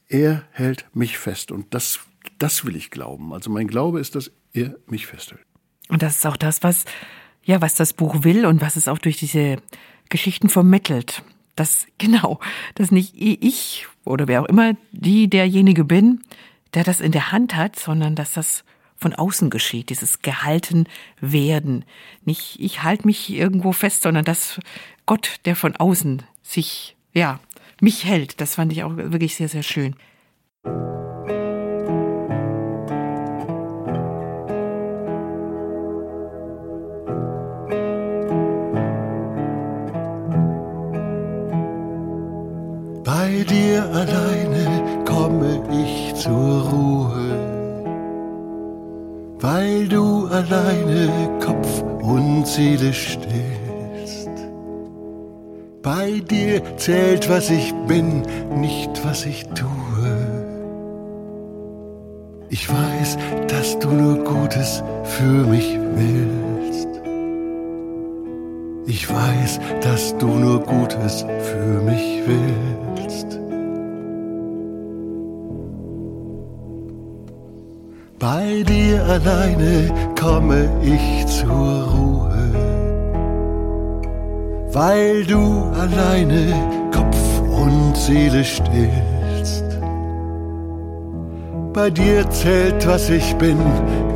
Er 0.08 0.42
hält 0.50 0.86
mich 0.92 1.16
fest 1.16 1.52
und 1.52 1.72
das, 1.72 2.00
das 2.38 2.66
will 2.66 2.76
ich 2.76 2.90
glauben. 2.90 3.32
Also 3.32 3.50
mein 3.50 3.68
Glaube 3.68 4.00
ist, 4.00 4.14
dass 4.14 4.32
er 4.52 4.76
mich 4.86 5.06
festhält. 5.06 5.44
Und 5.88 6.02
das 6.02 6.16
ist 6.16 6.26
auch 6.26 6.36
das, 6.36 6.62
was, 6.62 6.84
ja, 7.44 7.60
was 7.60 7.74
das 7.74 7.92
Buch 7.92 8.24
will 8.24 8.46
und 8.46 8.60
was 8.60 8.76
es 8.76 8.88
auch 8.88 8.98
durch 8.98 9.16
diese 9.16 9.56
Geschichten 10.08 10.48
vermittelt. 10.48 11.22
Das, 11.56 11.86
genau, 11.98 12.40
dass 12.74 12.90
nicht 12.90 13.14
ich 13.16 13.86
oder 14.04 14.28
wer 14.28 14.42
auch 14.42 14.46
immer 14.46 14.74
die 14.92 15.28
derjenige 15.28 15.84
bin, 15.84 16.22
der 16.74 16.84
das 16.84 17.00
in 17.00 17.12
der 17.12 17.32
Hand 17.32 17.54
hat, 17.54 17.78
sondern 17.78 18.14
dass 18.14 18.32
das 18.32 18.64
von 18.96 19.14
außen 19.14 19.50
geschieht, 19.50 19.90
dieses 19.90 20.22
gehalten 20.22 20.86
werden. 21.20 21.84
Nicht 22.24 22.58
ich 22.60 22.82
halte 22.82 23.06
mich 23.06 23.30
irgendwo 23.30 23.72
fest, 23.72 24.02
sondern 24.02 24.24
dass 24.24 24.60
Gott, 25.06 25.40
der 25.44 25.56
von 25.56 25.76
außen 25.76 26.22
sich, 26.42 26.96
ja, 27.12 27.40
mich 27.80 28.04
hält. 28.04 28.40
Das 28.40 28.54
fand 28.54 28.72
ich 28.72 28.84
auch 28.84 28.96
wirklich 28.96 29.34
sehr, 29.34 29.48
sehr 29.48 29.64
schön. 29.64 29.96
Bei 43.22 43.44
dir 43.44 43.84
alleine 43.84 45.04
komme 45.04 45.62
ich 45.70 46.12
zur 46.16 46.68
Ruhe, 46.72 47.38
weil 49.38 49.86
du 49.86 50.26
alleine 50.26 51.08
Kopf 51.38 51.84
und 52.02 52.44
Seele 52.48 52.92
stillst. 52.92 54.28
Bei 55.82 56.20
dir 56.28 56.76
zählt, 56.78 57.30
was 57.30 57.48
ich 57.50 57.72
bin, 57.86 58.22
nicht 58.56 58.90
was 59.04 59.24
ich 59.24 59.44
tue. 59.54 59.68
Ich 62.50 62.68
weiß, 62.68 63.18
dass 63.46 63.78
du 63.78 63.88
nur 63.90 64.16
Gutes 64.24 64.82
für 65.04 65.46
mich 65.46 65.78
willst. 65.94 66.88
Ich 68.86 69.08
weiß, 69.08 69.60
dass 69.80 70.18
du 70.18 70.26
nur 70.26 70.58
Gutes 70.58 71.24
für 71.38 71.82
mich 71.84 72.22
willst. 72.26 72.91
Bei 78.22 78.62
dir 78.62 79.04
alleine 79.04 79.92
komme 80.16 80.70
ich 80.80 81.26
zur 81.26 81.82
Ruhe, 81.92 82.52
weil 84.72 85.24
du 85.24 85.64
alleine 85.76 86.54
Kopf 86.94 87.18
und 87.50 87.96
Seele 87.96 88.44
stillst. 88.44 89.64
Bei 91.72 91.90
dir 91.90 92.30
zählt, 92.30 92.86
was 92.86 93.10
ich 93.10 93.34
bin, 93.38 93.58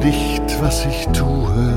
nicht 0.04 0.62
was 0.62 0.86
ich 0.86 1.08
tue. 1.08 1.74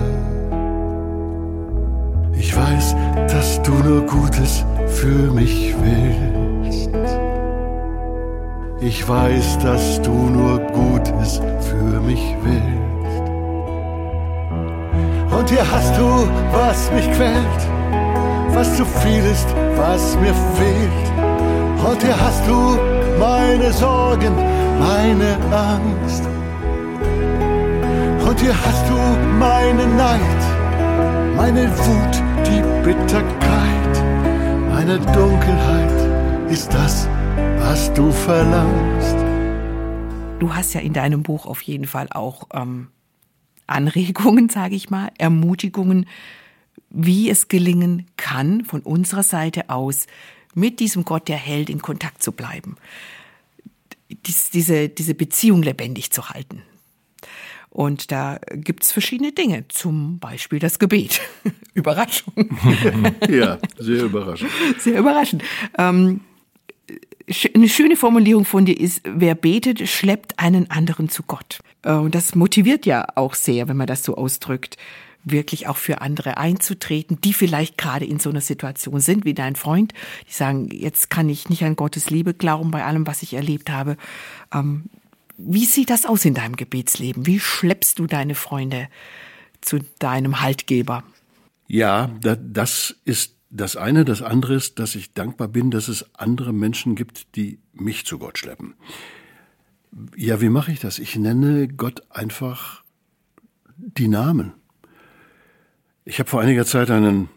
Ich 2.37 2.55
weiß, 2.55 2.95
dass 3.27 3.59
du 3.63 3.71
nur 3.71 4.05
Gutes 4.05 4.63
für 4.85 5.33
mich 5.33 5.73
willst. 5.81 6.38
Ich 8.81 9.05
weiß, 9.05 9.57
dass 9.59 10.01
du 10.01 10.11
nur 10.11 10.57
Gutes 10.57 11.41
für 11.59 11.99
mich 11.99 12.33
willst. 12.41 13.29
Und 15.37 15.49
hier 15.49 15.69
hast 15.69 15.97
du, 15.97 16.29
was 16.53 16.89
mich 16.93 17.11
quält, 17.11 17.61
was 18.53 18.77
zu 18.77 18.85
viel 18.85 19.21
ist, 19.25 19.47
was 19.75 20.15
mir 20.21 20.33
fehlt. 20.55 21.89
Und 21.91 22.01
hier 22.01 22.17
hast 22.17 22.47
du 22.47 22.79
meine 23.19 23.73
Sorgen, 23.73 24.33
meine 24.79 25.35
Angst. 25.51 26.23
Und 28.25 28.39
hier 28.39 28.53
hast 28.65 28.89
du 28.89 28.95
meinen 29.39 29.97
Neid, 29.97 30.41
meine 31.35 31.69
Wut, 31.69 32.23
die 32.47 32.63
Bitterkeit, 32.85 34.03
meine 34.71 34.99
Dunkelheit 34.99 36.49
ist 36.49 36.73
das, 36.73 37.09
was 37.69 37.93
du 37.93 38.11
verlangst. 38.11 39.15
Du 40.39 40.55
hast 40.55 40.73
ja 40.73 40.79
in 40.79 40.91
deinem 40.91 41.21
Buch 41.21 41.45
auf 41.45 41.61
jeden 41.61 41.85
Fall 41.85 42.07
auch 42.09 42.47
ähm, 42.51 42.87
Anregungen, 43.67 44.49
sage 44.49 44.73
ich 44.73 44.89
mal, 44.89 45.11
Ermutigungen, 45.19 46.07
wie 46.89 47.29
es 47.29 47.47
gelingen 47.47 48.07
kann, 48.17 48.65
von 48.65 48.81
unserer 48.81 49.21
Seite 49.21 49.69
aus 49.69 50.07
mit 50.55 50.79
diesem 50.79 51.05
Gott, 51.05 51.27
der 51.27 51.37
hält, 51.37 51.69
in 51.69 51.79
Kontakt 51.79 52.23
zu 52.23 52.31
bleiben. 52.31 52.75
Dies, 54.09 54.49
diese, 54.49 54.89
diese 54.89 55.13
Beziehung 55.13 55.61
lebendig 55.61 56.09
zu 56.09 56.27
halten. 56.29 56.63
Und 57.69 58.11
da 58.11 58.39
gibt 58.51 58.83
es 58.83 58.91
verschiedene 58.91 59.31
Dinge, 59.31 59.67
zum 59.67 60.17
Beispiel 60.17 60.57
das 60.57 60.79
Gebet. 60.79 61.21
Überraschung. 61.75 62.33
ja, 63.29 63.59
sehr 63.77 64.05
überraschend. 64.05 64.49
Sehr 64.79 64.97
überraschend. 64.97 65.43
Ähm, 65.77 66.21
eine 67.53 67.69
schöne 67.69 67.95
Formulierung 67.95 68.45
von 68.45 68.65
dir 68.65 68.79
ist, 68.79 69.01
wer 69.05 69.35
betet, 69.35 69.87
schleppt 69.87 70.39
einen 70.39 70.69
anderen 70.71 71.09
zu 71.09 71.23
Gott. 71.23 71.59
Äh, 71.83 71.93
und 71.93 72.15
das 72.15 72.35
motiviert 72.35 72.85
ja 72.85 73.05
auch 73.15 73.35
sehr, 73.35 73.67
wenn 73.67 73.77
man 73.77 73.87
das 73.87 74.03
so 74.03 74.15
ausdrückt, 74.15 74.77
wirklich 75.23 75.67
auch 75.67 75.77
für 75.77 76.01
andere 76.01 76.37
einzutreten, 76.37 77.19
die 77.21 77.33
vielleicht 77.33 77.77
gerade 77.77 78.05
in 78.05 78.19
so 78.19 78.29
einer 78.29 78.41
Situation 78.41 78.99
sind 78.99 79.25
wie 79.25 79.33
dein 79.33 79.55
Freund, 79.55 79.93
die 80.27 80.33
sagen, 80.33 80.69
jetzt 80.71 81.09
kann 81.09 81.29
ich 81.29 81.49
nicht 81.49 81.63
an 81.63 81.75
Gottes 81.75 82.09
Liebe 82.09 82.33
glauben 82.33 82.71
bei 82.71 82.83
allem, 82.83 83.05
was 83.05 83.21
ich 83.21 83.33
erlebt 83.33 83.69
habe. 83.69 83.97
Ähm, 84.53 84.85
wie 85.37 85.65
sieht 85.65 85.89
das 85.89 86.05
aus 86.05 86.25
in 86.25 86.33
deinem 86.33 86.55
Gebetsleben? 86.55 87.25
Wie 87.25 87.39
schleppst 87.39 87.99
du 87.99 88.07
deine 88.07 88.35
Freunde 88.35 88.89
zu 89.61 89.79
deinem 89.99 90.41
Haltgeber? 90.41 91.03
Ja, 91.67 92.09
das 92.21 92.95
ist 93.05 93.35
das 93.49 93.75
eine. 93.75 94.05
Das 94.05 94.21
andere 94.21 94.55
ist, 94.55 94.79
dass 94.79 94.95
ich 94.95 95.13
dankbar 95.13 95.47
bin, 95.47 95.71
dass 95.71 95.87
es 95.87 96.13
andere 96.15 96.53
Menschen 96.53 96.95
gibt, 96.95 97.35
die 97.35 97.59
mich 97.73 98.05
zu 98.05 98.19
Gott 98.19 98.37
schleppen. 98.37 98.75
Ja, 100.15 100.39
wie 100.41 100.49
mache 100.49 100.71
ich 100.71 100.79
das? 100.79 100.99
Ich 100.99 101.15
nenne 101.15 101.67
Gott 101.67 102.03
einfach 102.09 102.83
die 103.75 104.07
Namen. 104.07 104.53
Ich 106.05 106.19
habe 106.19 106.29
vor 106.29 106.41
einiger 106.41 106.65
Zeit 106.65 106.91
einen 106.91 107.29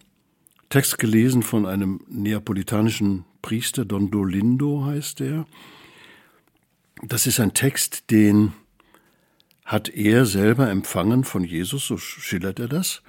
Text 0.68 0.98
gelesen 0.98 1.42
von 1.42 1.66
einem 1.66 2.00
neapolitanischen 2.08 3.24
Priester, 3.42 3.84
Don 3.84 4.10
Dolindo 4.10 4.84
heißt 4.84 5.20
er. 5.20 5.46
Das 7.02 7.26
ist 7.26 7.40
ein 7.40 7.52
Text, 7.52 8.10
den 8.10 8.52
hat 9.64 9.88
er 9.88 10.24
selber 10.26 10.70
empfangen 10.70 11.24
von 11.24 11.44
Jesus, 11.44 11.86
so 11.86 11.96
schildert 11.96 12.60
er 12.60 12.68
das. 12.68 13.02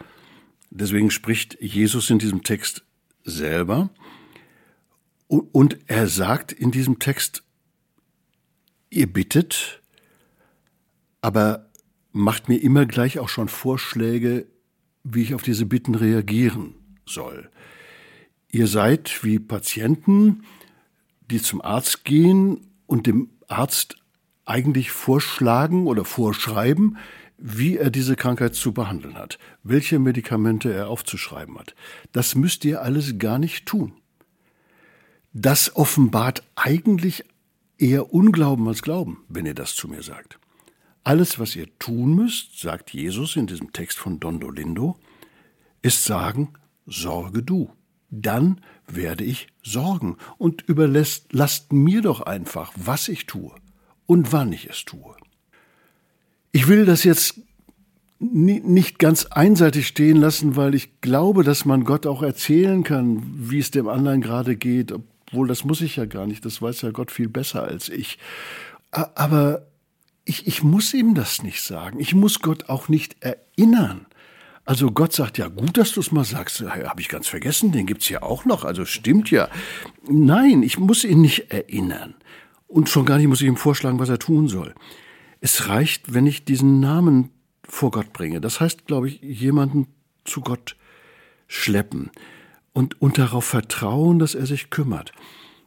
Deswegen 0.70 1.12
spricht 1.12 1.58
Jesus 1.62 2.10
in 2.10 2.20
diesem 2.20 2.44
Text 2.44 2.84
selber. 3.24 3.90
Und 5.28 5.78
er 5.88 6.08
sagt 6.08 6.52
in 6.52 6.72
diesem 6.72 7.00
Text, 7.00 7.44
ihr 8.90 9.12
bittet, 9.12 9.82
aber 11.22 11.70
macht 12.12 12.50
mir 12.50 12.58
immer 12.58 12.86
gleich 12.86 13.18
auch 13.20 13.30
schon 13.30 13.48
Vorschläge, 13.48 14.46
wie 15.04 15.24
ich 15.24 15.34
auf 15.34 15.42
diese 15.42 15.66
Bitten 15.66 15.96
reagieren 15.96 16.76
soll. 17.06 17.50
Ihr 18.50 18.68
seid 18.68 19.24
wie 19.24 19.40
Patienten, 19.40 20.44
die 21.32 21.42
zum 21.42 21.62
Arzt 21.62 22.06
gehen 22.06 22.68
und 22.86 23.08
dem 23.08 23.30
Arzt 23.48 23.98
eigentlich 24.46 24.92
vorschlagen 24.92 25.88
oder 25.88 26.06
vorschreiben, 26.06 26.98
wie 27.46 27.76
er 27.78 27.90
diese 27.90 28.16
Krankheit 28.16 28.56
zu 28.56 28.72
behandeln 28.72 29.16
hat, 29.16 29.38
welche 29.64 30.00
Medikamente 30.00 30.72
er 30.72 30.88
aufzuschreiben 30.88 31.60
hat. 31.60 31.76
Das 32.14 32.36
müsst 32.36 32.64
ihr 32.64 32.82
alles 32.82 33.20
gar 33.20 33.38
nicht 33.38 33.66
tun. 33.66 33.92
Das 35.34 35.76
offenbart 35.76 36.44
eigentlich 36.56 37.26
eher 37.78 38.14
Unglauben 38.14 38.66
als 38.70 38.82
Glauben, 38.82 39.26
wenn 39.28 39.46
ihr 39.46 39.56
das 39.56 39.76
zu 39.76 39.90
mir 39.90 40.04
sagt. 40.04 40.40
Alles, 41.04 41.38
was 41.38 41.58
ihr 41.58 41.68
tun 41.80 42.16
müsst, 42.16 42.62
sagt 42.62 42.94
Jesus 42.94 43.36
in 43.36 43.46
diesem 43.46 43.74
Text 43.74 43.98
von 43.98 44.22
Don 44.22 44.40
Dolindo, 44.40 44.98
ist 45.82 46.06
sagen, 46.06 46.54
sorge 46.86 47.44
du. 47.44 47.74
Dann 48.10 48.62
werde 48.88 49.26
ich 49.26 49.50
sorgen 49.62 50.16
und 50.38 50.62
überlässt, 50.62 51.34
lasst 51.34 51.74
mir 51.74 52.02
doch 52.02 52.22
einfach, 52.22 52.72
was 52.78 53.10
ich 53.10 53.26
tue 53.26 53.54
und 54.06 54.32
wann 54.32 54.54
ich 54.54 54.70
es 54.70 54.86
tue. 54.86 55.14
Ich 56.54 56.68
will 56.68 56.86
das 56.86 57.04
jetzt 57.04 57.42
nicht 58.20 59.00
ganz 59.00 59.26
einseitig 59.26 59.88
stehen 59.88 60.18
lassen, 60.18 60.56
weil 60.56 60.76
ich 60.76 61.02
glaube, 61.02 61.44
dass 61.44 61.66
man 61.66 61.84
Gott 61.84 62.06
auch 62.06 62.22
erzählen 62.22 62.84
kann, 62.84 63.24
wie 63.36 63.60
es 63.60 63.72
dem 63.72 63.90
anderen 63.90 64.22
gerade 64.22 64.56
geht, 64.56 64.92
obwohl 64.92 65.48
das 65.48 65.66
muss 65.66 65.82
ich 65.82 65.96
ja 65.96 66.06
gar 66.06 66.28
nicht, 66.28 66.46
das 66.46 66.62
weiß 66.62 66.84
ja 66.84 66.92
Gott 66.92 67.12
viel 67.12 67.28
besser 67.28 67.64
als 67.64 67.90
ich. 67.90 68.20
Aber 68.92 69.66
ich, 70.26 70.46
ich 70.46 70.64
muss 70.64 70.94
ihm 70.94 71.16
das 71.16 71.42
nicht 71.42 71.62
sagen. 71.62 72.00
Ich 72.00 72.14
muss 72.14 72.40
Gott 72.40 72.70
auch 72.70 72.88
nicht 72.88 73.18
erinnern. 73.22 74.06
Also 74.64 74.92
Gott 74.92 75.12
sagt 75.12 75.40
ja, 75.40 75.48
gut, 75.48 75.76
dass 75.76 75.92
du 75.92 76.00
es 76.02 76.12
mal 76.12 76.24
sagst, 76.24 76.62
habe 76.62 77.02
ich 77.02 77.10
ganz 77.10 77.28
vergessen, 77.28 77.72
den 77.72 77.88
gibt's 77.88 78.08
ja 78.08 78.22
auch 78.22 78.46
noch, 78.46 78.64
also 78.64 78.86
stimmt 78.86 79.32
ja. 79.32 79.50
Nein, 80.08 80.64
ich 80.64 80.78
muss 80.78 81.04
ihn 81.04 81.20
nicht 81.20 81.52
erinnern. 81.52 82.14
Und 82.68 82.90
schon 82.90 83.06
gar 83.06 83.18
nicht 83.18 83.28
muss 83.28 83.42
ich 83.42 83.48
ihm 83.48 83.58
vorschlagen, 83.58 84.00
was 84.00 84.10
er 84.10 84.20
tun 84.20 84.48
soll. 84.48 84.74
Es 85.46 85.68
reicht, 85.68 86.14
wenn 86.14 86.26
ich 86.26 86.46
diesen 86.46 86.80
Namen 86.80 87.30
vor 87.66 87.92
Gott 87.92 88.14
bringe. 88.14 88.40
Das 88.40 88.62
heißt, 88.62 88.88
glaube 88.88 89.10
ich, 89.10 89.20
jemanden 89.22 89.88
zu 90.24 90.40
Gott 90.40 90.78
schleppen 91.50 92.12
und, 92.72 93.02
und 93.02 93.18
darauf 93.18 93.44
vertrauen, 93.44 94.20
dass 94.20 94.36
er 94.36 94.46
sich 94.46 94.70
kümmert. 94.70 95.12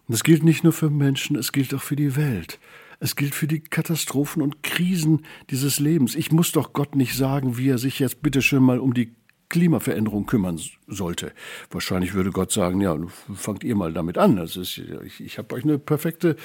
Das 0.09 0.24
gilt 0.24 0.45
nicht 0.45 0.64
nur 0.64 0.72
für 0.72 0.89
Menschen, 0.89 1.37
es 1.37 1.53
gilt 1.53 1.74
auch 1.74 1.83
für 1.83 1.95
die 1.95 2.16
Welt. 2.16 2.59
Es 3.01 3.16
gilt 3.16 3.35
für 3.35 3.47
die 3.47 3.61
Katastrophen 3.61 4.41
und 4.41 4.62
Krisen 4.62 5.27
dieses 5.51 5.79
Lebens. 5.79 6.14
Ich 6.14 6.33
muss 6.33 6.53
doch 6.53 6.72
Gott 6.72 6.97
nicht 6.97 7.14
sagen, 7.14 7.59
wie 7.59 7.68
er 7.68 7.77
sich 7.77 7.99
jetzt 7.99 8.22
bitte 8.22 8.41
schön 8.41 8.62
mal 8.62 8.79
um 8.79 8.95
die 8.95 9.12
Klimaveränderung 9.51 10.24
kümmern 10.24 10.59
sollte. 10.87 11.33
Wahrscheinlich 11.70 12.14
würde 12.14 12.31
Gott 12.31 12.51
sagen, 12.51 12.81
ja, 12.81 12.97
fangt 13.35 13.62
ihr 13.62 13.77
mal 13.77 13.93
damit 13.93 14.16
an. 14.16 14.37
Das 14.37 14.57
ist, 14.57 14.79
ich, 15.05 15.20
ich 15.20 15.37
habe 15.37 15.55
euch 15.55 15.64
eine 15.64 15.79
perfekte, 15.79 16.37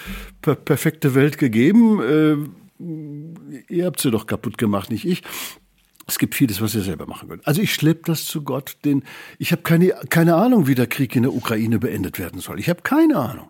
per, 0.41 0.55
perfekte 0.55 1.15
Welt 1.15 1.37
gegeben. 1.37 2.01
Äh, 2.01 2.35
ihr 3.67 3.85
habt 3.85 3.99
sie 3.99 4.11
doch 4.11 4.27
kaputt 4.27 4.57
gemacht, 4.57 4.91
nicht 4.91 5.05
ich. 5.05 5.23
Es 6.07 6.19
gibt 6.19 6.35
vieles, 6.35 6.61
was 6.61 6.75
ihr 6.75 6.81
selber 6.81 7.05
machen 7.07 7.29
könnt. 7.29 7.47
Also 7.47 7.61
ich 7.61 7.73
schleppe 7.73 8.01
das 8.05 8.25
zu 8.25 8.43
Gott, 8.43 8.77
denn 8.83 9.03
ich 9.37 9.51
habe 9.51 9.61
keine, 9.61 9.89
keine 10.09 10.35
Ahnung, 10.35 10.67
wie 10.67 10.75
der 10.75 10.87
Krieg 10.87 11.15
in 11.15 11.23
der 11.23 11.33
Ukraine 11.33 11.79
beendet 11.79 12.19
werden 12.19 12.41
soll. 12.41 12.59
Ich 12.59 12.69
habe 12.69 12.81
keine 12.81 13.17
Ahnung. 13.17 13.49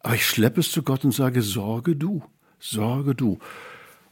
Aber 0.00 0.14
ich 0.14 0.26
schleppe 0.26 0.60
es 0.60 0.72
zu 0.72 0.82
Gott 0.82 1.04
und 1.04 1.12
sage, 1.12 1.42
sorge 1.42 1.94
du, 1.94 2.22
sorge 2.58 3.14
du. 3.14 3.38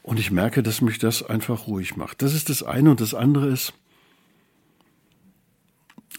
Und 0.02 0.20
ich 0.20 0.30
merke, 0.30 0.62
dass 0.62 0.80
mich 0.80 0.98
das 0.98 1.22
einfach 1.22 1.66
ruhig 1.66 1.96
macht. 1.96 2.22
Das 2.22 2.34
ist 2.34 2.48
das 2.48 2.62
eine. 2.62 2.90
Und 2.90 3.00
das 3.00 3.14
andere 3.14 3.48
ist, 3.48 3.72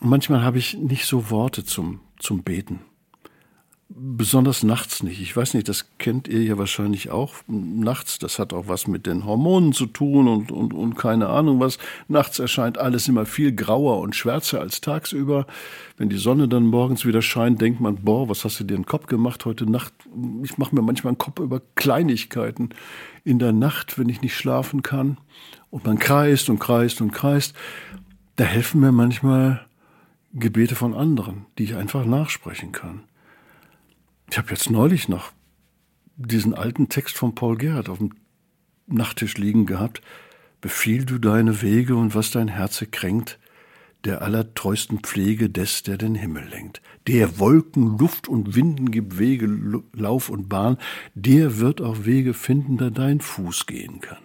manchmal 0.01 0.43
habe 0.43 0.57
ich 0.57 0.75
nicht 0.75 1.05
so 1.05 1.29
Worte 1.29 1.63
zum, 1.63 2.01
zum 2.17 2.43
Beten. 2.43 2.81
Besonders 3.91 4.61
nachts 4.61 5.01
nicht. 5.01 5.19
Ich 5.19 5.35
weiß 5.35 5.55
nicht, 5.55 5.67
das 5.67 5.89
kennt 5.97 6.27
ihr 6.27 6.43
ja 6.43 6.59
wahrscheinlich 6.59 7.09
auch. 7.09 7.33
Nachts, 7.47 8.19
das 8.19 8.37
hat 8.37 8.53
auch 8.53 8.67
was 8.67 8.85
mit 8.85 9.07
den 9.07 9.25
Hormonen 9.25 9.73
zu 9.73 9.87
tun 9.87 10.27
und, 10.27 10.51
und, 10.51 10.75
und 10.75 10.95
keine 10.95 11.27
Ahnung 11.27 11.59
was. 11.59 11.79
Nachts 12.07 12.37
erscheint 12.37 12.77
alles 12.77 13.07
immer 13.07 13.25
viel 13.25 13.51
grauer 13.51 13.99
und 14.01 14.15
schwärzer 14.15 14.59
als 14.59 14.81
tagsüber. 14.81 15.47
Wenn 15.97 16.07
die 16.07 16.19
Sonne 16.19 16.47
dann 16.47 16.67
morgens 16.67 17.03
wieder 17.03 17.23
scheint, 17.23 17.61
denkt 17.61 17.81
man, 17.81 17.95
boah, 18.03 18.29
was 18.29 18.45
hast 18.45 18.59
du 18.59 18.63
dir 18.63 18.75
in 18.75 18.83
den 18.83 18.87
Kopf 18.87 19.07
gemacht 19.07 19.45
heute 19.45 19.65
Nacht? 19.65 19.91
Ich 20.43 20.59
mache 20.59 20.75
mir 20.75 20.83
manchmal 20.83 21.11
einen 21.11 21.17
Kopf 21.17 21.39
über 21.39 21.59
Kleinigkeiten 21.73 22.69
in 23.23 23.39
der 23.39 23.53
Nacht, 23.53 23.97
wenn 23.97 24.07
ich 24.07 24.21
nicht 24.21 24.35
schlafen 24.35 24.83
kann. 24.83 25.17
Und 25.71 25.87
man 25.87 25.97
kreist 25.97 26.51
und 26.51 26.59
kreist 26.59 27.01
und 27.01 27.11
kreist. 27.11 27.55
Da 28.35 28.43
helfen 28.43 28.81
mir 28.81 28.91
manchmal 28.91 29.65
Gebete 30.31 30.75
von 30.75 30.93
anderen, 30.93 31.47
die 31.57 31.63
ich 31.63 31.75
einfach 31.75 32.05
nachsprechen 32.05 32.71
kann. 32.71 33.08
Ich 34.31 34.37
habe 34.37 34.51
jetzt 34.51 34.69
neulich 34.69 35.09
noch 35.09 35.31
diesen 36.15 36.53
alten 36.53 36.89
Text 36.89 37.17
von 37.17 37.33
Paul 37.33 37.57
Gerhardt 37.57 37.89
auf 37.89 37.97
dem 37.97 38.11
Nachttisch 38.87 39.37
liegen 39.37 39.65
gehabt. 39.65 40.01
Befiehl 40.61 41.05
du 41.05 41.19
deine 41.19 41.61
Wege 41.61 41.95
und 41.95 42.15
was 42.15 42.31
dein 42.31 42.47
Herze 42.47 42.85
kränkt, 42.85 43.39
der 44.03 44.21
allertreusten 44.21 44.99
Pflege 44.99 45.49
des, 45.49 45.83
der 45.83 45.97
den 45.97 46.15
Himmel 46.15 46.47
lenkt. 46.47 46.81
Der 47.07 47.39
Wolken, 47.39 47.97
Luft 47.97 48.27
und 48.27 48.55
Winden 48.55 48.91
gibt 48.91 49.17
Wege, 49.17 49.47
Lauf 49.93 50.29
und 50.29 50.49
Bahn, 50.49 50.77
der 51.15 51.59
wird 51.59 51.81
auch 51.81 52.05
Wege 52.05 52.33
finden, 52.33 52.77
da 52.77 52.89
dein 52.89 53.21
Fuß 53.21 53.65
gehen 53.65 53.99
kann. 53.99 54.17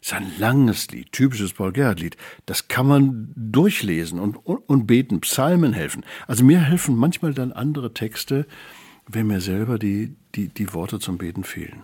Das 0.00 0.10
ist 0.10 0.14
ein 0.14 0.32
langes 0.38 0.90
Lied, 0.90 1.12
typisches 1.12 1.52
Paul 1.52 1.72
Gerhardt-Lied. 1.72 2.16
Das 2.44 2.66
kann 2.66 2.88
man 2.88 3.32
durchlesen 3.36 4.18
und, 4.18 4.34
und, 4.36 4.68
und 4.68 4.86
beten. 4.86 5.20
Psalmen 5.20 5.72
helfen. 5.72 6.04
Also 6.26 6.44
mir 6.44 6.60
helfen 6.60 6.96
manchmal 6.96 7.34
dann 7.34 7.52
andere 7.52 7.94
Texte, 7.94 8.46
wenn 9.14 9.26
mir 9.26 9.40
selber 9.40 9.78
die, 9.78 10.14
die, 10.34 10.48
die 10.48 10.72
Worte 10.72 10.98
zum 10.98 11.18
Beten 11.18 11.44
fehlen. 11.44 11.82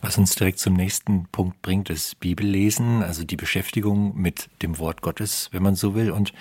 Was 0.00 0.18
uns 0.18 0.34
direkt 0.34 0.58
zum 0.58 0.74
nächsten 0.74 1.26
Punkt 1.32 1.62
bringt, 1.62 1.90
ist 1.90 2.20
Bibellesen, 2.20 3.02
also 3.02 3.24
die 3.24 3.36
Beschäftigung 3.36 4.16
mit 4.16 4.50
dem 4.62 4.78
Wort 4.78 5.00
Gottes, 5.00 5.48
wenn 5.52 5.62
man 5.62 5.74
so 5.74 5.94
will. 5.94 6.10
Und 6.10 6.32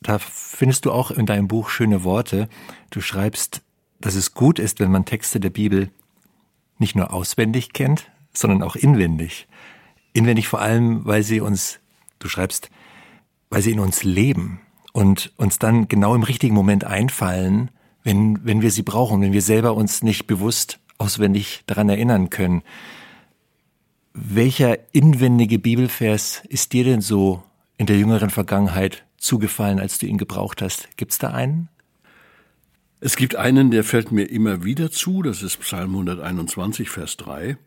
da 0.00 0.18
findest 0.18 0.84
du 0.84 0.92
auch 0.92 1.10
in 1.10 1.26
deinem 1.26 1.48
Buch 1.48 1.68
schöne 1.68 2.04
Worte. 2.04 2.48
Du 2.90 3.00
schreibst, 3.00 3.62
dass 4.00 4.14
es 4.14 4.34
gut 4.34 4.58
ist, 4.58 4.78
wenn 4.78 4.92
man 4.92 5.04
Texte 5.04 5.40
der 5.40 5.50
Bibel 5.50 5.90
nicht 6.78 6.94
nur 6.94 7.12
auswendig 7.12 7.72
kennt, 7.72 8.10
sondern 8.32 8.62
auch 8.62 8.76
inwendig. 8.76 9.48
Inwendig 10.12 10.48
vor 10.48 10.60
allem, 10.60 11.04
weil 11.04 11.22
sie 11.22 11.40
uns, 11.40 11.80
du 12.18 12.28
schreibst, 12.28 12.70
weil 13.50 13.62
sie 13.62 13.72
in 13.72 13.80
uns 13.80 14.04
leben 14.04 14.60
und 14.92 15.32
uns 15.36 15.58
dann 15.58 15.88
genau 15.88 16.14
im 16.14 16.22
richtigen 16.22 16.54
Moment 16.54 16.84
einfallen, 16.84 17.70
wenn, 18.06 18.38
wenn 18.46 18.62
wir 18.62 18.70
sie 18.70 18.84
brauchen, 18.84 19.20
wenn 19.20 19.32
wir 19.32 19.42
selber 19.42 19.74
uns 19.74 20.04
nicht 20.04 20.28
bewusst 20.28 20.78
auswendig 20.96 21.64
daran 21.66 21.88
erinnern 21.88 22.30
können. 22.30 22.62
Welcher 24.14 24.78
inwendige 24.94 25.58
Bibelvers 25.58 26.42
ist 26.48 26.72
dir 26.72 26.84
denn 26.84 27.00
so 27.00 27.42
in 27.76 27.86
der 27.86 27.98
jüngeren 27.98 28.30
Vergangenheit 28.30 29.04
zugefallen, 29.18 29.80
als 29.80 29.98
du 29.98 30.06
ihn 30.06 30.18
gebraucht 30.18 30.62
hast? 30.62 30.88
Gibt's 30.96 31.18
da 31.18 31.32
einen? 31.32 31.68
Es 33.00 33.16
gibt 33.16 33.34
einen, 33.34 33.72
der 33.72 33.82
fällt 33.82 34.12
mir 34.12 34.30
immer 34.30 34.62
wieder 34.62 34.92
zu, 34.92 35.22
das 35.22 35.42
ist 35.42 35.56
Psalm 35.58 35.90
121, 35.90 36.88
Vers 36.88 37.16
3. 37.16 37.58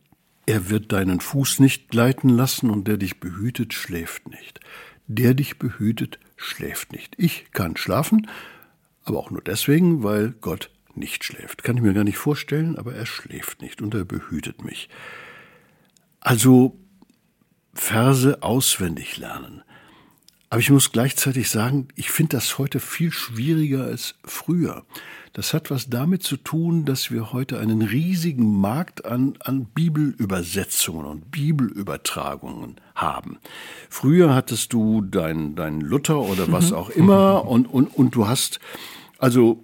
Er 0.46 0.70
wird 0.70 0.94
deinen 0.94 1.20
Fuß 1.20 1.60
nicht 1.60 1.90
gleiten 1.90 2.30
lassen 2.30 2.70
und 2.70 2.88
der 2.88 2.96
dich 2.96 3.20
behütet, 3.20 3.74
schläft 3.74 4.30
nicht. 4.30 4.62
Der 5.06 5.34
dich 5.34 5.60
behütet, 5.60 6.18
schläft 6.38 6.94
nicht. 6.94 7.14
Ich 7.18 7.52
kann 7.52 7.76
schlafen, 7.76 8.26
aber 9.10 9.20
auch 9.20 9.32
nur 9.32 9.41
deswegen, 9.41 10.03
weil 10.03 10.32
Gott 10.32 10.70
nicht 10.95 11.24
schläft. 11.24 11.64
Kann 11.64 11.78
ich 11.78 11.84
mir 11.84 11.93
gar 11.93 12.03
nicht 12.03 12.18
vorstellen, 12.18 12.78
aber 12.78 12.93
er 12.93 13.05
schläft 13.05 13.62
nicht 13.62 13.82
und 13.82 13.93
er 13.93 14.05
behütet 14.05 14.64
mich. 14.64 14.89
Also 16.20 16.78
Verse 17.74 18.41
auswendig 18.41 19.18
lernen. 19.18 19.64
Aber 20.49 20.60
ich 20.60 20.72
muss 20.72 20.91
gleichzeitig 20.91 21.49
sagen, 21.49 21.89
ich 21.95 22.10
finde 22.10 22.38
das 22.38 22.57
heute 22.57 22.80
viel 22.80 23.12
schwieriger 23.12 23.84
als 23.84 24.16
früher. 24.26 24.84
Das 25.34 25.53
hat 25.53 25.70
was 25.70 25.91
damit 25.91 26.24
zu 26.24 26.38
tun, 26.38 26.86
dass 26.86 27.12
wir 27.12 27.32
heute 27.32 27.60
einen 27.60 27.84
riesigen 27.84 28.60
Markt 28.60 29.05
an, 29.05 29.36
an 29.41 29.66
Bibelübersetzungen 29.66 31.05
und 31.05 31.30
Bibelübertragungen 31.30 32.78
haben. 32.95 33.38
Früher 33.89 34.34
hattest 34.34 34.74
du 34.74 35.01
dein, 35.01 35.55
dein 35.55 35.82
Luther 35.82 36.20
oder 36.20 36.51
was 36.51 36.74
auch 36.74 36.89
immer 36.89 37.47
und, 37.47 37.68
und, 37.68 37.95
und 37.95 38.16
du 38.16 38.28
hast 38.28 38.60
also 39.20 39.63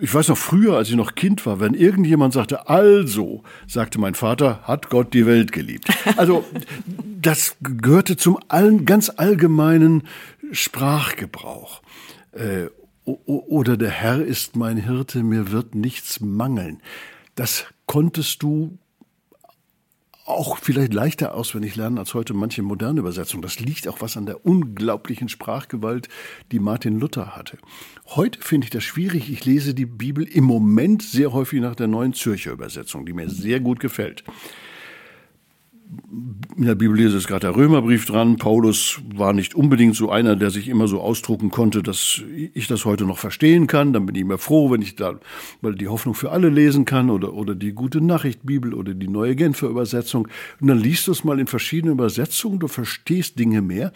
ich 0.00 0.14
weiß 0.14 0.28
noch 0.28 0.38
früher, 0.38 0.76
als 0.76 0.90
ich 0.90 0.94
noch 0.94 1.14
Kind 1.14 1.44
war, 1.44 1.58
wenn 1.58 1.74
irgendjemand 1.74 2.34
sagte, 2.34 2.68
also, 2.68 3.42
sagte 3.66 3.98
mein 3.98 4.14
Vater, 4.14 4.60
hat 4.62 4.90
Gott 4.90 5.12
die 5.12 5.26
Welt 5.26 5.52
geliebt. 5.52 5.88
Also, 6.16 6.44
das 7.20 7.56
gehörte 7.62 8.16
zum 8.16 8.38
allen, 8.48 8.84
ganz 8.84 9.08
allgemeinen 9.08 10.02
Sprachgebrauch. 10.52 11.82
Äh, 12.32 12.66
oder 13.04 13.76
der 13.76 13.90
Herr 13.90 14.22
ist 14.22 14.54
mein 14.54 14.76
Hirte, 14.76 15.22
mir 15.24 15.50
wird 15.50 15.74
nichts 15.74 16.20
mangeln. 16.20 16.80
Das 17.34 17.66
konntest 17.86 18.42
du 18.42 18.78
auch 20.24 20.58
vielleicht 20.58 20.94
leichter 20.94 21.34
auswendig 21.34 21.76
lernen 21.76 21.98
als 21.98 22.14
heute 22.14 22.34
manche 22.34 22.62
moderne 22.62 23.00
Übersetzungen. 23.00 23.42
Das 23.42 23.58
liegt 23.60 23.88
auch 23.88 24.00
was 24.00 24.16
an 24.16 24.26
der 24.26 24.44
unglaublichen 24.46 25.28
Sprachgewalt, 25.28 26.08
die 26.52 26.60
Martin 26.60 26.98
Luther 26.98 27.36
hatte. 27.36 27.58
Heute 28.06 28.40
finde 28.40 28.66
ich 28.66 28.70
das 28.70 28.84
schwierig. 28.84 29.30
Ich 29.30 29.44
lese 29.44 29.74
die 29.74 29.86
Bibel 29.86 30.24
im 30.24 30.44
Moment 30.44 31.02
sehr 31.02 31.32
häufig 31.32 31.60
nach 31.60 31.74
der 31.74 31.88
neuen 31.88 32.12
Zürcher 32.12 32.52
Übersetzung, 32.52 33.04
die 33.06 33.12
mir 33.12 33.28
sehr 33.28 33.60
gut 33.60 33.80
gefällt 33.80 34.24
in 36.56 36.64
der 36.64 36.74
Bibel 36.74 36.98
ist 37.00 37.26
gerade 37.26 37.46
der 37.46 37.56
Römerbrief 37.56 38.06
dran. 38.06 38.36
Paulus 38.36 39.00
war 39.14 39.32
nicht 39.32 39.54
unbedingt 39.54 39.96
so 39.96 40.10
einer, 40.10 40.36
der 40.36 40.50
sich 40.50 40.68
immer 40.68 40.86
so 40.86 41.00
ausdrucken 41.00 41.50
konnte, 41.50 41.82
dass 41.82 42.22
ich 42.54 42.66
das 42.66 42.84
heute 42.84 43.04
noch 43.04 43.18
verstehen 43.18 43.66
kann. 43.66 43.92
Dann 43.92 44.06
bin 44.06 44.14
ich 44.14 44.22
immer 44.22 44.38
froh, 44.38 44.70
wenn 44.70 44.82
ich 44.82 44.96
da 44.96 45.18
mal 45.60 45.74
die 45.74 45.88
Hoffnung 45.88 46.14
für 46.14 46.30
alle 46.30 46.48
lesen 46.48 46.84
kann 46.84 47.10
oder, 47.10 47.34
oder 47.34 47.54
die 47.54 47.72
gute 47.72 48.00
Nachricht 48.00 48.44
Bibel 48.44 48.74
oder 48.74 48.94
die 48.94 49.08
neue 49.08 49.36
Genfer 49.36 49.68
Übersetzung. 49.68 50.28
Und 50.60 50.68
dann 50.68 50.78
liest 50.78 51.06
du 51.06 51.12
es 51.12 51.24
mal 51.24 51.40
in 51.40 51.46
verschiedenen 51.46 51.94
Übersetzungen, 51.94 52.58
du 52.58 52.68
verstehst 52.68 53.38
Dinge 53.38 53.62
mehr. 53.62 53.92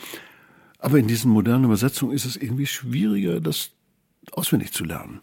Aber 0.78 0.98
in 0.98 1.06
diesen 1.06 1.30
modernen 1.30 1.64
Übersetzungen 1.64 2.12
ist 2.14 2.24
es 2.24 2.36
irgendwie 2.36 2.66
schwieriger, 2.66 3.40
das 3.40 3.70
auswendig 4.32 4.72
zu 4.72 4.84
lernen. 4.84 5.20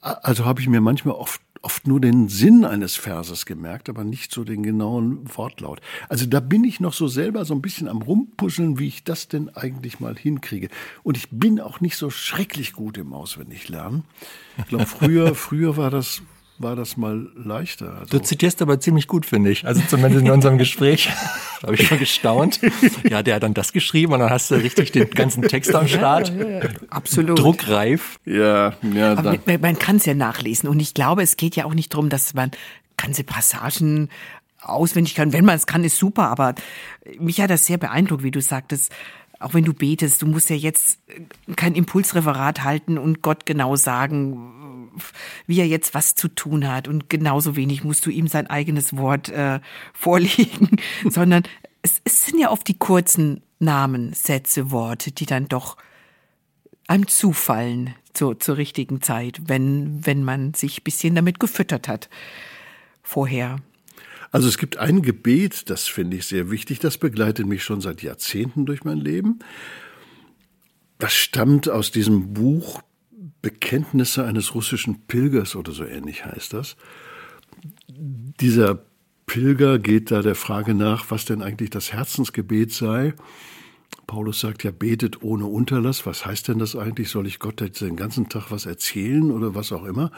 Also 0.00 0.44
habe 0.44 0.60
ich 0.60 0.68
mir 0.68 0.80
manchmal 0.80 1.14
oft 1.14 1.40
oft 1.62 1.86
nur 1.86 2.00
den 2.00 2.28
Sinn 2.28 2.64
eines 2.64 2.96
Verses 2.96 3.44
gemerkt, 3.44 3.88
aber 3.88 4.04
nicht 4.04 4.32
so 4.32 4.44
den 4.44 4.62
genauen 4.62 5.20
Wortlaut. 5.36 5.80
Also 6.08 6.26
da 6.26 6.40
bin 6.40 6.64
ich 6.64 6.80
noch 6.80 6.94
so 6.94 7.06
selber 7.06 7.44
so 7.44 7.54
ein 7.54 7.62
bisschen 7.62 7.88
am 7.88 8.02
Rumpuzzeln, 8.02 8.78
wie 8.78 8.88
ich 8.88 9.04
das 9.04 9.28
denn 9.28 9.48
eigentlich 9.54 10.00
mal 10.00 10.16
hinkriege. 10.16 10.68
Und 11.02 11.16
ich 11.16 11.28
bin 11.30 11.60
auch 11.60 11.80
nicht 11.80 11.96
so 11.96 12.10
schrecklich 12.10 12.72
gut 12.72 12.96
im 12.96 13.12
Auswendiglernen. 13.12 14.04
Ich 14.58 14.66
glaube, 14.66 14.86
früher, 14.86 15.34
früher 15.34 15.76
war 15.76 15.90
das, 15.90 16.22
war 16.60 16.76
das 16.76 16.96
mal 16.96 17.28
leichter. 17.34 17.96
Also 18.00 18.18
du 18.18 18.22
zitierst 18.22 18.60
aber 18.60 18.78
ziemlich 18.78 19.06
gut, 19.06 19.24
finde 19.24 19.50
ich. 19.50 19.66
Also 19.66 19.80
zumindest 19.88 20.24
in 20.24 20.30
unserem 20.30 20.58
Gespräch 20.58 21.08
habe 21.62 21.74
ich 21.74 21.86
schon 21.86 21.98
gestaunt. 21.98 22.60
Ja, 23.08 23.22
der 23.22 23.36
hat 23.36 23.42
dann 23.42 23.54
das 23.54 23.72
geschrieben 23.72 24.12
und 24.12 24.20
dann 24.20 24.30
hast 24.30 24.50
du 24.50 24.56
richtig 24.56 24.92
den 24.92 25.08
ganzen 25.10 25.42
Text 25.42 25.74
am 25.74 25.88
Start. 25.88 26.32
Ja, 26.36 26.48
ja, 26.48 26.68
Absolut. 26.90 27.38
Druckreif. 27.38 28.20
Ja, 28.26 28.74
ja. 28.94 29.12
Aber 29.16 29.38
man, 29.46 29.60
man 29.60 29.78
kann 29.78 29.96
es 29.96 30.06
ja 30.06 30.14
nachlesen 30.14 30.68
und 30.68 30.80
ich 30.80 30.92
glaube, 30.92 31.22
es 31.22 31.36
geht 31.36 31.56
ja 31.56 31.64
auch 31.64 31.74
nicht 31.74 31.94
darum, 31.94 32.10
dass 32.10 32.34
man 32.34 32.50
ganze 32.96 33.24
Passagen 33.24 34.10
auswendig 34.60 35.14
kann. 35.14 35.32
Wenn 35.32 35.46
man 35.46 35.56
es 35.56 35.66
kann, 35.66 35.82
ist 35.82 35.96
super, 35.96 36.28
aber 36.28 36.54
mich 37.18 37.40
hat 37.40 37.50
das 37.50 37.64
sehr 37.64 37.78
beeindruckt, 37.78 38.22
wie 38.22 38.30
du 38.30 38.42
sagtest, 38.42 38.92
auch 39.38 39.54
wenn 39.54 39.64
du 39.64 39.72
betest, 39.72 40.20
du 40.20 40.26
musst 40.26 40.50
ja 40.50 40.56
jetzt 40.56 40.98
kein 41.56 41.74
Impulsreferat 41.74 42.62
halten 42.62 42.98
und 42.98 43.22
Gott 43.22 43.46
genau 43.46 43.74
sagen, 43.74 44.59
wie 45.46 45.60
er 45.60 45.66
jetzt 45.66 45.94
was 45.94 46.14
zu 46.14 46.28
tun 46.28 46.68
hat. 46.68 46.88
Und 46.88 47.08
genauso 47.08 47.56
wenig 47.56 47.84
musst 47.84 48.06
du 48.06 48.10
ihm 48.10 48.28
sein 48.28 48.46
eigenes 48.46 48.96
Wort 48.96 49.28
äh, 49.28 49.60
vorlegen, 49.92 50.70
sondern 51.08 51.42
es, 51.82 52.00
es 52.04 52.26
sind 52.26 52.38
ja 52.38 52.50
oft 52.50 52.66
die 52.68 52.78
kurzen 52.78 53.42
Namen, 53.58 54.12
Sätze, 54.12 54.70
Worte, 54.70 55.12
die 55.12 55.26
dann 55.26 55.48
doch 55.48 55.76
einem 56.86 57.06
zufallen 57.06 57.94
zu, 58.14 58.34
zur 58.34 58.56
richtigen 58.56 59.00
Zeit, 59.02 59.40
wenn, 59.46 60.04
wenn 60.04 60.24
man 60.24 60.54
sich 60.54 60.82
bisschen 60.82 61.14
damit 61.14 61.38
gefüttert 61.38 61.88
hat 61.88 62.08
vorher. 63.02 63.60
Also 64.32 64.48
es 64.48 64.58
gibt 64.58 64.76
ein 64.76 65.02
Gebet, 65.02 65.70
das 65.70 65.88
finde 65.88 66.16
ich 66.16 66.26
sehr 66.26 66.50
wichtig, 66.50 66.78
das 66.78 66.98
begleitet 66.98 67.46
mich 67.46 67.64
schon 67.64 67.80
seit 67.80 68.02
Jahrzehnten 68.02 68.66
durch 68.66 68.84
mein 68.84 68.98
Leben. 68.98 69.40
Das 70.98 71.14
stammt 71.14 71.68
aus 71.68 71.90
diesem 71.90 72.34
Buch 72.34 72.82
Bekenntnisse 73.42 74.24
eines 74.24 74.54
russischen 74.54 75.00
Pilgers 75.06 75.56
oder 75.56 75.72
so 75.72 75.84
ähnlich 75.84 76.24
heißt 76.24 76.52
das. 76.52 76.76
Dieser 77.88 78.82
Pilger 79.26 79.78
geht 79.78 80.10
da 80.10 80.22
der 80.22 80.34
Frage 80.34 80.74
nach, 80.74 81.10
was 81.10 81.24
denn 81.24 81.42
eigentlich 81.42 81.70
das 81.70 81.92
Herzensgebet 81.92 82.72
sei. 82.72 83.14
Paulus 84.06 84.40
sagt 84.40 84.64
ja, 84.64 84.72
betet 84.72 85.22
ohne 85.22 85.46
Unterlass. 85.46 86.04
Was 86.04 86.26
heißt 86.26 86.48
denn 86.48 86.58
das 86.58 86.74
eigentlich? 86.74 87.10
Soll 87.10 87.28
ich 87.28 87.38
Gott 87.38 87.60
jetzt 87.60 87.80
den 87.80 87.96
ganzen 87.96 88.28
Tag 88.28 88.50
was 88.50 88.66
erzählen 88.66 89.30
oder 89.30 89.54
was 89.54 89.70
auch 89.70 89.84
immer? 89.84 90.10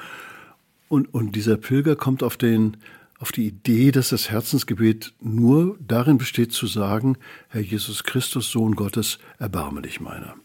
Und, 0.88 1.12
und 1.12 1.36
dieser 1.36 1.58
Pilger 1.58 1.94
kommt 1.94 2.22
auf, 2.22 2.36
den, 2.36 2.78
auf 3.18 3.32
die 3.32 3.46
Idee, 3.46 3.92
dass 3.92 4.08
das 4.08 4.30
Herzensgebet 4.30 5.12
nur 5.20 5.76
darin 5.80 6.18
besteht 6.18 6.52
zu 6.52 6.66
sagen, 6.66 7.18
Herr 7.48 7.60
Jesus 7.60 8.04
Christus, 8.04 8.50
Sohn 8.50 8.76
Gottes, 8.76 9.18
erbarme 9.38 9.82
dich 9.82 10.00
meiner. 10.00 10.36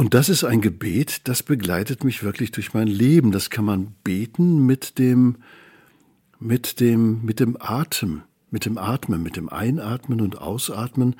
Und 0.00 0.14
das 0.14 0.30
ist 0.30 0.44
ein 0.44 0.62
Gebet, 0.62 1.28
das 1.28 1.42
begleitet 1.42 2.04
mich 2.04 2.22
wirklich 2.22 2.52
durch 2.52 2.72
mein 2.72 2.88
Leben. 2.88 3.32
Das 3.32 3.50
kann 3.50 3.66
man 3.66 3.92
beten 4.02 4.64
mit 4.64 4.98
dem, 4.98 5.36
mit 6.38 6.80
dem, 6.80 7.22
mit 7.22 7.38
dem 7.38 7.58
Atem, 7.60 8.22
mit 8.50 8.64
dem 8.64 8.78
Atmen, 8.78 9.22
mit 9.22 9.36
dem 9.36 9.50
Einatmen 9.50 10.22
und 10.22 10.38
Ausatmen. 10.38 11.16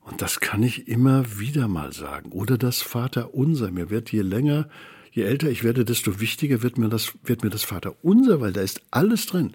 Und 0.00 0.22
das 0.22 0.40
kann 0.40 0.62
ich 0.62 0.88
immer 0.88 1.38
wieder 1.38 1.68
mal 1.68 1.92
sagen. 1.92 2.32
Oder 2.32 2.56
das 2.56 2.80
Vater 2.80 3.34
Unser. 3.34 3.70
Mir 3.70 3.90
wird 3.90 4.10
je 4.10 4.22
länger, 4.22 4.70
je 5.10 5.24
älter 5.24 5.50
ich 5.50 5.62
werde, 5.62 5.84
desto 5.84 6.18
wichtiger 6.18 6.62
wird 6.62 6.78
mir 6.78 6.88
das, 6.88 7.12
wird 7.24 7.44
mir 7.44 7.50
das 7.50 7.64
Vater 7.64 7.94
Unser, 8.00 8.40
weil 8.40 8.54
da 8.54 8.62
ist 8.62 8.80
alles 8.90 9.26
drin. 9.26 9.52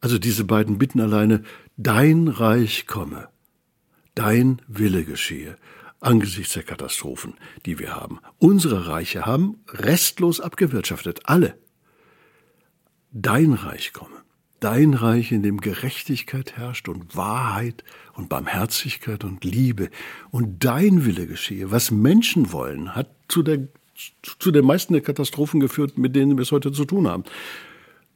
Also 0.00 0.18
diese 0.18 0.42
beiden 0.42 0.78
Bitten 0.78 1.00
alleine, 1.00 1.44
dein 1.76 2.26
Reich 2.26 2.88
komme, 2.88 3.28
dein 4.16 4.60
Wille 4.66 5.04
geschehe. 5.04 5.56
Angesichts 6.00 6.54
der 6.54 6.62
Katastrophen, 6.62 7.34
die 7.64 7.78
wir 7.78 7.94
haben. 7.94 8.20
Unsere 8.38 8.86
Reiche 8.86 9.26
haben 9.26 9.56
restlos 9.68 10.40
abgewirtschaftet, 10.40 11.20
alle. 11.24 11.58
Dein 13.12 13.52
Reich 13.52 13.92
komme. 13.92 14.16
Dein 14.60 14.94
Reich, 14.94 15.32
in 15.32 15.42
dem 15.42 15.60
Gerechtigkeit 15.60 16.56
herrscht 16.56 16.88
und 16.88 17.14
Wahrheit 17.14 17.84
und 18.14 18.28
Barmherzigkeit 18.28 19.22
und 19.24 19.44
Liebe. 19.44 19.90
Und 20.30 20.64
dein 20.64 21.04
Wille 21.04 21.26
geschehe. 21.26 21.70
Was 21.70 21.90
Menschen 21.90 22.52
wollen, 22.52 22.94
hat 22.94 23.10
zu, 23.28 23.42
der, 23.42 23.68
zu 24.22 24.50
den 24.50 24.64
meisten 24.64 24.94
der 24.94 25.02
Katastrophen 25.02 25.60
geführt, 25.60 25.98
mit 25.98 26.16
denen 26.16 26.36
wir 26.36 26.42
es 26.42 26.52
heute 26.52 26.72
zu 26.72 26.84
tun 26.84 27.06
haben. 27.06 27.24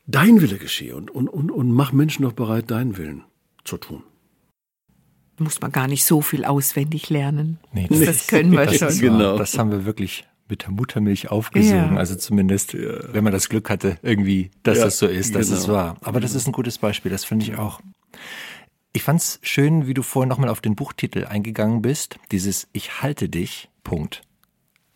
Dein 0.06 0.40
Wille 0.40 0.56
geschehe 0.56 0.96
und, 0.96 1.10
und, 1.10 1.28
und, 1.28 1.50
und 1.50 1.70
mach 1.72 1.92
Menschen 1.92 2.22
doch 2.22 2.32
bereit, 2.32 2.70
deinen 2.70 2.96
Willen 2.96 3.24
zu 3.64 3.76
tun 3.76 4.02
muss 5.40 5.60
man 5.60 5.72
gar 5.72 5.88
nicht 5.88 6.04
so 6.04 6.20
viel 6.20 6.44
auswendig 6.44 7.10
lernen. 7.10 7.58
Nee, 7.72 7.86
das, 7.88 8.00
das 8.00 8.26
können 8.26 8.52
wir 8.52 8.66
das 8.66 8.78
schon. 8.78 8.98
Genau. 8.98 9.36
Das 9.36 9.58
haben 9.58 9.70
wir 9.70 9.84
wirklich 9.84 10.24
mit 10.48 10.62
der 10.62 10.70
Muttermilch 10.70 11.30
aufgesogen. 11.30 11.94
Ja. 11.94 11.96
Also 11.96 12.16
zumindest, 12.16 12.74
ja. 12.74 13.12
wenn 13.12 13.24
man 13.24 13.32
das 13.32 13.48
Glück 13.48 13.70
hatte, 13.70 13.98
irgendwie, 14.02 14.50
dass 14.62 14.78
Ja, 14.78 14.84
das 14.84 14.98
so 14.98 15.06
ist, 15.06 15.34
dass 15.34 15.48
genau. 15.48 15.60
es 15.60 15.68
war. 15.68 15.96
Aber 16.02 16.20
das 16.20 16.34
ist 16.34 16.46
ein 16.46 16.52
gutes 16.52 16.78
Beispiel, 16.78 17.10
das 17.10 17.24
finde 17.24 17.44
ich 17.46 17.56
auch. 17.56 17.80
Ich 18.92 19.04
fand's 19.04 19.38
schön, 19.42 19.86
wie 19.86 19.94
du 19.94 20.02
vorhin 20.02 20.28
nochmal 20.28 20.48
auf 20.48 20.60
den 20.60 20.74
Buchtitel 20.74 21.24
eingegangen 21.24 21.80
bist. 21.80 22.18
Dieses 22.32 22.68
Ich 22.72 23.02
halte 23.02 23.28
dich, 23.28 23.68
Punkt. 23.84 24.22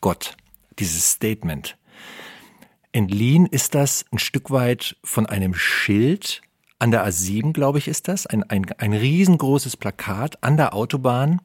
Gott. 0.01 0.36
Dieses 0.80 1.12
Statement. 1.12 1.78
Entliehen 2.90 3.47
ist 3.47 3.74
das 3.74 4.05
ein 4.12 4.18
Stück 4.18 4.51
weit 4.51 4.97
von 5.05 5.26
einem 5.26 5.55
Schild 5.55 6.42
an 6.78 6.90
der 6.90 7.06
A7, 7.06 7.52
glaube 7.52 7.78
ich, 7.78 7.88
ist 7.88 8.08
das. 8.08 8.26
Ein, 8.26 8.42
ein, 8.44 8.66
ein 8.78 8.92
riesengroßes 8.92 9.76
Plakat 9.76 10.42
an 10.42 10.56
der 10.56 10.74
Autobahn, 10.74 11.40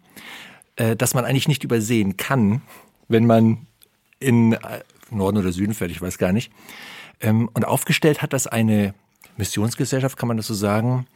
äh, 0.76 0.96
das 0.96 1.14
man 1.14 1.26
eigentlich 1.26 1.48
nicht 1.48 1.64
übersehen 1.64 2.18
kann, 2.18 2.62
wenn 3.08 3.26
man 3.26 3.68
in 4.20 4.54
äh, 4.54 4.82
Norden 5.12 5.38
oder 5.38 5.52
Süden 5.52 5.74
fährt, 5.74 5.92
ich 5.92 6.02
weiß 6.02 6.18
gar 6.18 6.32
nicht. 6.32 6.52
Ähm, 7.22 7.50
und 7.54 7.66
aufgestellt 7.66 8.22
hat 8.22 8.34
das 8.34 8.48
eine 8.48 8.94
Missionsgesellschaft, 9.38 10.18
kann 10.18 10.28
man 10.28 10.38
das 10.38 10.48
so 10.48 10.54
sagen, 10.54 11.08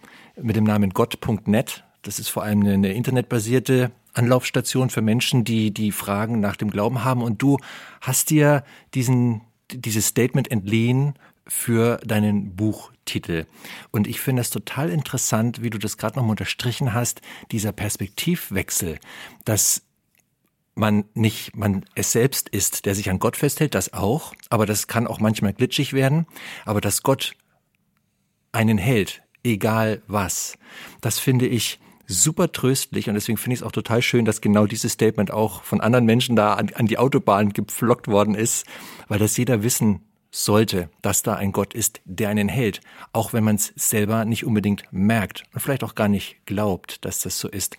mit 0.41 0.55
dem 0.55 0.64
Namen 0.64 0.91
Gott.net. 0.91 1.84
Das 2.01 2.20
ist 2.20 2.30
vor 2.30 2.43
allem 2.43 2.66
eine, 2.66 2.93
internetbasierte 2.93 3.91
Anlaufstation 4.14 4.89
für 4.89 5.01
Menschen, 5.01 5.43
die 5.43 5.72
die 5.72 5.91
Fragen 5.91 6.39
nach 6.39 6.55
dem 6.55 6.70
Glauben 6.70 7.03
haben. 7.03 7.22
Und 7.22 7.41
du 7.41 7.57
hast 8.01 8.30
dir 8.30 8.64
diesen, 8.93 9.41
dieses 9.72 10.07
Statement 10.07 10.51
entliehen 10.51 11.14
für 11.47 11.97
deinen 11.97 12.55
Buchtitel. 13.04 13.45
Und 13.91 14.08
ich 14.08 14.22
finde 14.22 14.41
es 14.41 14.49
total 14.49 14.89
interessant, 14.89 15.62
wie 15.62 15.70
du 15.70 15.78
das 15.78 15.97
gerade 15.97 16.18
noch 16.18 16.24
mal 16.24 16.32
unterstrichen 16.32 16.93
hast, 16.93 17.22
dieser 17.51 17.72
Perspektivwechsel, 17.72 18.99
dass 19.45 19.84
man 20.76 21.06
nicht 21.14 21.56
man 21.56 21.86
es 21.93 22.12
selbst 22.12 22.49
ist, 22.49 22.86
der 22.86 22.95
sich 22.95 23.10
an 23.12 23.20
Gott 23.20 23.38
festhält, 23.38 23.76
das 23.76 23.93
auch, 23.93 24.34
aber 24.49 24.66
das 24.66 24.88
kann 24.88 25.06
auch 25.06 25.20
manchmal 25.20 25.54
glitschig 25.54 25.93
werden, 25.93 26.26
aber 26.66 26.82
dass 26.82 27.04
Gott 27.04 27.36
einen 28.51 28.80
hält, 28.80 29.22
egal 29.43 30.01
was. 30.08 30.58
Das 31.01 31.20
finde 31.20 31.45
ich 31.45 31.80
super 32.08 32.51
tröstlich 32.51 33.08
und 33.08 33.14
deswegen 33.14 33.38
finde 33.38 33.54
ich 33.54 33.60
es 33.60 33.64
auch 33.64 33.72
total 33.72 34.01
schön, 34.01 34.26
dass 34.26 34.41
genau 34.41 34.66
dieses 34.66 34.93
Statement 34.93 35.30
auch 35.30 35.64
von 35.64 35.80
anderen 35.80 36.06
Menschen 36.06 36.36
da 36.36 36.56
an, 36.56 36.72
an 36.74 36.88
die 36.88 36.97
Autobahn 36.97 37.54
gepflockt 37.54 38.08
worden 38.08 38.34
ist, 38.34 38.66
weil 39.08 39.20
das 39.20 39.38
jeder 39.38 39.62
wissen 39.62 40.01
sollte, 40.34 40.90
dass 41.04 41.22
da 41.22 41.36
ein 41.36 41.52
Gott 41.52 41.76
ist, 41.76 42.02
der 42.06 42.30
einen 42.30 42.50
hält, 42.50 42.82
auch 43.14 43.34
wenn 43.34 43.44
man 43.44 43.56
es 43.56 43.72
selber 43.76 44.26
nicht 44.26 44.46
unbedingt 44.46 44.84
merkt 44.92 45.44
und 45.54 45.62
vielleicht 45.62 45.84
auch 45.84 45.94
gar 45.94 46.08
nicht 46.08 46.38
glaubt, 46.46 47.06
dass 47.06 47.20
das 47.20 47.40
so 47.40 47.48
ist. 47.48 47.78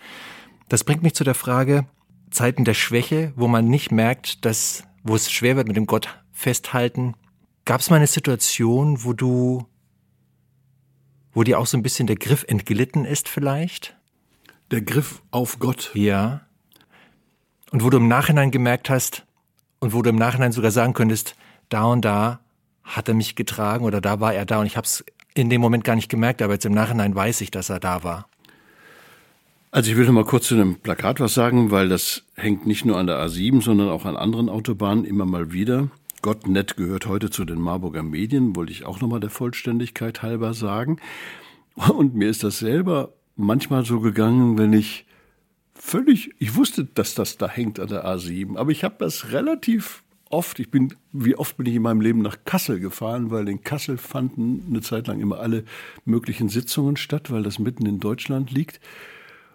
Das 0.69 0.85
bringt 0.85 1.03
mich 1.03 1.15
zu 1.15 1.25
der 1.25 1.35
Frage, 1.35 1.87
Zeiten 2.31 2.65
der 2.65 2.75
Schwäche, 2.75 3.33
wo 3.35 3.49
man 3.49 3.67
nicht 3.67 3.91
merkt, 3.91 4.45
dass, 4.45 4.85
wo 5.03 5.17
es 5.17 5.31
schwer 5.31 5.57
wird 5.57 5.67
mit 5.67 5.77
dem 5.77 5.87
Gott 5.87 6.09
festhalten. 6.33 7.15
Gab 7.65 7.81
es 7.81 7.91
mal 7.91 7.97
eine 7.97 8.07
Situation, 8.07 9.03
wo 9.05 9.13
du, 9.13 9.67
wo 11.33 11.43
dir 11.43 11.59
auch 11.59 11.67
so 11.67 11.77
ein 11.77 11.83
bisschen 11.83 12.07
der 12.07 12.17
Griff 12.17 12.45
entglitten 12.47 13.05
ist 13.05 13.29
vielleicht? 13.29 13.97
Der 14.71 14.81
Griff 14.81 15.23
auf 15.33 15.59
Gott. 15.59 15.91
Ja. 15.95 16.43
Und 17.73 17.83
wo 17.83 17.91
du 17.91 17.97
im 17.97 18.09
Nachhinein 18.09 18.53
gemerkt 18.53 18.91
hast 18.91 19.27
und 19.81 19.93
wo 19.93 20.03
du 20.03 20.11
im 20.11 20.17
Nachhinein 20.17 20.53
sogar 20.53 20.71
sagen 20.71 20.95
könntest, 20.95 21.35
da 21.69 21.85
und 21.85 22.05
da 22.05 22.44
hat 22.85 23.09
er 23.09 23.15
mich 23.15 23.35
getragen 23.35 23.85
oder 23.85 24.01
da 24.01 24.21
war 24.21 24.35
er 24.35 24.45
da 24.45 24.61
und 24.61 24.67
ich 24.67 24.77
habe 24.77 24.85
es 24.85 25.05
in 25.35 25.51
dem 25.51 25.61
Moment 25.61 25.85
gar 25.85 25.97
nicht 25.97 26.09
gemerkt, 26.09 26.43
aber 26.43 26.53
jetzt 26.53 26.67
im 26.67 26.73
Nachhinein 26.73 27.15
weiß 27.15 27.41
ich, 27.41 27.51
dass 27.51 27.71
er 27.71 27.81
da 27.81 28.05
war. 28.05 28.29
Also 29.73 29.91
ich 29.91 29.97
will 29.97 30.07
noch 30.07 30.13
mal 30.13 30.25
kurz 30.25 30.47
zu 30.47 30.55
dem 30.55 30.77
Plakat 30.77 31.19
was 31.19 31.35
sagen, 31.35 31.73
weil 31.73 31.89
das 31.89 32.23
hängt 32.37 32.65
nicht 32.65 32.85
nur 32.85 32.97
an 32.97 33.09
der 33.09 33.19
A7, 33.19 33.61
sondern 33.61 33.89
auch 33.89 34.05
an 34.05 34.17
anderen 34.17 34.49
Autobahnen 34.49 35.05
immer 35.05 35.25
mal 35.25 35.53
wieder. 35.53 35.89
Gottnet 36.23 36.77
gehört 36.77 37.07
heute 37.07 37.29
zu 37.29 37.45
den 37.45 37.61
Marburger 37.61 38.05
Medien, 38.05 38.55
wollte 38.55 38.71
ich 38.71 38.85
auch 38.85 39.01
noch 39.01 39.09
mal 39.09 39.19
der 39.19 39.31
Vollständigkeit 39.31 40.23
halber 40.23 40.55
sagen. 40.55 41.01
Und 41.75 42.15
mir 42.15 42.31
ist 42.31 42.45
das 42.45 42.61
selber 42.61 43.15
manchmal 43.35 43.85
so 43.85 43.99
gegangen, 43.99 44.59
wenn 44.59 44.73
ich 44.73 45.07
völlig, 45.75 46.31
ich 46.39 46.55
wusste, 46.55 46.85
dass 46.85 47.17
das 47.17 47.37
da 47.37 47.49
hängt 47.49 47.81
an 47.81 47.89
der 47.89 48.07
A7, 48.07 48.57
aber 48.57 48.71
ich 48.71 48.85
habe 48.85 48.95
das 49.01 49.33
relativ 49.33 50.04
oft, 50.35 50.59
ich 50.59 50.71
bin, 50.71 50.95
wie 51.13 51.37
oft 51.37 51.57
bin 51.57 51.67
ich 51.67 51.75
in 51.75 51.83
meinem 51.83 52.01
Leben 52.01 52.21
nach 52.21 52.39
Kassel 52.45 52.81
gefahren, 52.81 53.31
weil 53.31 53.49
in 53.49 53.63
Kassel 53.63 53.97
fanden 53.97 54.65
eine 54.69 54.81
Zeit 54.81 55.07
lang 55.07 55.21
immer 55.21 55.39
alle 55.39 55.65
möglichen 56.05 56.49
Sitzungen 56.49 56.97
statt, 56.97 57.31
weil 57.31 57.45
das 57.45 57.59
mitten 57.59 57.87
in 57.87 58.01
Deutschland 58.01 58.51
liegt. 58.51 58.81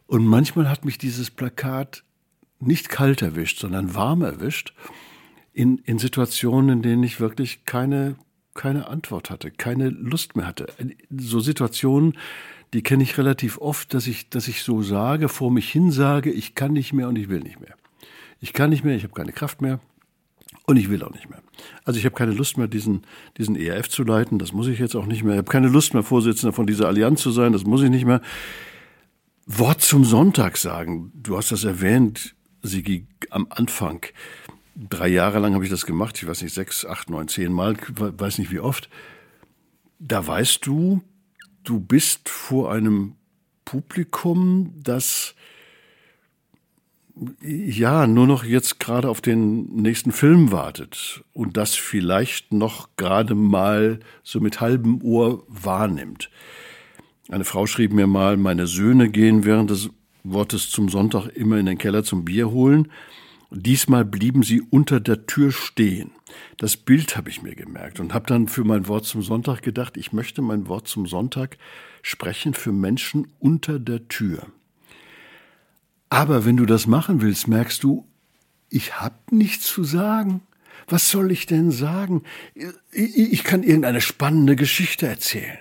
Und 0.08 0.26
manchmal 0.26 0.70
hat 0.70 0.86
mich 0.86 0.98
dieses 0.98 1.30
Plakat 1.30 2.04
nicht 2.60 2.90
kalt 2.90 3.22
erwischt, 3.22 3.60
sondern 3.60 3.94
warm 3.94 4.22
erwischt, 4.22 4.74
in, 5.54 5.80
in 5.80 6.00
Situationen, 6.00 6.78
in 6.78 6.82
denen 6.82 7.04
ich 7.04 7.20
wirklich 7.20 7.66
keine, 7.66 8.16
keine 8.54 8.88
Antwort 8.88 9.30
hatte, 9.30 9.52
keine 9.52 9.90
Lust 9.90 10.36
mehr 10.38 10.48
hatte. 10.48 10.68
So 11.10 11.42
Situationen, 11.42 12.18
die 12.74 12.84
kenne 12.84 13.04
ich 13.04 13.18
relativ 13.18 13.58
oft, 13.58 13.94
dass 13.94 14.08
ich, 14.08 14.30
dass 14.30 14.48
ich 14.48 14.64
so 14.64 14.82
sage, 14.82 15.28
vor 15.28 15.52
mich 15.52 15.70
hin 15.70 15.92
sage, 15.92 16.32
ich 16.32 16.56
kann 16.56 16.74
nicht 16.74 16.94
mehr 16.94 17.10
und 17.10 17.18
ich 17.18 17.30
will 17.30 17.42
nicht 17.42 17.60
mehr. 17.60 17.76
Ich 18.40 18.54
kann 18.54 18.70
nicht 18.70 18.86
mehr, 18.86 18.96
ich 18.96 19.04
habe 19.04 19.14
keine 19.14 19.34
Kraft 19.34 19.62
mehr 19.62 19.82
und 20.70 20.78
ich 20.78 20.92
will 20.92 21.02
auch 21.02 21.12
nicht 21.12 21.28
mehr. 21.32 21.42
Also 21.84 21.98
ich 21.98 22.06
habe 22.06 22.14
keine 22.14 22.32
Lust 22.32 22.60
mehr, 22.60 22.68
diesen, 22.68 23.02
diesen 23.40 23.56
ERF 23.56 23.90
zu 23.90 24.04
leiten, 24.04 24.38
das 24.38 24.54
muss 24.54 24.68
ich 24.68 24.78
jetzt 24.78 24.96
auch 24.96 25.08
nicht 25.08 25.24
mehr. 25.24 25.34
Ich 25.34 25.40
habe 25.40 25.52
keine 25.52 25.68
Lust 25.68 25.96
mehr, 25.96 26.04
Vorsitzender 26.04 26.54
von 26.54 26.68
dieser 26.68 26.88
Allianz 26.88 27.24
zu 27.24 27.32
sein, 27.32 27.54
das 27.54 27.64
muss 27.64 27.82
ich 27.82 27.90
nicht 27.90 28.06
mehr. 28.06 28.22
Wort 29.48 29.82
zum 29.82 30.06
Sonntag 30.06 30.58
sagen. 30.58 31.12
Du 31.16 31.38
hast 31.38 31.52
das 31.52 31.64
erwähnt, 31.64 32.36
Sigi, 32.62 33.08
am 33.32 33.48
Anfang. 33.50 34.06
Drei 34.76 35.08
Jahre 35.08 35.40
lang 35.40 35.56
habe 35.56 35.64
ich 35.64 35.72
das 35.72 35.88
gemacht. 35.88 36.22
Ich 36.22 36.28
weiß 36.28 36.44
nicht, 36.44 36.54
sechs, 36.54 36.86
acht, 36.86 37.10
neun, 37.10 37.28
zehn 37.28 37.52
Mal, 37.52 37.76
weiß 37.88 38.38
nicht 38.38 38.52
wie 38.52 38.60
oft. 38.60 38.92
Da 39.98 40.28
weißt 40.28 40.68
du, 40.68 41.02
du 41.64 41.80
bist 41.80 42.30
vor 42.30 42.72
einem 42.72 43.16
Publikum, 43.66 44.76
das 44.78 45.34
ja 47.42 48.08
nur 48.08 48.28
noch 48.28 48.44
jetzt 48.44 48.80
gerade 48.80 49.10
auf 49.10 49.22
den 49.22 49.76
nächsten 49.76 50.12
Film 50.12 50.52
wartet 50.52 51.24
und 51.34 51.58
das 51.58 51.76
vielleicht 51.76 52.54
noch 52.54 52.90
gerade 52.98 53.36
mal 53.36 54.00
so 54.24 54.40
mit 54.40 54.62
halbem 54.62 55.02
Ohr 55.02 55.44
wahrnimmt. 55.48 56.30
Eine 57.30 57.46
Frau 57.46 57.68
schrieb 57.68 57.94
mir 57.94 58.08
mal, 58.08 58.38
meine 58.38 58.68
Söhne 58.68 59.10
gehen 59.10 59.46
während 59.46 59.70
des 59.70 59.90
Wortes 60.24 60.70
zum 60.70 60.90
Sonntag 60.90 61.28
immer 61.28 61.58
in 61.58 61.66
den 61.66 61.78
Keller 61.78 62.04
zum 62.04 62.26
Bier 62.26 62.52
holen. 62.52 62.92
Diesmal 63.52 64.06
blieben 64.06 64.44
sie 64.44 64.62
unter 64.62 65.00
der 65.00 65.26
Tür 65.26 65.52
stehen. 65.52 66.12
Das 66.58 66.78
Bild 66.78 67.18
habe 67.18 67.30
ich 67.30 67.42
mir 67.42 67.56
gemerkt 67.56 68.00
und 68.00 68.14
habe 68.14 68.28
dann 68.28 68.48
für 68.48 68.64
mein 68.64 68.88
Wort 68.88 69.06
zum 69.06 69.24
Sonntag 69.24 69.62
gedacht, 69.62 69.98
ich 69.98 70.14
möchte 70.14 70.42
mein 70.42 70.68
Wort 70.68 70.88
zum 70.88 71.08
Sonntag 71.08 71.58
sprechen 72.04 72.54
für 72.54 72.72
Menschen 72.72 73.28
unter 73.40 73.80
der 73.80 74.08
Tür. 74.08 74.48
Aber 76.10 76.46
wenn 76.46 76.58
du 76.58 76.66
das 76.66 76.88
machen 76.88 77.22
willst, 77.22 77.48
merkst 77.48 77.84
du, 77.84 78.06
ich 78.70 79.00
habe 79.00 79.16
nichts 79.32 79.66
zu 79.68 79.84
sagen. 79.84 80.42
Was 80.88 81.12
soll 81.12 81.32
ich 81.32 81.46
denn 81.46 81.72
sagen? 81.72 82.24
Ich 82.92 83.44
kann 83.44 83.64
irgendeine 83.64 84.02
spannende 84.02 84.56
Geschichte 84.56 85.08
erzählen. 85.08 85.60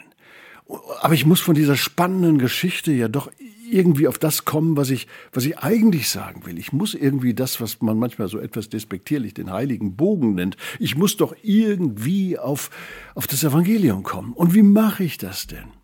Aber 1.01 1.15
ich 1.15 1.27
muss 1.27 1.41
von 1.41 1.55
dieser 1.55 1.77
spannenden 1.77 2.39
Geschichte 2.39 2.93
ja 2.93 3.09
doch 3.09 3.31
irgendwie 3.71 4.09
auf 4.09 4.19
das 4.19 4.45
kommen, 4.45 4.77
was 4.77 4.91
ich, 4.91 5.07
was 5.33 5.45
ich 5.45 5.59
eigentlich 5.59 6.09
sagen 6.09 6.47
will. 6.47 6.59
Ich 6.59 6.73
muss 6.73 6.95
irgendwie 6.95 7.35
das, 7.35 7.61
was 7.61 7.81
man 7.83 7.99
manchmal 7.99 8.29
so 8.29 8.39
etwas 8.39 8.69
despektierlich 8.69 9.35
den 9.35 9.53
heiligen 9.53 9.97
Bogen 9.97 10.35
nennt, 10.35 10.57
ich 10.79 10.97
muss 10.97 11.17
doch 11.17 11.35
irgendwie 11.43 12.39
auf, 12.39 12.71
auf 13.15 13.27
das 13.27 13.45
Evangelium 13.45 14.03
kommen. 14.03 14.33
Und 14.33 14.55
wie 14.55 14.63
mache 14.63 15.05
ich 15.05 15.19
das 15.19 15.47
denn? 15.47 15.78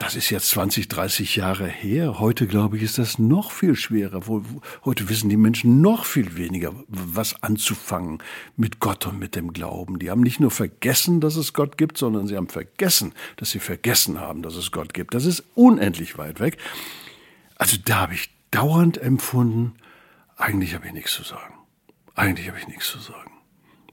Das 0.00 0.16
ist 0.16 0.30
jetzt 0.30 0.48
20, 0.48 0.88
30 0.88 1.36
Jahre 1.36 1.68
her. 1.68 2.18
Heute, 2.18 2.46
glaube 2.46 2.78
ich, 2.78 2.82
ist 2.82 2.96
das 2.96 3.18
noch 3.18 3.50
viel 3.50 3.76
schwerer. 3.76 4.22
Heute 4.82 5.10
wissen 5.10 5.28
die 5.28 5.36
Menschen 5.36 5.82
noch 5.82 6.06
viel 6.06 6.36
weniger, 6.38 6.72
was 6.88 7.42
anzufangen 7.42 8.22
mit 8.56 8.80
Gott 8.80 9.06
und 9.06 9.18
mit 9.18 9.36
dem 9.36 9.52
Glauben. 9.52 9.98
Die 9.98 10.10
haben 10.10 10.22
nicht 10.22 10.40
nur 10.40 10.50
vergessen, 10.50 11.20
dass 11.20 11.36
es 11.36 11.52
Gott 11.52 11.76
gibt, 11.76 11.98
sondern 11.98 12.26
sie 12.26 12.38
haben 12.38 12.48
vergessen, 12.48 13.12
dass 13.36 13.50
sie 13.50 13.58
vergessen 13.58 14.18
haben, 14.18 14.40
dass 14.40 14.56
es 14.56 14.72
Gott 14.72 14.94
gibt. 14.94 15.12
Das 15.12 15.26
ist 15.26 15.44
unendlich 15.54 16.16
weit 16.16 16.40
weg. 16.40 16.56
Also 17.56 17.76
da 17.84 18.00
habe 18.00 18.14
ich 18.14 18.30
dauernd 18.50 18.96
empfunden, 18.96 19.74
eigentlich 20.38 20.74
habe 20.74 20.86
ich 20.86 20.94
nichts 20.94 21.12
zu 21.12 21.24
sagen. 21.24 21.54
Eigentlich 22.14 22.48
habe 22.48 22.58
ich 22.58 22.66
nichts 22.68 22.90
zu 22.90 22.98
sagen. 23.00 23.32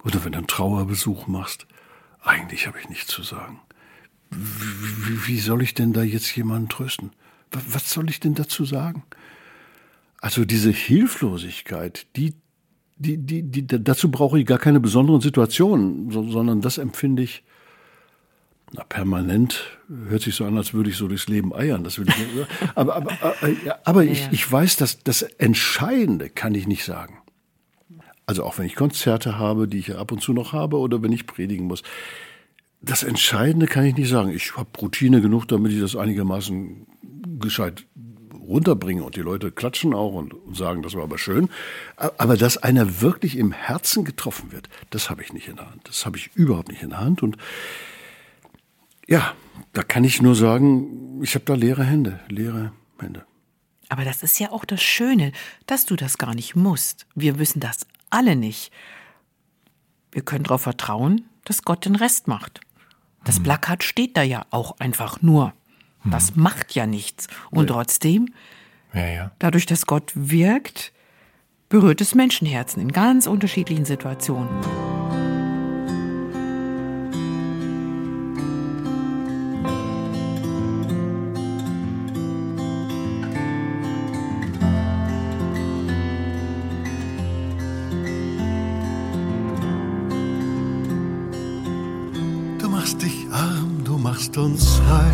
Oder 0.05 0.23
wenn 0.23 0.31
du 0.31 0.37
einen 0.37 0.47
Trauerbesuch 0.47 1.27
machst, 1.27 1.67
eigentlich 2.21 2.65
habe 2.65 2.79
ich 2.79 2.87
nichts 2.87 3.07
zu 3.07 3.23
sagen. 3.23 3.59
Wie, 4.29 5.27
wie, 5.27 5.39
soll 5.39 5.61
ich 5.61 5.73
denn 5.73 5.93
da 5.93 6.03
jetzt 6.03 6.35
jemanden 6.35 6.69
trösten? 6.69 7.11
Was 7.51 7.91
soll 7.91 8.09
ich 8.09 8.19
denn 8.19 8.35
dazu 8.35 8.65
sagen? 8.65 9.03
Also 10.19 10.43
diese 10.45 10.71
Hilflosigkeit, 10.71 12.07
die, 12.15 12.33
die, 12.97 13.17
die, 13.17 13.43
die, 13.43 13.65
dazu 13.65 14.11
brauche 14.11 14.39
ich 14.39 14.45
gar 14.45 14.57
keine 14.57 14.79
besonderen 14.79 15.21
Situationen, 15.21 16.11
sondern 16.11 16.61
das 16.61 16.77
empfinde 16.77 17.23
ich 17.23 17.43
na, 18.73 18.83
permanent 18.83 19.77
hört 20.09 20.21
sich 20.21 20.35
so 20.35 20.43
an, 20.43 20.57
als 20.57 20.73
würde 20.73 20.89
ich 20.89 20.97
so 20.97 21.07
durchs 21.07 21.27
Leben 21.27 21.53
eiern. 21.53 21.83
Das 21.83 21.99
will 21.99 22.07
ich 22.09 22.17
nicht. 22.17 22.47
Aber, 22.75 22.97
aber, 22.97 23.11
aber, 23.21 23.79
aber 23.85 24.03
ich, 24.03 24.27
ich 24.31 24.51
weiß, 24.51 24.75
dass 24.75 24.99
das 24.99 25.21
Entscheidende 25.21 26.29
kann 26.29 26.53
ich 26.53 26.67
nicht 26.67 26.83
sagen. 26.83 27.19
Also 28.25 28.43
auch 28.43 28.57
wenn 28.57 28.65
ich 28.65 28.75
Konzerte 28.75 29.37
habe, 29.37 29.69
die 29.69 29.79
ich 29.79 29.95
ab 29.95 30.11
und 30.11 30.21
zu 30.21 30.33
noch 30.33 30.51
habe, 30.51 30.77
oder 30.77 31.01
wenn 31.01 31.13
ich 31.13 31.27
predigen 31.27 31.67
muss. 31.67 31.81
Das 32.81 33.03
Entscheidende 33.03 33.65
kann 33.65 33.85
ich 33.85 33.95
nicht 33.95 34.09
sagen. 34.09 34.29
Ich 34.29 34.55
habe 34.55 34.69
Routine 34.79 35.21
genug, 35.21 35.47
damit 35.47 35.71
ich 35.71 35.79
das 35.79 35.95
einigermaßen 35.95 36.85
gescheit 37.39 37.85
runterbringe 38.47 39.03
und 39.03 39.15
die 39.15 39.21
Leute 39.21 39.51
klatschen 39.51 39.93
auch 39.93 40.13
und, 40.13 40.33
sagen, 40.55 40.81
das 40.81 40.93
war 40.93 41.03
aber 41.03 41.17
schön. 41.17 41.49
Aber 41.95 42.37
dass 42.37 42.57
einer 42.57 43.01
wirklich 43.01 43.37
im 43.37 43.51
Herzen 43.51 44.05
getroffen 44.05 44.51
wird, 44.51 44.69
das 44.89 45.09
habe 45.09 45.21
ich 45.21 45.33
nicht 45.33 45.47
in 45.47 45.57
der 45.57 45.69
Hand. 45.69 45.87
Das 45.87 46.05
habe 46.05 46.17
ich 46.17 46.31
überhaupt 46.35 46.69
nicht 46.69 46.81
in 46.81 46.89
der 46.89 46.99
Hand 46.99 47.23
und 47.23 47.37
ja, 49.07 49.33
da 49.73 49.83
kann 49.83 50.03
ich 50.03 50.21
nur 50.21 50.35
sagen, 50.35 51.21
ich 51.23 51.35
habe 51.35 51.45
da 51.45 51.55
leere 51.55 51.83
Hände, 51.83 52.19
leere 52.29 52.71
Hände. 52.99 53.25
Aber 53.89 54.03
das 54.03 54.21
ist 54.21 54.39
ja 54.39 54.51
auch 54.51 54.65
das 54.65 54.81
Schöne, 54.81 55.31
dass 55.65 55.85
du 55.85 55.95
das 55.95 56.17
gar 56.17 56.35
nicht 56.35 56.55
musst. 56.55 57.05
Wir 57.15 57.39
wissen 57.39 57.59
das 57.59 57.87
alle 58.09 58.35
nicht. 58.35 58.71
Wir 60.11 60.23
können 60.23 60.43
darauf 60.43 60.61
vertrauen, 60.61 61.25
dass 61.45 61.63
Gott 61.63 61.85
den 61.85 61.95
Rest 61.95 62.27
macht. 62.27 62.59
Das 63.27 63.37
hm. 63.37 63.43
Plakat 63.43 63.83
steht 63.83 64.17
da 64.17 64.23
ja 64.23 64.45
auch 64.49 64.79
einfach 64.79 65.21
nur. 65.21 65.53
Hm. 66.01 66.11
Das 66.11 66.35
macht 66.35 66.73
ja 66.73 66.87
nichts. 66.87 67.27
Und 67.51 67.67
trotzdem, 67.67 68.33
ja, 68.93 69.05
ja. 69.05 69.31
dadurch, 69.37 69.67
dass 69.67 69.85
Gott 69.85 70.11
wirkt, 70.15 70.93
berührt 71.69 72.01
es 72.01 72.15
Menschenherzen 72.15 72.81
in 72.81 72.91
ganz 72.91 73.27
unterschiedlichen 73.27 73.85
Situationen. 73.85 74.47
Reich, 94.89 95.13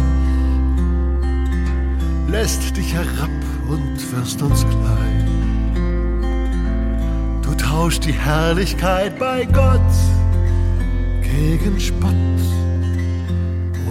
lässt 2.27 2.75
dich 2.75 2.93
herab 2.93 3.29
und 3.67 4.11
wirst 4.11 4.41
uns 4.41 4.65
gleich. 4.65 5.23
Du 7.41 7.53
tauschst 7.55 8.05
die 8.05 8.13
Herrlichkeit 8.13 9.17
bei 9.19 9.45
Gott 9.45 9.81
gegen 11.21 11.79
Spott. 11.79 12.11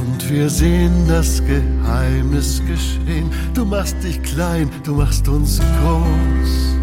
Und 0.01 0.31
wir 0.31 0.49
sehen 0.49 1.07
das 1.09 1.43
Geheimnis 1.45 2.63
geschehen. 2.67 3.31
Du 3.55 3.65
machst 3.65 3.97
dich 4.03 4.23
klein, 4.23 4.71
du 4.85 4.95
machst 4.95 5.29
uns 5.29 5.59
groß. 5.59 6.77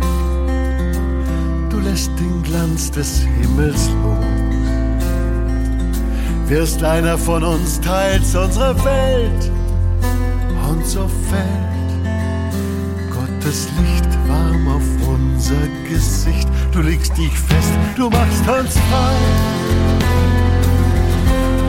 Du 1.69 1.79
lässt 1.79 2.11
den 2.19 2.43
Glanz 2.43 2.91
des 2.91 3.21
Himmels 3.21 3.89
los 4.03 4.48
wirst 6.49 6.83
einer 6.83 7.17
von 7.17 7.43
uns, 7.43 7.79
teils 7.79 8.35
unsere 8.35 8.75
Welt. 8.83 9.51
Und 10.67 10.85
so 10.85 11.07
fällt 11.29 11.69
Gottes 13.11 13.67
Licht 13.79 14.09
warm 14.27 14.67
auf 14.67 15.07
unser 15.07 15.67
Gesicht. 15.87 16.47
Du 16.71 16.81
legst 16.81 17.15
dich 17.17 17.37
fest, 17.37 17.71
du 17.95 18.09
machst 18.09 18.47
uns 18.47 18.73
frei. 18.89 19.15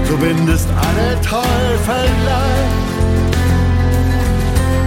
Du 0.09 0.17
bindest 0.17 0.69
alle 0.71 1.21
Teufel 1.21 2.11
leicht. 2.25 2.91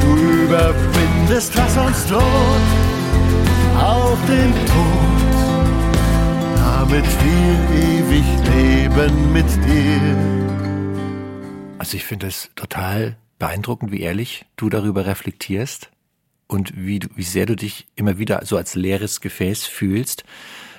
Du 0.01 0.15
überwindest, 0.45 1.55
was 1.55 1.77
uns 1.77 2.05
droht, 2.07 2.21
auch 3.79 4.17
den 4.27 4.53
Tod 4.65 5.02
leben 8.95 9.33
mit 9.33 9.45
dir. 9.65 10.17
Also 11.77 11.97
ich 11.97 12.05
finde 12.05 12.27
es 12.27 12.49
total 12.55 13.17
beeindruckend, 13.39 13.91
wie 13.91 14.01
ehrlich 14.01 14.45
du 14.55 14.69
darüber 14.69 15.05
reflektierst 15.05 15.89
und 16.47 16.73
wie, 16.75 16.99
du, 16.99 17.07
wie 17.15 17.23
sehr 17.23 17.45
du 17.45 17.55
dich 17.55 17.87
immer 17.95 18.17
wieder 18.17 18.45
so 18.45 18.57
als 18.57 18.75
leeres 18.75 19.21
Gefäß 19.21 19.65
fühlst. 19.65 20.23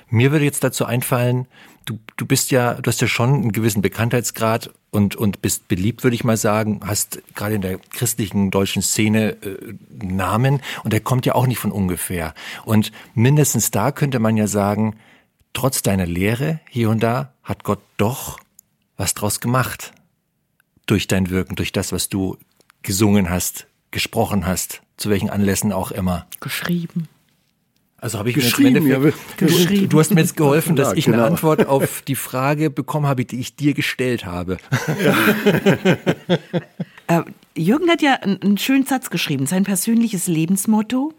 Mir 0.09 0.33
würde 0.33 0.45
jetzt 0.45 0.63
dazu 0.65 0.85
einfallen, 0.85 1.47
du, 1.85 1.99
du 2.17 2.27
bist 2.27 2.51
ja, 2.51 2.75
du 2.75 2.89
hast 2.89 3.01
ja 3.01 3.09
schon 3.09 3.35
einen 3.35 3.53
gewissen 3.53 3.83
Bekanntheitsgrad 3.83 4.71
und, 4.91 5.17
und 5.17 5.43
bist 5.43 5.67
beliebt, 5.69 6.05
würde 6.05 6.15
ich 6.15 6.25
mal 6.25 6.37
sagen, 6.37 6.81
hast 6.87 7.21
gerade 7.35 7.57
in 7.57 7.63
der 7.63 7.79
christlichen 7.79 8.51
deutschen 8.51 8.83
Szene 8.83 9.37
äh, 9.43 9.75
Namen 9.91 10.61
und 10.85 10.93
der 10.93 11.01
kommt 11.01 11.27
ja 11.27 11.35
auch 11.35 11.47
nicht 11.47 11.59
von 11.59 11.73
ungefähr. 11.73 12.35
Und 12.65 12.93
mindestens 13.15 13.71
da 13.71 13.91
könnte 13.93 14.21
man 14.21 14.37
ja 14.37 14.47
sagen, 14.47 14.97
trotz 15.55 15.81
deiner 15.81 16.07
Lehre 16.07 16.61
hier 16.69 16.91
und 16.91 17.03
da 17.03 17.33
hat 17.43 17.65
Gott 17.65 17.81
doch 17.97 18.39
was 18.99 19.15
draus 19.15 19.41
gemacht. 19.41 19.93
Durch 20.87 21.09
dein 21.09 21.31
Wirken, 21.31 21.57
durch 21.57 21.73
das, 21.73 21.93
was 21.93 22.11
du 22.11 22.37
gesungen 22.83 23.31
hast, 23.31 23.67
gesprochen 23.91 24.47
hast, 24.47 24.83
zu 24.99 25.09
welchen 25.09 25.31
Anlässen 25.31 25.73
auch 25.73 25.91
immer. 25.91 26.27
Geschrieben. 26.41 27.09
Also 27.97 28.19
habe 28.19 28.29
ich 28.29 28.35
geschrieben, 28.35 28.85
mir 28.85 29.01
jetzt 29.01 29.19
ja, 29.41 29.47
geschrieben. 29.47 29.89
Du 29.89 29.99
hast 29.99 30.11
mir 30.11 30.21
jetzt 30.21 30.37
geholfen, 30.37 30.77
dass 30.77 30.89
ja, 30.91 30.97
ich 30.99 31.07
genau. 31.07 31.19
eine 31.19 31.27
Antwort 31.27 31.67
auf 31.67 32.03
die 32.03 32.17
Frage 32.17 32.69
bekommen 32.69 33.07
habe, 33.07 33.25
die 33.25 33.41
ich 33.41 33.57
dir 33.57 33.73
gestellt 33.73 34.27
habe. 34.27 34.59
Ja. 35.03 35.17
äh, 37.21 37.23
Jürgen 37.57 37.89
hat 37.89 38.03
ja 38.03 38.17
einen 38.17 38.59
schönen 38.59 38.85
Satz 38.85 39.09
geschrieben, 39.09 39.47
sein 39.47 39.65
persönliches 39.65 40.27
Lebensmotto. 40.27 41.15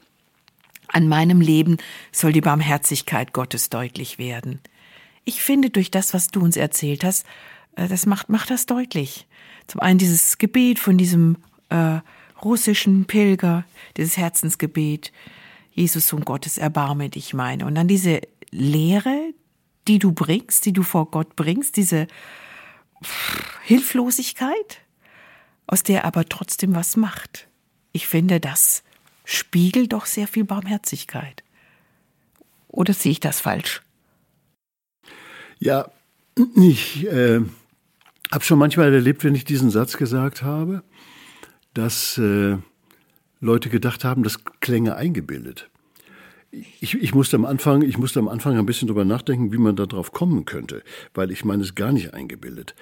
An 0.96 1.10
meinem 1.10 1.42
Leben 1.42 1.76
soll 2.14 2.32
die 2.32 2.40
Barmherzigkeit 2.40 3.34
Gottes 3.34 3.68
deutlich 3.68 4.18
werden. 4.18 4.62
Ich 5.26 5.42
finde, 5.42 5.70
durch 5.70 5.92
das, 5.92 6.14
was 6.14 6.30
du 6.30 6.40
uns 6.40 6.56
erzählt 6.56 7.04
hast, 7.04 7.26
äh, 7.76 7.90
das 7.90 8.06
macht, 8.06 8.30
macht 8.30 8.50
das 8.50 8.66
deutlich. 8.66 9.28
Zum 9.68 9.82
einen 9.82 10.00
dieses 10.00 10.38
Gebet 10.38 10.80
von 10.80 10.98
diesem 10.98 11.36
äh, 11.68 12.00
russischen 12.42 13.04
Pilger, 13.04 13.66
dieses 13.98 14.16
Herzensgebet, 14.16 15.12
Jesus 15.74 16.08
Sohn 16.08 16.24
Gottes, 16.24 16.58
erbarme 16.58 17.10
dich 17.10 17.34
meine. 17.34 17.66
Und 17.66 17.76
dann 17.76 17.90
diese 17.90 18.22
Lehre, 18.52 19.34
die 19.90 20.00
du 20.00 20.14
bringst, 20.14 20.66
die 20.66 20.72
du 20.72 20.84
vor 20.84 21.12
Gott 21.12 21.36
bringst, 21.36 21.76
diese 21.76 22.08
Hilflosigkeit, 23.66 24.80
aus 25.68 25.84
der 25.84 26.06
aber 26.06 26.24
trotzdem 26.24 26.74
was 26.74 26.96
macht. 26.96 27.50
Ich 27.92 28.08
finde, 28.08 28.40
das 28.40 28.85
spiegelt 29.26 29.94
doch 29.94 30.06
sehr 30.06 30.28
viel 30.28 30.46
Barmherzigkeit. 30.46 31.44
Oder 32.68 32.94
sehe 32.94 33.12
ich 33.12 33.20
das 33.20 33.42
falsch? 33.42 33.82
Ja, 35.60 35.90
ich 36.56 37.06
äh, 37.06 37.42
habe 38.32 38.44
schon 38.44 38.60
manchmal 38.60 38.94
erlebt, 38.94 39.24
wenn 39.24 39.36
ich 39.36 39.46
diesen 39.46 39.70
Satz 39.70 39.98
gesagt 39.98 40.44
habe, 40.44 40.84
dass 41.74 42.18
äh, 42.18 42.58
Leute 43.40 43.70
gedacht 43.70 44.04
haben, 44.04 44.24
das 44.24 44.44
klänge 44.60 44.96
eingebildet. 44.96 45.70
Ich, 46.52 46.94
ich, 46.94 47.14
musste 47.14 47.36
am 47.36 47.46
Anfang, 47.46 47.82
ich 47.82 47.98
musste 47.98 48.20
am 48.20 48.30
Anfang 48.30 48.58
ein 48.58 48.66
bisschen 48.66 48.88
drüber 48.88 49.04
nachdenken, 49.04 49.52
wie 49.52 49.58
man 49.58 49.76
darauf 49.76 50.14
kommen 50.14 50.46
könnte, 50.46 50.84
weil 51.14 51.32
ich 51.32 51.44
meine 51.44 51.64
es 51.64 51.76
gar 51.76 51.92
nicht 51.92 52.14
eingebildet 52.14 52.76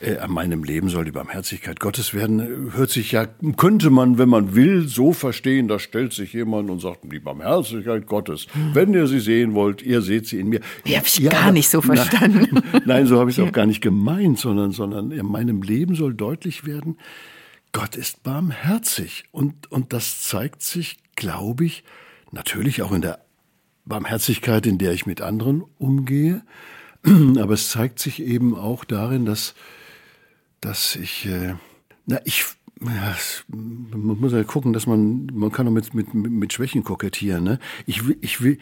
äh, 0.00 0.16
an 0.16 0.30
meinem 0.30 0.64
Leben 0.64 0.88
soll 0.88 1.04
die 1.04 1.10
Barmherzigkeit 1.10 1.78
Gottes 1.78 2.14
werden, 2.14 2.72
hört 2.74 2.90
sich 2.90 3.12
ja, 3.12 3.26
könnte 3.56 3.90
man, 3.90 4.18
wenn 4.18 4.28
man 4.28 4.54
will, 4.54 4.88
so 4.88 5.12
verstehen, 5.12 5.68
da 5.68 5.78
stellt 5.78 6.12
sich 6.12 6.32
jemand 6.32 6.70
und 6.70 6.80
sagt, 6.80 7.00
die 7.04 7.18
Barmherzigkeit 7.18 8.06
Gottes, 8.06 8.46
wenn 8.72 8.94
ihr 8.94 9.06
sie 9.06 9.20
sehen 9.20 9.54
wollt, 9.54 9.82
ihr 9.82 10.02
seht 10.02 10.26
sie 10.26 10.40
in 10.40 10.48
mir. 10.48 10.60
Die 10.86 10.96
habe 10.96 11.06
ich 11.06 11.18
ja, 11.18 11.30
gar 11.30 11.52
nicht 11.52 11.68
so 11.68 11.82
verstanden. 11.82 12.48
Nein, 12.50 12.82
nein 12.86 13.06
so 13.06 13.18
habe 13.18 13.30
ich 13.30 13.38
es 13.38 13.42
ja. 13.42 13.48
auch 13.48 13.52
gar 13.52 13.66
nicht 13.66 13.82
gemeint, 13.82 14.38
sondern, 14.38 14.72
sondern 14.72 15.10
in 15.10 15.26
meinem 15.26 15.62
Leben 15.62 15.94
soll 15.94 16.14
deutlich 16.14 16.64
werden, 16.64 16.96
Gott 17.72 17.94
ist 17.94 18.22
barmherzig. 18.22 19.24
Und, 19.32 19.70
und 19.70 19.92
das 19.92 20.22
zeigt 20.22 20.62
sich, 20.62 20.96
glaube 21.14 21.64
ich, 21.64 21.84
natürlich 22.32 22.82
auch 22.82 22.92
in 22.92 23.02
der 23.02 23.20
Barmherzigkeit, 23.84 24.66
in 24.66 24.78
der 24.78 24.92
ich 24.92 25.06
mit 25.06 25.20
anderen 25.20 25.62
umgehe. 25.78 26.42
Aber 27.04 27.54
es 27.54 27.70
zeigt 27.70 27.98
sich 27.98 28.22
eben 28.22 28.56
auch 28.56 28.84
darin, 28.84 29.24
dass 29.24 29.54
dass 30.60 30.96
ich, 30.96 31.26
äh, 31.26 31.54
na, 32.06 32.20
ich 32.24 32.44
Ja, 32.82 33.14
man 33.48 34.18
muss 34.18 34.32
ja 34.32 34.42
gucken, 34.42 34.72
dass 34.72 34.86
man, 34.86 35.26
man 35.26 35.52
kann 35.52 35.66
doch 35.66 35.72
mit, 35.72 35.92
mit, 35.92 36.14
mit 36.14 36.52
Schwächen 36.52 36.82
kokettieren. 36.82 37.44
Ne? 37.44 37.58
Ich 37.86 38.06
will, 38.06 38.16
ich 38.22 38.40
will, 38.40 38.58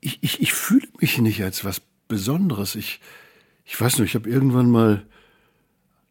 ich, 0.00 0.18
ich, 0.22 0.42
ich 0.42 0.52
fühle 0.52 0.86
mich 1.00 1.18
nicht 1.18 1.42
als 1.42 1.64
was 1.64 1.80
Besonderes. 2.06 2.74
Ich, 2.74 3.00
ich 3.64 3.80
weiß 3.80 3.96
nur, 3.96 4.06
ich 4.06 4.14
habe 4.14 4.28
irgendwann 4.28 4.70
mal, 4.70 5.06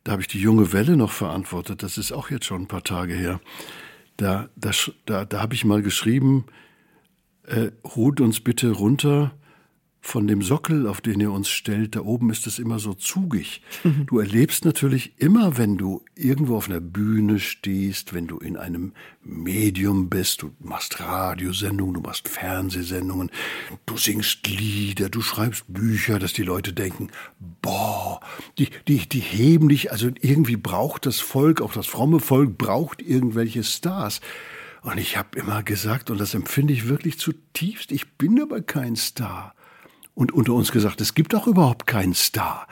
da 0.03 0.13
habe 0.13 0.23
ich 0.23 0.27
die 0.27 0.39
junge 0.39 0.73
Welle 0.73 0.97
noch 0.97 1.11
verantwortet, 1.11 1.83
das 1.83 1.99
ist 1.99 2.11
auch 2.11 2.31
jetzt 2.31 2.45
schon 2.45 2.63
ein 2.63 2.67
paar 2.67 2.83
Tage 2.83 3.13
her. 3.13 3.39
Da, 4.17 4.49
da, 4.55 4.71
da, 5.05 5.25
da 5.25 5.39
habe 5.39 5.53
ich 5.53 5.65
mal 5.65 5.83
geschrieben, 5.83 6.45
äh, 7.45 7.71
holt 7.83 8.21
uns 8.21 8.39
bitte 8.39 8.71
runter 8.71 9.35
von 10.05 10.27
dem 10.27 10.41
Sockel, 10.41 10.85
auf 10.85 10.99
den 10.99 11.21
ihr 11.21 11.31
uns 11.31 11.49
stellt, 11.49 11.95
da 11.95 12.01
oben 12.01 12.29
ist 12.29 12.45
es 12.45 12.59
immer 12.59 12.77
so 12.77 12.93
zugig. 12.93 13.61
Mhm. 13.85 14.05
Du 14.05 14.19
erlebst 14.19 14.65
natürlich 14.65 15.13
immer, 15.17 15.57
wenn 15.57 15.77
du 15.77 16.03
irgendwo 16.13 16.57
auf 16.57 16.69
einer 16.69 16.81
Bühne 16.81 17.39
stehst, 17.39 18.13
wenn 18.13 18.27
du 18.27 18.37
in 18.37 18.57
einem 18.57 18.91
Medium 19.23 20.09
bist, 20.09 20.41
du 20.41 20.51
machst 20.59 20.99
Radiosendungen, 20.99 21.93
du 21.93 22.01
machst 22.01 22.27
Fernsehsendungen, 22.27 23.31
du 23.85 23.95
singst 23.95 24.45
Lieder, 24.45 25.07
du 25.07 25.21
schreibst 25.21 25.63
Bücher, 25.69 26.19
dass 26.19 26.33
die 26.33 26.43
Leute 26.43 26.73
denken, 26.73 27.09
boah, 27.61 28.19
die, 28.59 28.67
die, 28.89 29.07
die 29.07 29.21
heben 29.21 29.69
dich, 29.69 29.93
also 29.93 30.09
irgendwie 30.19 30.57
braucht 30.57 31.05
das 31.05 31.21
Volk, 31.21 31.61
auch 31.61 31.73
das 31.73 31.87
fromme 31.87 32.19
Volk 32.19 32.57
braucht 32.57 33.01
irgendwelche 33.01 33.63
Stars. 33.63 34.19
Und 34.81 34.97
ich 34.97 35.15
habe 35.15 35.39
immer 35.39 35.63
gesagt, 35.63 36.11
und 36.11 36.19
das 36.19 36.33
empfinde 36.33 36.73
ich 36.73 36.89
wirklich 36.89 37.17
zutiefst, 37.17 37.93
ich 37.93 38.11
bin 38.17 38.41
aber 38.41 38.61
kein 38.61 38.97
Star 38.97 39.55
und 40.15 40.31
unter 40.31 40.53
uns 40.53 40.71
gesagt, 40.71 41.01
es 41.01 41.13
gibt 41.13 41.35
auch 41.35 41.47
überhaupt 41.47 41.87
keinen 41.87 42.13
Star. 42.13 42.67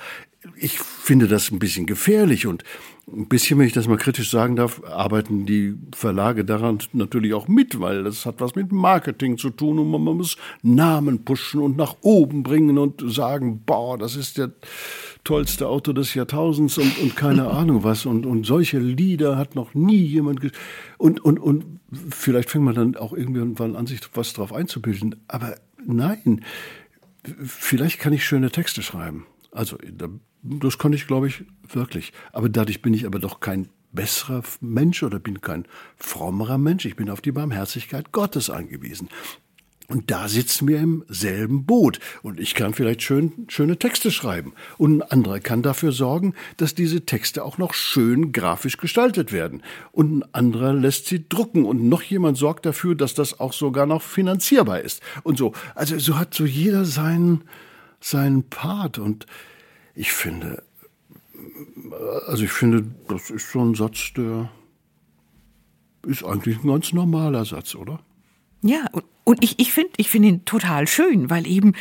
Ich 0.56 0.80
finde 0.80 1.28
das 1.28 1.52
ein 1.52 1.60
bisschen 1.60 1.86
gefährlich 1.86 2.48
und 2.48 2.64
ein 3.12 3.28
bisschen, 3.28 3.60
wenn 3.60 3.68
ich 3.68 3.74
das 3.74 3.88
mal 3.88 3.98
kritisch 3.98 4.30
sagen 4.30 4.56
darf, 4.56 4.82
arbeiten 4.84 5.46
die 5.46 5.76
Verlage 5.94 6.46
daran 6.46 6.80
natürlich 6.94 7.34
auch 7.34 7.48
mit, 7.48 7.80
weil 7.80 8.04
das 8.04 8.26
hat 8.26 8.40
was 8.40 8.56
mit 8.56 8.72
Marketing 8.72 9.38
zu 9.38 9.50
tun 9.50 9.80
und 9.80 9.90
man 9.92 10.02
muss 10.02 10.38
Namen 10.62 11.26
pushen 11.26 11.62
und 11.62 11.78
nach 11.78 11.98
oben 12.02 12.44
bringen 12.44 12.78
und 12.78 13.04
sagen, 13.12 13.64
boah, 13.66 13.98
das 13.98 14.16
ist 14.16 14.38
der 14.38 14.52
tollste 15.24 15.68
Auto 15.68 15.94
des 15.94 16.14
Jahrtausends 16.14 16.78
und, 16.78 16.98
und 17.00 17.16
keine 17.16 17.48
Ahnung 17.52 17.84
was 17.84 18.06
und, 18.06 18.26
und 18.26 18.46
solche 18.46 18.80
Lieder 18.80 19.38
hat 19.38 19.56
noch 19.56 19.74
nie 19.74 20.04
jemand 20.04 20.40
und, 20.98 21.20
und, 21.20 21.40
und 21.40 21.66
vielleicht 22.10 22.50
fängt 22.50 22.66
man 22.66 22.76
dann 22.76 22.96
auch 22.96 23.14
irgendwann 23.14 23.76
an, 23.76 23.88
sich 23.88 24.00
was 24.14 24.34
drauf 24.34 24.54
einzubilden, 24.54 25.18
aber 25.28 25.56
nein, 25.86 26.42
vielleicht 27.44 28.00
kann 28.00 28.14
ich 28.14 28.26
schöne 28.26 28.52
Texte 28.52 28.82
schreiben. 28.82 29.26
Also 29.52 29.78
das 30.44 30.78
kann 30.78 30.94
ich, 30.94 31.08
glaube 31.08 31.28
ich, 31.28 31.44
wirklich. 31.68 32.14
Aber 32.32 32.50
dadurch 32.50 32.82
bin 32.82 32.94
ich 32.94 33.06
aber 33.06 33.20
doch 33.20 33.40
kein 33.40 33.70
besserer 33.92 34.44
Mensch 34.62 35.04
oder 35.04 35.20
bin 35.20 35.42
kein 35.42 35.66
frommerer 35.98 36.58
Mensch. 36.58 36.86
Ich 36.86 36.96
bin 36.96 37.10
auf 37.10 37.22
die 37.22 37.32
Barmherzigkeit 37.32 38.12
Gottes 38.12 38.50
angewiesen. 38.50 39.10
Und 39.88 40.10
da 40.10 40.30
sitzen 40.30 40.68
wir 40.68 40.80
im 40.80 41.04
selben 41.10 41.66
Boot. 41.66 42.00
Und 42.24 42.40
ich 42.40 42.56
kann 42.56 42.74
vielleicht 42.74 43.02
schön, 43.02 43.46
schöne 43.50 43.78
Texte 43.78 44.10
schreiben. 44.10 44.54
Und 44.78 45.02
ein 45.02 45.12
anderer 45.12 45.40
kann 45.40 45.62
dafür 45.64 45.92
sorgen, 45.92 46.34
dass 46.58 46.76
diese 46.76 47.06
Texte 47.06 47.44
auch 47.44 47.58
noch 47.58 47.74
schön 47.74 48.32
grafisch 48.32 48.78
gestaltet 48.78 49.34
werden. 49.34 49.64
Und 49.92 50.20
ein 50.20 50.34
anderer 50.34 50.74
lässt 50.74 51.08
sie 51.08 51.28
drucken. 51.28 51.66
Und 51.66 51.90
noch 51.90 52.04
jemand 52.04 52.38
sorgt 52.38 52.66
dafür, 52.66 52.96
dass 52.96 53.14
das 53.14 53.40
auch 53.40 53.54
sogar 53.54 53.86
noch 53.86 54.02
finanzierbar 54.02 54.80
ist. 54.80 55.02
Und 55.24 55.38
so. 55.38 55.54
Also 55.76 56.00
so 56.00 56.18
hat 56.18 56.34
so 56.34 56.46
jeder 56.46 56.86
seinen, 56.86 57.44
seinen 58.00 58.44
Part. 58.44 58.98
Und 58.98 59.26
ich 59.94 60.14
finde, 60.14 60.64
also 62.28 62.44
ich 62.44 62.52
finde, 62.52 62.86
das 63.10 63.30
ist 63.30 63.52
so 63.52 63.60
ein 63.60 63.76
Satz, 63.76 64.14
der 64.16 64.50
ist 66.06 66.24
eigentlich 66.24 66.64
ein 66.64 66.68
ganz 66.68 66.94
normaler 66.94 67.46
Satz, 67.46 67.76
oder? 67.76 68.00
Ja, 68.62 68.86
und, 68.92 69.04
und 69.24 69.44
ich, 69.44 69.60
ich 69.60 69.74
finde 69.74 69.92
ich 69.98 70.10
find 70.10 70.26
ihn 70.26 70.46
total 70.46 70.88
schön, 70.88 71.30
weil 71.30 71.48
eben 71.48 71.74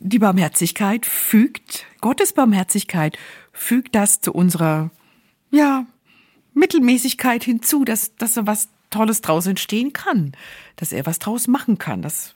die 0.00 0.18
Barmherzigkeit 0.18 1.06
fügt, 1.06 1.86
Gottes 2.00 2.32
Barmherzigkeit 2.32 3.18
fügt 3.52 3.94
das 3.94 4.20
zu 4.20 4.32
unserer, 4.32 4.90
ja, 5.50 5.86
Mittelmäßigkeit 6.54 7.44
hinzu, 7.44 7.84
dass, 7.84 8.16
dass 8.16 8.34
so 8.34 8.46
was 8.46 8.68
Tolles 8.90 9.20
draus 9.20 9.46
entstehen 9.46 9.92
kann, 9.92 10.32
dass 10.76 10.92
er 10.92 11.06
was 11.06 11.18
draus 11.18 11.46
machen 11.46 11.78
kann. 11.78 12.02
Das, 12.02 12.34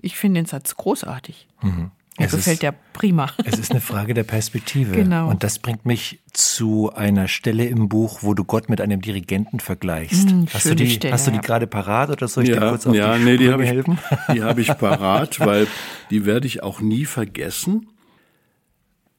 ich 0.00 0.16
finde 0.16 0.40
den 0.40 0.46
Satz 0.46 0.76
großartig. 0.76 1.48
Mhm. 1.62 1.90
Mir 2.18 2.28
gefällt 2.28 2.62
der 2.62 2.72
prima. 2.92 3.30
Es 3.44 3.58
ist 3.58 3.70
eine 3.70 3.80
Frage 3.80 4.14
der 4.14 4.24
Perspektive. 4.24 4.92
Genau. 4.92 5.28
Und 5.28 5.42
das 5.42 5.58
bringt 5.58 5.84
mich 5.84 6.20
zu 6.32 6.92
einer 6.94 7.28
Stelle 7.28 7.66
im 7.66 7.88
Buch, 7.88 8.20
wo 8.22 8.34
du 8.34 8.44
Gott 8.44 8.68
mit 8.68 8.80
einem 8.80 9.00
Dirigenten 9.00 9.60
vergleichst. 9.60 10.30
Mm, 10.30 10.44
hast, 10.52 10.66
du 10.66 10.74
die, 10.74 10.90
Stelle, 10.90 11.12
hast 11.12 11.26
du 11.26 11.30
die 11.30 11.40
gerade 11.40 11.66
parat 11.66 12.10
oder 12.10 12.28
soll 12.28 12.44
ich 12.44 12.50
ja, 12.50 12.60
dir 12.60 12.68
kurz 12.70 12.86
auf 12.86 12.94
ja, 12.94 13.16
die 13.18 13.24
nee, 13.24 13.36
die 13.36 13.50
habe 13.50 13.64
ich, 13.64 13.70
die 14.32 14.42
habe 14.42 14.60
ich 14.60 14.68
parat, 14.68 15.40
weil 15.40 15.66
die 16.10 16.24
werde 16.24 16.46
ich 16.46 16.62
auch 16.62 16.80
nie 16.80 17.04
vergessen. 17.04 17.88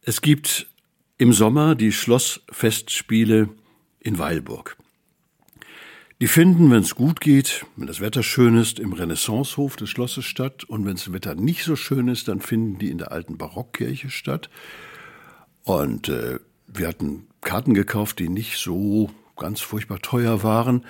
Es 0.01 0.21
gibt 0.21 0.67
im 1.17 1.33
Sommer 1.33 1.75
die 1.75 1.91
Schlossfestspiele 1.91 3.49
in 3.99 4.17
Weilburg. 4.17 4.77
Die 6.20 6.28
finden, 6.28 6.72
wenn 6.72 6.82
es 6.82 6.95
gut 6.95 7.22
geht, 7.22 7.63
wenn 7.76 7.86
das 7.86 8.01
Wetter 8.01 8.24
schön 8.24 8.57
ist, 8.57 8.80
im 8.80 8.93
Renaissancehof 8.93 9.76
des 9.76 9.91
Schlosses 9.91 10.26
statt. 10.26 10.63
Und 10.63 10.84
wenn 10.84 10.95
das 10.95 11.13
Wetter 11.13 11.36
nicht 11.36 11.63
so 11.63 11.76
schön 11.76 12.07
ist, 12.07 12.28
dann 12.28 12.41
finden 12.41 12.80
die 12.80 12.89
in 12.89 12.97
der 12.97 13.11
alten 13.11 13.38
Barockkirche 13.38 14.09
statt. 14.09 14.49
Und 15.63 16.09
äh, 16.09 16.39
wir 16.65 16.88
hatten 16.88 17.28
Karten 17.41 17.76
gekauft, 17.76 18.18
die 18.18 18.30
nicht 18.30 18.57
so 18.57 19.11
ganz 19.36 19.61
furchtbar 19.61 19.99
teuer 19.99 20.41
waren. 20.41 20.86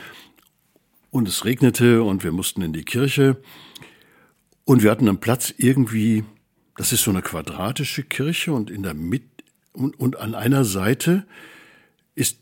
Und 1.12 1.28
es 1.28 1.44
regnete 1.44 2.04
und 2.04 2.24
wir 2.24 2.32
mussten 2.32 2.62
in 2.62 2.72
die 2.72 2.86
Kirche. 2.86 3.36
Und 4.64 4.82
wir 4.82 4.92
hatten 4.92 5.10
einen 5.10 5.20
Platz 5.20 5.54
irgendwie, 5.58 6.24
das 6.78 6.94
ist 6.94 7.04
so 7.04 7.12
eine 7.12 7.22
quadratische 7.22 8.04
Kirche 8.04 8.54
und 8.54 8.70
in 8.70 8.84
der 8.84 8.94
Mitte 8.94 9.28
und, 9.74 10.00
und 10.00 10.18
an 10.20 10.36
einer 10.36 10.64
Seite 10.64 11.28
ist 12.16 12.40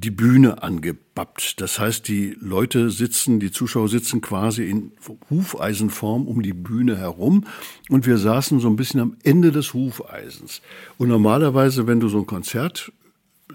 die 0.00 0.10
Bühne 0.10 0.62
angebappt. 0.62 1.60
Das 1.60 1.78
heißt, 1.78 2.06
die 2.08 2.36
Leute 2.38 2.90
sitzen, 2.90 3.40
die 3.40 3.50
Zuschauer 3.50 3.88
sitzen 3.88 4.20
quasi 4.20 4.64
in 4.64 4.92
Hufeisenform 5.30 6.26
um 6.26 6.42
die 6.42 6.52
Bühne 6.52 6.96
herum 6.96 7.44
und 7.88 8.06
wir 8.06 8.18
saßen 8.18 8.60
so 8.60 8.68
ein 8.68 8.76
bisschen 8.76 9.00
am 9.00 9.16
Ende 9.22 9.52
des 9.52 9.72
Hufeisens. 9.72 10.60
Und 10.98 11.08
normalerweise, 11.08 11.86
wenn 11.86 12.00
du 12.00 12.08
so 12.08 12.18
ein 12.18 12.26
Konzert 12.26 12.92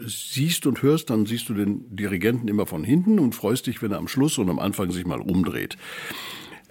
siehst 0.03 0.65
und 0.65 0.81
hörst, 0.81 1.09
dann 1.09 1.25
siehst 1.25 1.49
du 1.49 1.53
den 1.53 1.95
Dirigenten 1.95 2.47
immer 2.47 2.65
von 2.65 2.83
hinten 2.83 3.19
und 3.19 3.35
freust 3.35 3.67
dich, 3.67 3.81
wenn 3.81 3.91
er 3.91 3.97
am 3.97 4.07
Schluss 4.07 4.37
und 4.37 4.49
am 4.49 4.59
Anfang 4.59 4.91
sich 4.91 5.05
mal 5.05 5.19
umdreht. 5.19 5.77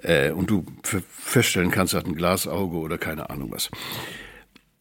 Äh, 0.03 0.33
und 0.33 0.51
du 0.51 0.65
feststellen 0.83 1.71
kannst, 1.71 1.95
er 1.95 2.01
hat 2.01 2.07
ein 2.07 2.17
Glasauge 2.17 2.79
oder 2.79 2.99
keine 2.99 3.31
Ahnung 3.31 3.53
was. 3.53 3.71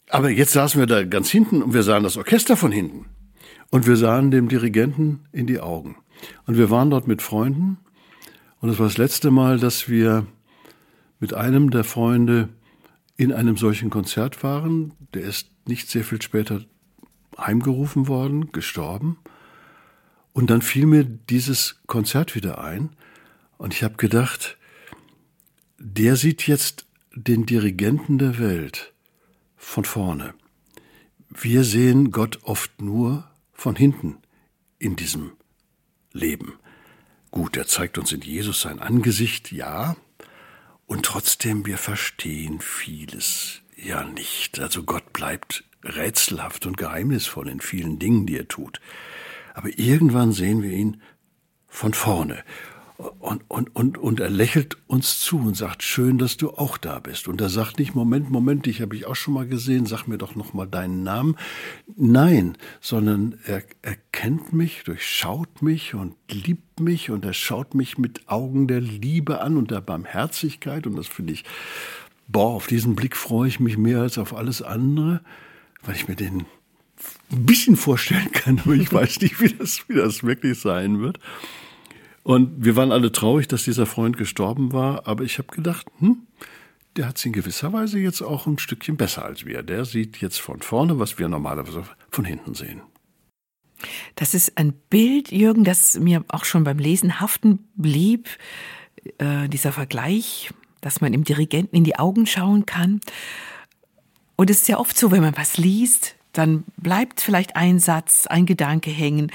Aber 0.09 0.29
jetzt 0.29 0.53
saßen 0.53 0.79
wir 0.79 0.87
da 0.87 1.03
ganz 1.03 1.29
hinten 1.29 1.61
und 1.61 1.73
wir 1.73 1.83
sahen 1.83 2.03
das 2.03 2.17
Orchester 2.17 2.57
von 2.57 2.71
hinten. 2.71 3.05
Und 3.71 3.85
wir 3.85 3.97
sahen 3.97 4.31
dem 4.31 4.49
Dirigenten 4.49 5.25
in 5.31 5.47
die 5.47 5.59
Augen. 5.59 5.97
Und 6.45 6.57
wir 6.57 6.69
waren 6.69 6.89
dort 6.89 7.07
mit 7.07 7.21
Freunden. 7.21 7.77
Und 8.59 8.69
es 8.69 8.79
war 8.79 8.87
das 8.87 8.97
letzte 8.97 9.31
Mal, 9.31 9.59
dass 9.59 9.87
wir 9.87 10.25
mit 11.19 11.33
einem 11.33 11.69
der 11.69 11.83
Freunde 11.83 12.49
in 13.15 13.31
einem 13.31 13.57
solchen 13.57 13.89
Konzert 13.89 14.43
waren. 14.43 14.93
Der 15.13 15.23
ist 15.23 15.51
nicht 15.67 15.89
sehr 15.89 16.03
viel 16.03 16.21
später 16.21 16.61
heimgerufen 17.37 18.07
worden, 18.07 18.51
gestorben. 18.51 19.17
Und 20.33 20.49
dann 20.49 20.61
fiel 20.61 20.85
mir 20.85 21.03
dieses 21.03 21.81
Konzert 21.85 22.35
wieder 22.35 22.63
ein. 22.63 22.89
Und 23.57 23.73
ich 23.73 23.83
habe 23.83 23.95
gedacht, 23.95 24.57
der 25.77 26.15
sieht 26.15 26.47
jetzt 26.47 26.85
den 27.13 27.45
Dirigenten 27.45 28.17
der 28.17 28.39
Welt 28.39 28.93
von 29.57 29.85
vorne. 29.85 30.33
Wir 31.29 31.63
sehen 31.63 32.11
Gott 32.11 32.39
oft 32.43 32.81
nur 32.81 33.28
von 33.59 33.75
hinten 33.75 34.17
in 34.79 34.95
diesem 34.95 35.33
Leben. 36.13 36.53
Gut, 37.29 37.57
er 37.57 37.67
zeigt 37.67 37.97
uns 37.97 38.11
in 38.11 38.21
Jesus 38.21 38.61
sein 38.61 38.79
Angesicht, 38.79 39.51
ja, 39.51 39.95
und 40.85 41.05
trotzdem 41.05 41.65
wir 41.65 41.77
verstehen 41.77 42.61
vieles 42.61 43.61
ja 43.75 44.03
nicht. 44.03 44.59
Also 44.59 44.83
Gott 44.83 45.13
bleibt 45.13 45.63
rätselhaft 45.83 46.65
und 46.65 46.77
geheimnisvoll 46.77 47.47
in 47.49 47.59
vielen 47.59 47.99
Dingen, 47.99 48.25
die 48.25 48.37
er 48.37 48.47
tut. 48.47 48.79
Aber 49.53 49.77
irgendwann 49.77 50.31
sehen 50.31 50.63
wir 50.63 50.71
ihn 50.71 51.01
von 51.67 51.93
vorne 51.93 52.43
und, 52.99 53.43
und, 53.47 53.73
und, 53.77 53.97
und 53.97 54.19
er 54.19 54.29
lächelt 54.29 54.75
uns 54.87 55.21
zu 55.21 55.37
und 55.37 55.55
sagt, 55.55 55.83
schön, 55.83 56.17
dass 56.17 56.35
du 56.35 56.51
auch 56.51 56.77
da 56.77 56.99
bist. 56.99 57.29
Und 57.29 57.39
er 57.39 57.47
sagt 57.47 57.79
nicht, 57.79 57.95
Moment, 57.95 58.29
Moment, 58.29 58.65
dich 58.65 58.81
habe 58.81 58.93
ich 58.93 59.05
auch 59.05 59.15
schon 59.15 59.35
mal 59.35 59.47
gesehen, 59.47 59.85
sag 59.85 60.07
mir 60.07 60.17
doch 60.17 60.35
noch 60.35 60.53
mal 60.53 60.65
deinen 60.65 61.03
Namen. 61.03 61.37
Nein, 61.95 62.57
sondern 62.81 63.39
er, 63.45 63.63
er 63.83 63.95
kennt 64.11 64.51
mich, 64.51 64.83
durchschaut 64.83 65.61
mich 65.61 65.93
und 65.93 66.15
liebt 66.29 66.81
mich 66.81 67.09
und 67.09 67.23
er 67.23 67.31
schaut 67.31 67.73
mich 67.73 67.97
mit 67.97 68.27
Augen 68.27 68.67
der 68.67 68.81
Liebe 68.81 69.39
an 69.39 69.55
und 69.55 69.71
der 69.71 69.79
Barmherzigkeit. 69.79 70.85
Und 70.85 70.97
das 70.97 71.07
finde 71.07 71.31
ich, 71.31 71.45
boah, 72.27 72.49
auf 72.55 72.67
diesen 72.67 72.95
Blick 72.95 73.15
freue 73.15 73.47
ich 73.47 73.61
mich 73.61 73.77
mehr 73.77 74.01
als 74.01 74.17
auf 74.17 74.35
alles 74.35 74.61
andere, 74.61 75.21
weil 75.83 75.95
ich 75.95 76.09
mir 76.09 76.17
den 76.17 76.45
ein 77.31 77.45
bisschen 77.45 77.77
vorstellen 77.77 78.33
kann, 78.33 78.59
aber 78.59 78.73
ich 78.73 78.91
weiß 78.93 79.21
nicht, 79.21 79.39
wie 79.39 79.53
das, 79.53 79.87
wie 79.87 79.95
das 79.95 80.23
wirklich 80.25 80.59
sein 80.59 80.99
wird. 80.99 81.17
Und 82.23 82.63
wir 82.63 82.75
waren 82.75 82.91
alle 82.91 83.11
traurig, 83.11 83.47
dass 83.47 83.63
dieser 83.63 83.85
Freund 83.85 84.17
gestorben 84.17 84.73
war, 84.73 85.07
aber 85.07 85.23
ich 85.23 85.37
habe 85.37 85.49
gedacht, 85.49 85.87
hm, 85.99 86.27
der 86.95 87.07
hat 87.07 87.17
es 87.17 87.25
in 87.25 87.33
gewisser 87.33 87.71
Weise 87.71 87.99
jetzt 87.99 88.21
auch 88.21 88.45
ein 88.45 88.59
Stückchen 88.59 88.97
besser 88.97 89.23
als 89.23 89.45
wir. 89.45 89.63
Der 89.63 89.85
sieht 89.85 90.17
jetzt 90.17 90.39
von 90.39 90.61
vorne, 90.61 90.99
was 90.99 91.17
wir 91.17 91.27
normalerweise 91.29 91.83
von 92.11 92.25
hinten 92.25 92.55
sehen. 92.55 92.81
Das 94.15 94.33
ist 94.33 94.57
ein 94.57 94.73
Bild, 94.89 95.31
Jürgen, 95.31 95.63
das 95.63 95.97
mir 95.97 96.25
auch 96.27 96.43
schon 96.43 96.65
beim 96.65 96.79
Lesen 96.79 97.21
haften 97.21 97.67
blieb. 97.75 98.27
Äh, 99.17 99.47
dieser 99.47 99.71
Vergleich, 99.71 100.51
dass 100.81 101.01
man 101.01 101.11
dem 101.11 101.23
Dirigenten 101.23 101.75
in 101.75 101.83
die 101.83 101.97
Augen 101.97 102.25
schauen 102.25 102.65
kann. 102.65 102.99
Und 104.35 104.49
es 104.49 104.61
ist 104.61 104.67
ja 104.67 104.77
oft 104.77 104.97
so, 104.97 105.11
wenn 105.11 105.21
man 105.21 105.37
was 105.37 105.57
liest, 105.57 106.15
dann 106.33 106.63
bleibt 106.77 107.21
vielleicht 107.21 107.55
ein 107.55 107.79
Satz, 107.79 108.27
ein 108.27 108.45
Gedanke 108.45 108.91
hängen. 108.91 109.31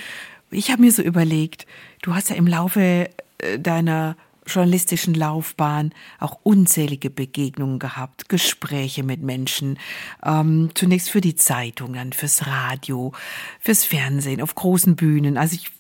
Ich 0.55 0.71
habe 0.71 0.83
mir 0.83 0.93
so 0.93 1.03
überlegt, 1.03 1.67
du 2.03 2.15
hast 2.15 2.31
ja 2.31 2.37
im 2.37 2.47
Laufe 2.47 3.11
äh, 3.39 3.59
deiner 3.59 4.17
journalistischen 4.47 5.15
Laufbahn 5.15 5.93
auch 6.21 6.39
unzählige 6.43 7.11
Begegnungen 7.11 7.79
gehabt, 7.79 8.29
Gespräche 8.29 9.03
mit 9.03 9.23
Menschen, 9.23 9.79
ähm, 10.25 10.71
zunächst 10.75 11.11
für 11.11 11.21
die 11.21 11.35
Zeitung, 11.35 11.95
dann 11.95 12.13
fürs 12.13 12.47
Radio, 12.47 13.13
fürs 13.59 13.85
Fernsehen, 13.85 14.43
auf 14.43 14.55
großen 14.55 14.97
Bühnen. 14.97 15.39
Also 15.39 15.55
ich, 15.55 15.71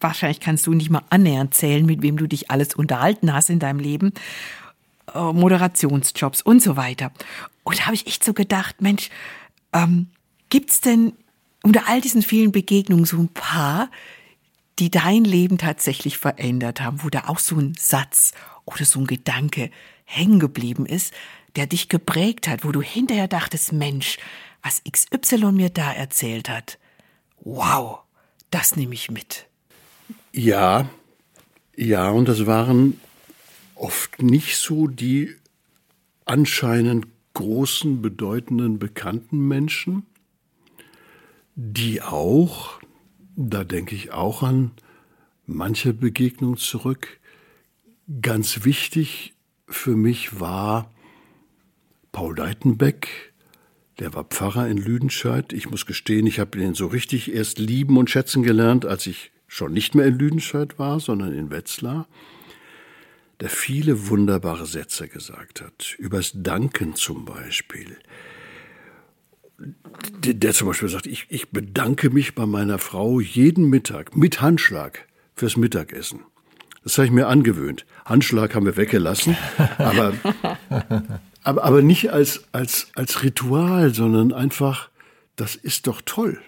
wahrscheinlich 0.00 0.40
kannst 0.40 0.66
du 0.66 0.72
nicht 0.72 0.90
mal 0.90 1.02
annähernd 1.10 1.54
zählen, 1.54 1.84
mit 1.84 2.02
wem 2.02 2.16
du 2.16 2.26
dich 2.26 2.50
alles 2.50 2.74
unterhalten 2.74 3.32
hast 3.32 3.50
in 3.50 3.58
deinem 3.58 3.78
Leben. 3.78 4.12
Äh, 5.12 5.32
Moderationsjobs 5.32 6.40
und 6.42 6.62
so 6.62 6.76
weiter. 6.76 7.12
Und 7.62 7.78
da 7.78 7.86
habe 7.86 7.94
ich 7.94 8.06
echt 8.06 8.24
so 8.24 8.32
gedacht, 8.32 8.80
Mensch, 8.80 9.10
ähm, 9.72 10.08
gibt's 10.48 10.80
denn 10.80 11.12
unter 11.62 11.88
all 11.88 12.00
diesen 12.00 12.22
vielen 12.22 12.52
Begegnungen 12.52 13.04
so 13.04 13.16
ein 13.16 13.28
paar, 13.28 13.90
die 14.78 14.90
dein 14.90 15.24
Leben 15.24 15.58
tatsächlich 15.58 16.18
verändert 16.18 16.80
haben, 16.80 17.02
wo 17.02 17.10
da 17.10 17.24
auch 17.28 17.38
so 17.38 17.56
ein 17.56 17.74
Satz 17.78 18.32
oder 18.64 18.84
so 18.84 19.00
ein 19.00 19.06
Gedanke 19.06 19.70
hängen 20.04 20.40
geblieben 20.40 20.86
ist, 20.86 21.12
der 21.56 21.66
dich 21.66 21.88
geprägt 21.88 22.48
hat, 22.48 22.64
wo 22.64 22.72
du 22.72 22.82
hinterher 22.82 23.28
dachtest, 23.28 23.72
Mensch, 23.72 24.18
was 24.62 24.82
XY 24.90 25.52
mir 25.52 25.70
da 25.70 25.92
erzählt 25.92 26.48
hat. 26.48 26.78
Wow, 27.40 28.00
das 28.50 28.76
nehme 28.76 28.94
ich 28.94 29.10
mit. 29.10 29.46
Ja, 30.32 30.88
ja, 31.76 32.10
und 32.10 32.28
das 32.28 32.46
waren 32.46 33.00
oft 33.74 34.22
nicht 34.22 34.56
so 34.56 34.86
die 34.86 35.34
anscheinend 36.24 37.06
großen, 37.34 38.00
bedeutenden, 38.00 38.78
bekannten 38.78 39.46
Menschen, 39.46 40.06
die 41.56 42.00
auch 42.00 42.80
da 43.36 43.64
denke 43.64 43.94
ich 43.94 44.12
auch 44.12 44.42
an 44.42 44.72
manche 45.46 45.92
Begegnung 45.92 46.56
zurück. 46.56 47.20
Ganz 48.20 48.64
wichtig 48.64 49.34
für 49.66 49.96
mich 49.96 50.40
war 50.40 50.90
Paul 52.12 52.34
Deitenbeck, 52.34 53.32
der 53.98 54.14
war 54.14 54.24
Pfarrer 54.24 54.68
in 54.68 54.76
Lüdenscheid. 54.76 55.52
Ich 55.52 55.70
muss 55.70 55.86
gestehen, 55.86 56.26
ich 56.26 56.38
habe 56.38 56.58
ihn 56.58 56.74
so 56.74 56.86
richtig 56.86 57.32
erst 57.32 57.58
lieben 57.58 57.96
und 57.96 58.10
schätzen 58.10 58.42
gelernt, 58.42 58.86
als 58.86 59.06
ich 59.06 59.32
schon 59.46 59.72
nicht 59.72 59.94
mehr 59.94 60.06
in 60.06 60.18
Lüdenscheid 60.18 60.78
war, 60.78 61.00
sondern 61.00 61.32
in 61.32 61.50
Wetzlar, 61.50 62.08
der 63.40 63.48
viele 63.48 64.08
wunderbare 64.08 64.66
Sätze 64.66 65.08
gesagt 65.08 65.60
hat. 65.60 65.94
Übers 65.98 66.32
Danken 66.34 66.94
zum 66.94 67.24
Beispiel 67.24 67.96
der, 69.58 70.52
zum 70.52 70.68
Beispiel 70.68 70.88
sagt, 70.88 71.06
ich, 71.06 71.26
ich 71.28 71.50
bedanke 71.50 72.10
mich 72.10 72.34
bei 72.34 72.46
meiner 72.46 72.78
Frau 72.78 73.20
jeden 73.20 73.68
Mittag 73.68 74.16
mit 74.16 74.40
Handschlag 74.40 75.06
fürs 75.34 75.56
Mittagessen. 75.56 76.20
Das 76.82 76.98
habe 76.98 77.06
ich 77.06 77.12
mir 77.12 77.28
angewöhnt. 77.28 77.86
Handschlag 78.04 78.54
haben 78.54 78.66
wir 78.66 78.76
weggelassen, 78.76 79.36
aber, 79.78 80.12
aber, 81.42 81.64
aber 81.64 81.82
nicht 81.82 82.12
als, 82.12 82.44
als, 82.52 82.88
als 82.94 83.22
Ritual, 83.22 83.94
sondern 83.94 84.32
einfach, 84.32 84.90
das 85.36 85.56
ist 85.56 85.86
doch 85.86 86.02
toll. 86.04 86.40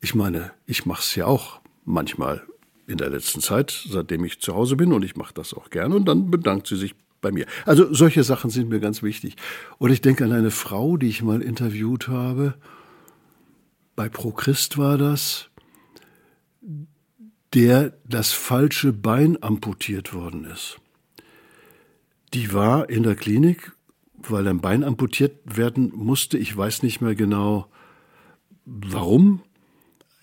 Ich 0.00 0.14
meine, 0.14 0.52
ich 0.66 0.86
mache 0.86 1.02
es 1.02 1.14
ja 1.14 1.26
auch 1.26 1.60
manchmal 1.84 2.42
in 2.86 2.98
der 2.98 3.10
letzten 3.10 3.40
Zeit, 3.40 3.84
seitdem 3.88 4.24
ich 4.24 4.40
zu 4.40 4.54
Hause 4.54 4.76
bin 4.76 4.92
und 4.92 5.04
ich 5.04 5.16
mache 5.16 5.34
das 5.34 5.54
auch 5.54 5.70
gerne 5.70 5.94
und 5.94 6.06
dann 6.06 6.30
bedankt 6.30 6.66
sie 6.66 6.76
sich 6.76 6.94
bei 7.22 7.32
mir. 7.32 7.46
Also 7.64 7.94
solche 7.94 8.22
Sachen 8.24 8.50
sind 8.50 8.68
mir 8.68 8.80
ganz 8.80 9.02
wichtig. 9.02 9.36
Und 9.78 9.90
ich 9.90 10.02
denke 10.02 10.24
an 10.24 10.32
eine 10.32 10.50
Frau, 10.50 10.98
die 10.98 11.08
ich 11.08 11.22
mal 11.22 11.40
interviewt 11.40 12.08
habe. 12.08 12.54
Bei 13.96 14.10
Pro 14.10 14.32
Christ 14.32 14.76
war 14.76 14.98
das, 14.98 15.48
der 17.54 17.94
das 18.04 18.32
falsche 18.32 18.92
Bein 18.92 19.42
amputiert 19.42 20.12
worden 20.12 20.44
ist. 20.44 20.76
Die 22.34 22.52
war 22.52 22.90
in 22.90 23.02
der 23.02 23.14
Klinik, 23.14 23.72
weil 24.16 24.46
ein 24.48 24.60
Bein 24.60 24.84
amputiert 24.84 25.38
werden 25.44 25.92
musste. 25.94 26.38
Ich 26.38 26.54
weiß 26.54 26.82
nicht 26.82 27.00
mehr 27.00 27.14
genau, 27.14 27.66
warum. 28.64 29.42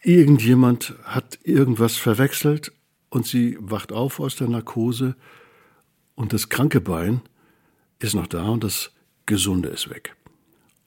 Irgendjemand 0.01 0.95
hat 1.03 1.39
irgendwas 1.43 1.97
verwechselt 1.97 2.71
und 3.09 3.25
sie 3.25 3.57
wacht 3.59 3.91
auf 3.91 4.19
aus 4.19 4.37
der 4.37 4.47
Narkose 4.47 5.15
und 6.19 6.33
das 6.33 6.49
kranke 6.49 6.81
Bein 6.81 7.21
ist 7.99 8.13
noch 8.13 8.27
da 8.27 8.49
und 8.49 8.61
das 8.65 8.91
gesunde 9.25 9.69
ist 9.69 9.89
weg. 9.89 10.17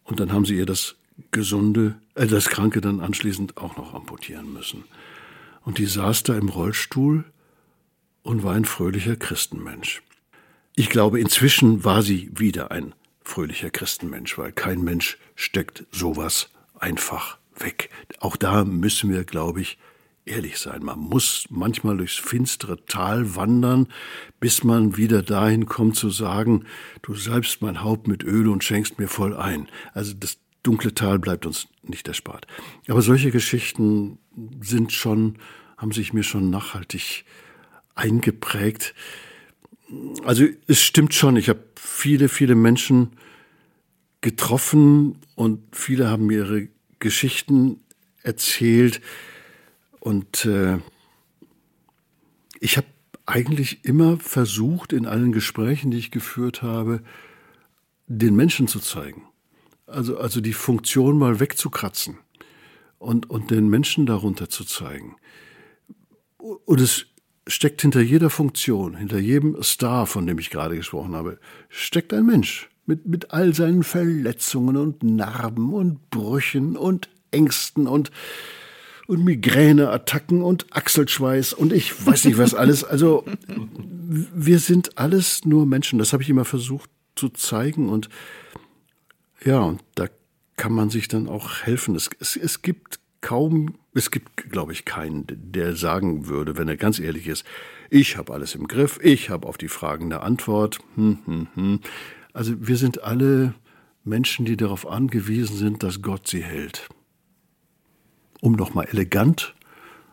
Und 0.05 0.21
dann 0.21 0.31
haben 0.31 0.45
sie 0.45 0.57
ihr 0.57 0.67
das 0.67 0.97
gesunde, 1.31 1.95
äh, 2.15 2.27
das 2.27 2.51
kranke 2.51 2.83
dann 2.83 3.01
anschließend 3.01 3.57
auch 3.57 3.79
noch 3.79 3.95
amputieren 3.95 4.53
müssen. 4.53 4.85
Und 5.63 5.79
die 5.79 5.87
saß 5.87 6.25
da 6.25 6.37
im 6.37 6.51
Rollstuhl 6.51 7.25
und 8.23 8.43
war 8.43 8.53
ein 8.53 8.67
fröhlicher 8.67 9.17
Christenmensch. 9.17 10.03
Ich 10.75 10.91
glaube, 10.91 11.19
inzwischen 11.19 11.83
war 11.83 12.03
sie 12.03 12.31
wieder 12.35 12.71
ein 12.71 12.95
fröhlicher 13.23 13.71
Christenmensch, 13.71 14.37
weil 14.37 14.53
kein 14.53 14.83
Mensch 14.83 15.17
steckt 15.35 15.87
sowas 15.93 16.51
einfach 16.79 17.39
weg. 17.57 17.89
Auch 18.21 18.37
da 18.37 18.67
müssen 18.67 19.11
wir, 19.11 19.25
glaube 19.25 19.63
ich, 19.63 19.79
ehrlich 20.25 20.59
sein. 20.59 20.85
Man 20.85 20.99
muss 20.99 21.47
manchmal 21.51 21.97
durchs 21.97 22.17
finstere 22.17 22.85
Tal 22.87 23.35
wandern, 23.35 23.89
bis 24.41 24.65
man 24.65 24.97
wieder 24.97 25.23
dahin 25.23 25.67
kommt 25.67 25.97
zu 25.97 26.11
sagen, 26.11 26.65
du 27.03 27.15
salbst 27.15 27.63
mein 27.63 27.83
Haupt 27.83 28.07
mit 28.07 28.23
Öl 28.23 28.49
und 28.49 28.63
schenkst 28.63 28.99
mir 28.99 29.09
voll 29.09 29.37
ein. 29.37 29.69
Also 29.95 30.15
das 30.15 30.39
dunkle 30.63 30.95
Tal 30.95 31.19
bleibt 31.19 31.47
uns 31.47 31.67
nicht 31.83 32.07
erspart. 32.09 32.47
Aber 32.89 33.03
solche 33.03 33.31
Geschichten 33.31 34.19
sind 34.61 34.93
schon, 34.93 35.39
haben 35.77 35.93
sich 35.93 36.13
mir 36.13 36.23
schon 36.23 36.51
nachhaltig 36.51 37.25
eingeprägt. 37.95 38.95
Also 40.25 40.47
es 40.69 40.81
stimmt 40.81 41.15
schon, 41.15 41.37
ich 41.37 41.49
habe 41.49 41.65
viele, 41.77 42.29
viele 42.29 42.55
Menschen 42.55 43.11
getroffen 44.21 45.19
und 45.35 45.61
viele 45.73 46.09
haben 46.09 46.27
mir 46.27 46.47
ihre 46.47 46.69
Geschichten 47.01 47.81
erzählt, 48.23 49.01
und 50.03 50.47
äh, 50.47 50.81
ich 52.59 52.77
habe 52.77 52.89
eigentlich 53.25 53.85
immer 53.85 54.19
versucht, 54.19 54.93
in 54.93 55.07
allen 55.07 55.31
Gesprächen, 55.31 55.93
die 55.93 55.99
ich 55.99 56.11
geführt 56.11 56.61
habe, 56.61 57.05
den 58.09 58.35
Menschen 58.35 58.67
zu 58.67 58.81
zeigen. 58.81 59.23
Also, 59.87 60.19
also 60.19 60.41
die 60.41 60.55
Funktion 60.55 61.19
mal 61.19 61.39
wegzukratzen 61.39 62.19
und, 62.99 63.31
und 63.31 63.53
den 63.53 63.69
Menschen 63.69 64.05
darunter 64.05 64.49
zu 64.49 64.65
zeigen. 64.65 65.15
Und 66.37 66.81
es 66.81 67.07
steckt 67.47 67.81
hinter 67.83 68.01
jeder 68.01 68.29
Funktion, 68.29 68.97
hinter 68.97 69.21
jedem 69.21 69.63
Star, 69.63 70.09
von 70.09 70.27
dem 70.27 70.41
ich 70.41 70.51
gerade 70.51 70.75
gesprochen 70.75 71.15
habe, 71.15 71.39
steckt 71.69 72.13
ein 72.13 72.27
Mensch 72.27 72.71
mit, 72.87 73.07
mit 73.07 73.31
all 73.31 73.55
seinen 73.55 73.85
Verletzungen 73.85 74.77
und 74.77 75.05
Narben 75.05 75.73
und 75.73 76.11
Brüchen 76.11 76.77
und 76.77 77.09
Ängsten 77.31 77.87
und 77.87 78.11
und 79.07 79.25
Migräneattacken 79.25 80.43
und 80.43 80.67
Achselschweiß 80.71 81.53
und 81.53 81.73
ich 81.73 82.07
weiß 82.07 82.25
nicht 82.25 82.39
was 82.39 82.55
alles. 82.55 82.85
Also 82.85 83.25
wir 83.47 84.59
sind 84.59 84.99
alles 84.99 85.45
nur 85.45 85.67
Menschen. 85.67 85.99
Das 85.99 86.13
habe 86.13 86.23
ich 86.23 86.31
immer 86.31 86.45
versucht 86.45 86.91
zu 87.15 87.29
zeigen 87.29 87.89
und 87.89 88.09
ja, 89.45 89.61
und 89.61 89.83
da 89.97 90.07
kann 90.57 90.73
man 90.73 90.91
sich 90.91 91.09
dann 91.09 91.29
auch 91.29 91.63
helfen. 91.63 91.97
Es, 91.97 92.11
es, 92.21 92.37
es 92.37 92.63
gibt 92.63 93.01
kaum, 93.21 93.75
es 93.95 94.11
gibt, 94.11 94.51
glaube 94.51 94.73
ich, 94.73 94.85
keinen, 94.85 95.27
der 95.29 95.75
sagen 95.75 96.29
würde, 96.29 96.57
wenn 96.57 96.69
er 96.69 96.77
ganz 96.77 97.01
ehrlich 97.01 97.27
ist, 97.27 97.45
ich 97.91 98.17
habe 98.17 98.33
alles 98.33 98.55
im 98.55 98.69
Griff, 98.69 98.99
ich 99.03 99.31
habe 99.31 99.47
auf 99.47 99.59
die 99.59 99.69
Fragen 99.69 100.07
eine 100.07 100.23
Antwort. 100.23 100.79
Hm, 100.95 101.19
hm, 101.25 101.49
hm. 101.55 101.81
Also 102.33 102.55
wir 102.59 102.77
sind 102.77 103.03
alle 103.03 103.55
Menschen, 104.05 104.47
die 104.47 104.57
darauf 104.57 104.87
angewiesen 104.87 105.57
sind, 105.57 105.83
dass 105.83 106.03
Gott 106.03 106.29
sie 106.29 106.43
hält 106.43 106.89
um 108.43 108.53
nochmal 108.53 108.87
elegant 108.91 109.55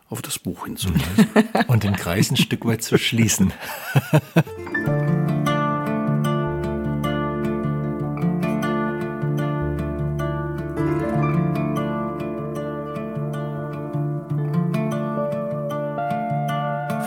auf 0.07 0.21
das 0.21 0.39
Buch 0.39 0.65
hinzuweisen. 0.65 1.27
Und 1.67 1.84
den 1.84 1.95
Kreis 1.95 2.32
ein 2.32 2.38
Stück 2.38 2.65
weit 2.65 2.84
zu 2.84 2.97
schließen. 2.97 3.51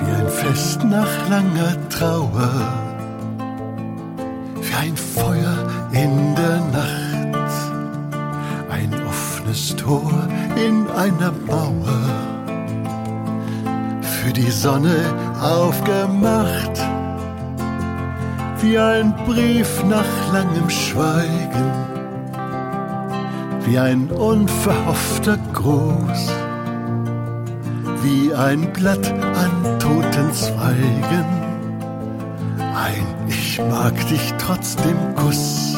Wie 0.00 0.10
ein 0.10 0.28
Fest 0.28 0.84
nach 0.84 1.28
langer 1.28 1.88
Trauer, 1.88 2.72
wie 4.60 4.74
ein 4.74 4.96
Feuer 4.96 5.70
in 5.92 6.34
der 6.34 6.60
Nacht 6.72 7.01
offenes 9.52 9.76
Tor 9.76 10.28
in 10.56 10.88
einer 10.88 11.32
Mauer, 11.46 12.00
für 14.00 14.32
die 14.32 14.50
Sonne 14.50 14.96
aufgemacht, 15.40 16.80
wie 18.60 18.78
ein 18.78 19.14
Brief 19.26 19.84
nach 19.84 20.32
langem 20.32 20.70
Schweigen, 20.70 21.70
wie 23.64 23.78
ein 23.78 24.10
unverhoffter 24.10 25.38
Gruß 25.52 26.32
wie 28.04 28.34
ein 28.34 28.72
Blatt 28.72 29.12
an 29.12 29.78
toten 29.78 30.32
Zweigen. 30.32 31.24
Ein 32.58 33.06
Ich 33.28 33.60
mag 33.70 33.94
dich 34.08 34.34
trotzdem 34.38 34.96
Kuss. 35.14 35.71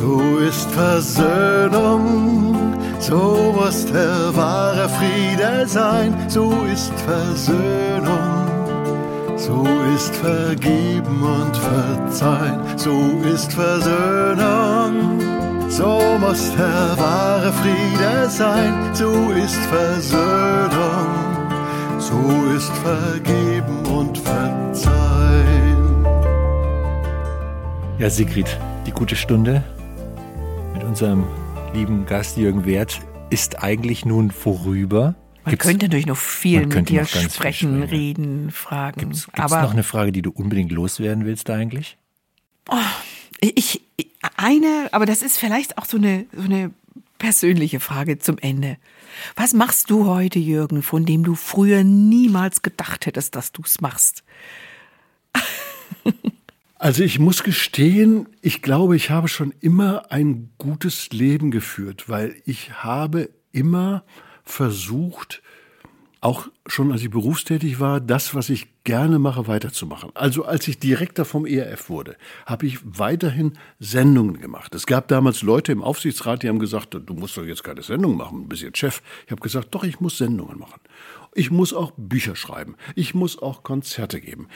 So 0.00 0.38
ist 0.38 0.70
Versöhnung, 0.70 2.54
so 3.00 3.52
muss 3.58 3.84
der 3.86 4.36
wahre 4.36 4.88
Friede 4.88 5.66
sein, 5.66 6.14
so 6.28 6.52
ist 6.72 6.92
Versöhnung. 7.00 8.46
So 9.36 9.66
ist 9.96 10.14
Vergeben 10.14 11.20
und 11.20 11.56
Verzeihen, 11.56 12.60
so 12.76 12.96
ist 13.34 13.52
Versöhnung. 13.52 15.18
So 15.68 16.00
muss 16.20 16.52
der 16.52 16.96
wahre 16.96 17.52
Friede 17.54 18.30
sein, 18.30 18.94
so 18.94 19.10
ist 19.32 19.60
Versöhnung, 19.66 21.08
so 21.98 22.20
ist 22.56 22.72
Vergeben 22.84 23.84
und 23.86 24.16
Verzeihen. 24.16 26.06
Ja, 27.98 28.08
Sigrid, 28.08 28.46
die 28.86 28.92
gute 28.92 29.16
Stunde 29.16 29.64
unserem 30.88 31.26
lieben 31.74 32.06
Gast 32.06 32.38
Jürgen 32.38 32.64
Wert 32.64 33.02
ist 33.28 33.62
eigentlich 33.62 34.06
nun 34.06 34.30
vorüber. 34.30 35.14
Man 35.44 35.50
Gibt's, 35.50 35.66
könnte 35.66 35.84
natürlich 35.84 36.06
noch 36.06 36.16
viel 36.16 36.66
mit 36.66 36.88
dir 36.88 37.04
sprechen, 37.04 37.30
sprechen, 37.30 37.82
reden, 37.82 38.50
fragen. 38.50 39.00
Gibt 39.10 39.14
es 39.14 39.28
noch 39.36 39.72
eine 39.72 39.82
Frage, 39.82 40.12
die 40.12 40.22
du 40.22 40.30
unbedingt 40.30 40.72
loswerden 40.72 41.26
willst 41.26 41.50
eigentlich? 41.50 41.98
Oh, 42.70 42.76
ich, 43.42 43.82
eine, 44.38 44.88
aber 44.92 45.04
das 45.04 45.20
ist 45.20 45.36
vielleicht 45.36 45.76
auch 45.76 45.84
so 45.84 45.98
eine, 45.98 46.24
so 46.34 46.44
eine 46.44 46.70
persönliche 47.18 47.80
Frage 47.80 48.18
zum 48.18 48.38
Ende. 48.38 48.78
Was 49.36 49.52
machst 49.52 49.90
du 49.90 50.06
heute, 50.06 50.38
Jürgen, 50.38 50.82
von 50.82 51.04
dem 51.04 51.22
du 51.22 51.34
früher 51.34 51.84
niemals 51.84 52.62
gedacht 52.62 53.04
hättest, 53.04 53.36
dass 53.36 53.52
du 53.52 53.60
es 53.62 53.82
machst? 53.82 54.24
Also 56.78 57.02
ich 57.02 57.18
muss 57.18 57.42
gestehen, 57.42 58.28
ich 58.40 58.62
glaube, 58.62 58.94
ich 58.94 59.10
habe 59.10 59.26
schon 59.26 59.52
immer 59.60 60.12
ein 60.12 60.50
gutes 60.58 61.10
Leben 61.10 61.50
geführt, 61.50 62.08
weil 62.08 62.40
ich 62.44 62.84
habe 62.84 63.30
immer 63.50 64.04
versucht, 64.44 65.42
auch 66.20 66.46
schon 66.68 66.92
als 66.92 67.02
ich 67.02 67.10
berufstätig 67.10 67.80
war, 67.80 68.00
das, 68.00 68.32
was 68.36 68.48
ich 68.48 68.68
gerne 68.84 69.18
mache, 69.18 69.48
weiterzumachen. 69.48 70.10
Also 70.14 70.44
als 70.44 70.68
ich 70.68 70.78
Direktor 70.78 71.24
vom 71.24 71.46
ERF 71.46 71.90
wurde, 71.90 72.16
habe 72.46 72.66
ich 72.66 72.78
weiterhin 72.84 73.54
Sendungen 73.80 74.40
gemacht. 74.40 74.72
Es 74.76 74.86
gab 74.86 75.08
damals 75.08 75.42
Leute 75.42 75.72
im 75.72 75.82
Aufsichtsrat, 75.82 76.44
die 76.44 76.48
haben 76.48 76.60
gesagt, 76.60 76.94
du 76.94 77.14
musst 77.14 77.36
doch 77.36 77.44
jetzt 77.44 77.64
keine 77.64 77.82
Sendung 77.82 78.16
machen, 78.16 78.42
du 78.42 78.48
bist 78.48 78.62
jetzt 78.62 78.78
Chef. 78.78 79.02
Ich 79.26 79.32
habe 79.32 79.40
gesagt, 79.40 79.74
doch, 79.74 79.82
ich 79.82 79.98
muss 79.98 80.18
Sendungen 80.18 80.58
machen. 80.60 80.80
Ich 81.34 81.50
muss 81.50 81.74
auch 81.74 81.92
Bücher 81.96 82.36
schreiben. 82.36 82.76
Ich 82.94 83.14
muss 83.14 83.40
auch 83.40 83.64
Konzerte 83.64 84.20
geben. 84.20 84.46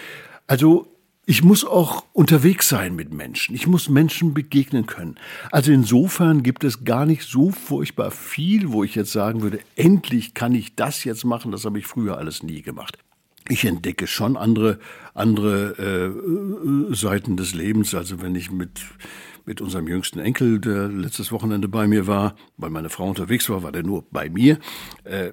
Also 0.46 0.86
ich 1.24 1.44
muss 1.44 1.64
auch 1.64 2.04
unterwegs 2.12 2.68
sein 2.68 2.96
mit 2.96 3.12
Menschen. 3.12 3.54
Ich 3.54 3.66
muss 3.66 3.88
Menschen 3.88 4.34
begegnen 4.34 4.86
können. 4.86 5.16
Also 5.52 5.70
insofern 5.70 6.42
gibt 6.42 6.64
es 6.64 6.84
gar 6.84 7.06
nicht 7.06 7.22
so 7.22 7.50
furchtbar 7.50 8.10
viel, 8.10 8.72
wo 8.72 8.82
ich 8.82 8.96
jetzt 8.96 9.12
sagen 9.12 9.42
würde, 9.42 9.60
endlich 9.76 10.34
kann 10.34 10.54
ich 10.54 10.74
das 10.74 11.04
jetzt 11.04 11.24
machen. 11.24 11.52
Das 11.52 11.64
habe 11.64 11.78
ich 11.78 11.86
früher 11.86 12.18
alles 12.18 12.42
nie 12.42 12.62
gemacht. 12.62 12.98
Ich 13.48 13.64
entdecke 13.64 14.06
schon 14.06 14.36
andere, 14.36 14.78
andere 15.14 16.12
äh, 16.90 16.94
Seiten 16.94 17.36
des 17.36 17.54
Lebens. 17.54 17.94
Also 17.94 18.20
wenn 18.20 18.34
ich 18.34 18.50
mit 18.50 18.80
mit 19.44 19.60
unserem 19.60 19.88
jüngsten 19.88 20.18
Enkel, 20.18 20.60
der 20.60 20.88
letztes 20.88 21.32
Wochenende 21.32 21.68
bei 21.68 21.88
mir 21.88 22.06
war, 22.06 22.36
weil 22.56 22.70
meine 22.70 22.90
Frau 22.90 23.08
unterwegs 23.08 23.48
war, 23.48 23.62
war 23.62 23.72
der 23.72 23.82
nur 23.82 24.04
bei 24.10 24.30
mir. 24.30 24.58
Äh, 25.04 25.32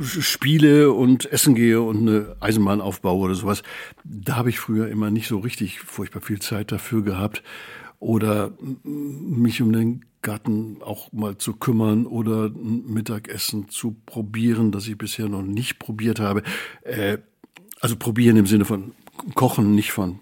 spiele 0.00 0.92
und 0.92 1.30
essen 1.30 1.54
gehe 1.54 1.80
und 1.80 2.08
eine 2.08 2.36
Eisenbahn 2.40 2.80
aufbaue 2.80 3.26
oder 3.26 3.34
sowas, 3.34 3.62
da 4.04 4.36
habe 4.36 4.50
ich 4.50 4.58
früher 4.58 4.88
immer 4.88 5.10
nicht 5.10 5.28
so 5.28 5.38
richtig 5.38 5.80
furchtbar 5.80 6.20
viel 6.20 6.40
Zeit 6.40 6.72
dafür 6.72 7.02
gehabt. 7.02 7.42
Oder 7.98 8.52
mich 8.82 9.60
um 9.60 9.72
den 9.74 10.06
Garten 10.22 10.78
auch 10.82 11.12
mal 11.12 11.36
zu 11.36 11.54
kümmern 11.54 12.06
oder 12.06 12.46
ein 12.46 12.84
Mittagessen 12.86 13.68
zu 13.68 13.96
probieren, 14.06 14.72
das 14.72 14.86
ich 14.88 14.96
bisher 14.96 15.28
noch 15.28 15.42
nicht 15.42 15.78
probiert 15.78 16.18
habe. 16.18 16.42
Äh, 16.82 17.18
also 17.80 17.96
probieren 17.96 18.36
im 18.36 18.46
Sinne 18.46 18.64
von 18.64 18.92
kochen, 19.34 19.74
nicht 19.74 19.92
von 19.92 20.18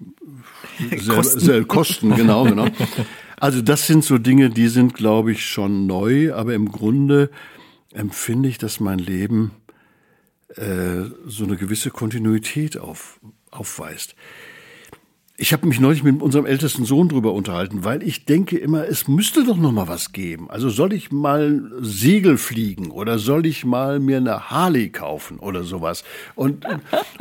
Kosten. 1.09 1.41
Sel 1.41 1.65
Kosten, 1.65 2.15
genau, 2.15 2.45
genau. 2.45 2.67
Also 3.41 3.63
das 3.63 3.87
sind 3.87 4.03
so 4.03 4.19
Dinge, 4.19 4.51
die 4.51 4.67
sind, 4.67 4.95
glaube 4.95 5.31
ich, 5.31 5.47
schon 5.47 5.87
neu, 5.87 6.35
aber 6.35 6.55
im 6.55 6.73
Grunde 6.73 7.31
empfinde 7.93 8.49
ich, 8.49 8.59
dass 8.59 8.81
mein 8.81 8.99
Leben 8.99 9.53
äh, 10.57 11.05
so 11.27 11.45
eine 11.45 11.57
gewisse 11.57 11.91
Kontinuität 11.91 12.79
auf, 12.79 13.21
aufweist. 13.51 14.15
Ich 15.41 15.53
habe 15.53 15.69
mich 15.69 15.79
neulich 15.79 16.03
mit 16.03 16.21
unserem 16.21 16.47
ältesten 16.47 16.85
Sohn 16.85 17.09
drüber 17.09 17.33
unterhalten, 17.33 17.85
weil 17.85 18.03
ich 18.03 18.25
denke 18.25 18.59
immer, 18.59 18.89
es 18.89 19.07
müsste 19.07 19.45
doch 19.45 19.57
noch 19.57 19.71
mal 19.71 19.87
was 19.87 20.11
geben. 20.11 20.51
Also 20.51 20.69
soll 20.69 20.93
ich 20.93 21.13
mal 21.13 21.71
Segel 21.81 22.39
fliegen 22.39 22.91
oder 22.91 23.21
soll 23.21 23.47
ich 23.47 23.65
mal 23.65 24.01
mir 24.01 24.17
eine 24.17 24.51
Harley 24.51 24.91
kaufen 24.91 25.39
oder 25.39 25.63
sowas? 25.63 26.03
Und, 26.35 26.67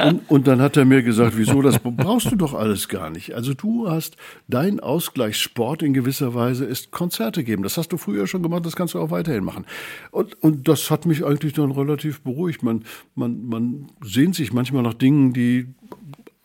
und, 0.03 0.21
und 0.31 0.47
dann 0.47 0.61
hat 0.61 0.77
er 0.77 0.85
mir 0.85 1.03
gesagt, 1.03 1.37
wieso, 1.37 1.61
das 1.61 1.77
brauchst 1.77 2.31
du 2.31 2.35
doch 2.35 2.55
alles 2.55 2.87
gar 2.87 3.11
nicht. 3.11 3.35
Also 3.35 3.53
du 3.53 3.87
hast, 3.87 4.17
dein 4.47 4.79
Ausgleichssport 4.79 5.83
in 5.83 5.93
gewisser 5.93 6.33
Weise 6.33 6.65
ist 6.65 6.89
Konzerte 6.89 7.43
geben. 7.43 7.61
Das 7.61 7.77
hast 7.77 7.89
du 7.89 7.97
früher 7.97 8.25
schon 8.25 8.41
gemacht, 8.41 8.65
das 8.65 8.75
kannst 8.75 8.95
du 8.95 8.99
auch 8.99 9.11
weiterhin 9.11 9.43
machen. 9.43 9.67
Und, 10.09 10.41
und 10.41 10.67
das 10.67 10.89
hat 10.89 11.05
mich 11.05 11.23
eigentlich 11.23 11.53
dann 11.53 11.69
relativ 11.69 12.21
beruhigt. 12.21 12.63
Man, 12.63 12.83
man, 13.13 13.45
man 13.45 13.91
sehnt 14.01 14.33
sich 14.33 14.51
manchmal 14.51 14.81
nach 14.81 14.95
Dingen, 14.95 15.33
die 15.33 15.67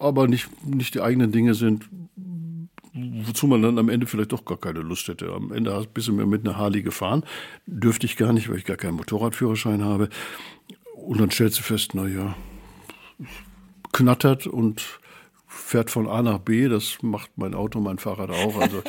aber 0.02 0.28
nicht, 0.28 0.48
nicht 0.66 0.94
die 0.94 1.00
eigenen 1.00 1.32
Dinge 1.32 1.54
sind, 1.54 1.88
wozu 2.94 3.46
man 3.46 3.62
dann 3.62 3.78
am 3.78 3.88
Ende 3.88 4.06
vielleicht 4.06 4.32
doch 4.32 4.44
gar 4.44 4.58
keine 4.58 4.80
Lust 4.80 5.08
hätte. 5.08 5.32
Am 5.32 5.52
Ende 5.52 5.86
bist 5.92 6.08
du 6.08 6.12
mir 6.12 6.26
mit 6.26 6.46
einer 6.46 6.58
Harley 6.58 6.82
gefahren. 6.82 7.24
Dürfte 7.66 8.06
ich 8.06 8.16
gar 8.16 8.32
nicht, 8.32 8.48
weil 8.48 8.58
ich 8.58 8.64
gar 8.64 8.76
keinen 8.76 8.96
Motorradführerschein 8.96 9.82
habe. 9.82 10.08
Und 10.94 11.20
dann 11.20 11.30
stellst 11.30 11.58
du 11.58 11.62
fest, 11.62 11.94
naja, 11.94 12.34
knattert 13.92 14.46
und 14.46 15.00
fährt 15.46 15.90
von 15.90 16.06
A 16.06 16.22
nach 16.22 16.38
B. 16.38 16.68
Das 16.68 16.98
macht 17.02 17.30
mein 17.36 17.54
Auto, 17.54 17.80
mein 17.80 17.98
Fahrrad 17.98 18.30
auch. 18.30 18.60
Also. 18.60 18.82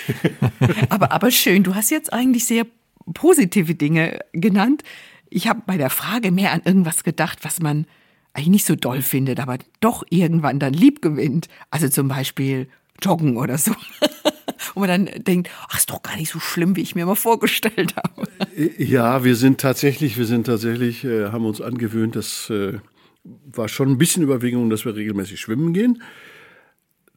aber, 0.88 1.12
aber 1.12 1.30
schön, 1.30 1.62
du 1.62 1.74
hast 1.74 1.90
jetzt 1.90 2.12
eigentlich 2.12 2.46
sehr 2.46 2.66
positive 3.14 3.74
Dinge 3.74 4.20
genannt. 4.32 4.82
Ich 5.28 5.48
habe 5.48 5.62
bei 5.66 5.76
der 5.76 5.90
Frage 5.90 6.32
mehr 6.32 6.52
an 6.52 6.62
irgendwas 6.64 7.04
gedacht, 7.04 7.38
was 7.42 7.60
man 7.60 7.86
eigentlich 8.32 8.48
nicht 8.48 8.66
so 8.66 8.76
doll 8.76 9.02
findet, 9.02 9.40
aber 9.40 9.58
doch 9.80 10.04
irgendwann 10.10 10.58
dann 10.58 10.72
lieb 10.72 11.02
gewinnt. 11.02 11.48
Also 11.70 11.88
zum 11.88 12.08
Beispiel 12.08 12.68
Joggen 13.02 13.36
oder 13.36 13.58
so. 13.58 13.72
Und 14.74 14.86
man 14.86 15.06
dann 15.06 15.24
denkt, 15.24 15.50
ach, 15.68 15.78
ist 15.78 15.90
doch 15.90 16.02
gar 16.02 16.16
nicht 16.16 16.30
so 16.30 16.38
schlimm, 16.38 16.76
wie 16.76 16.82
ich 16.82 16.94
mir 16.94 17.06
mal 17.06 17.14
vorgestellt 17.14 17.94
habe. 17.96 18.28
Äh, 18.56 18.82
ja, 18.82 19.24
wir 19.24 19.34
sind 19.34 19.60
tatsächlich, 19.60 20.18
wir 20.18 20.26
sind 20.26 20.46
tatsächlich, 20.46 21.04
äh, 21.04 21.28
haben 21.28 21.46
uns 21.46 21.60
angewöhnt, 21.60 22.14
das 22.14 22.50
äh, 22.50 22.78
war 23.24 23.68
schon 23.68 23.90
ein 23.90 23.98
bisschen 23.98 24.22
Überwägung, 24.22 24.70
dass 24.70 24.84
wir 24.84 24.94
regelmäßig 24.94 25.40
schwimmen 25.40 25.72
gehen. 25.72 26.02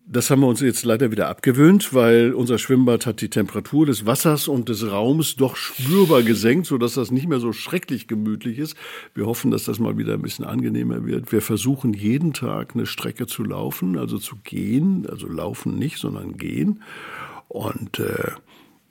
Das 0.06 0.30
haben 0.30 0.42
wir 0.42 0.48
uns 0.48 0.60
jetzt 0.60 0.84
leider 0.84 1.12
wieder 1.12 1.30
abgewöhnt, 1.30 1.94
weil 1.94 2.34
unser 2.34 2.58
Schwimmbad 2.58 3.06
hat 3.06 3.22
die 3.22 3.30
Temperatur 3.30 3.86
des 3.86 4.06
Wassers 4.06 4.50
und 4.50 4.68
des 4.68 4.92
Raums 4.92 5.38
doch 5.38 5.56
spürbar 5.56 6.24
gesenkt, 6.24 6.68
sodass 6.68 6.96
das 6.96 7.10
nicht 7.10 7.28
mehr 7.30 7.40
so 7.40 7.54
schrecklich 7.54 8.08
gemütlich 8.08 8.60
ist. 8.60 8.76
Wir 9.16 9.26
hoffen, 9.26 9.50
dass 9.50 9.64
das 9.64 9.80
mal 9.80 9.98
wieder 9.98 10.14
ein 10.16 10.22
bisschen 10.22 10.44
angenehmer 10.44 11.06
wird. 11.06 11.32
Wir 11.32 11.42
versuchen 11.42 11.94
jeden 11.94 12.34
Tag 12.34 12.76
eine 12.76 12.86
Strecke 12.86 13.28
zu 13.28 13.46
laufen, 13.46 13.98
also 13.98 14.18
zu 14.18 14.36
gehen, 14.44 15.08
also 15.10 15.28
laufen 15.28 15.80
nicht, 15.80 15.98
sondern 15.98 16.36
gehen. 16.36 16.84
Und 17.48 18.00
äh, 18.00 18.32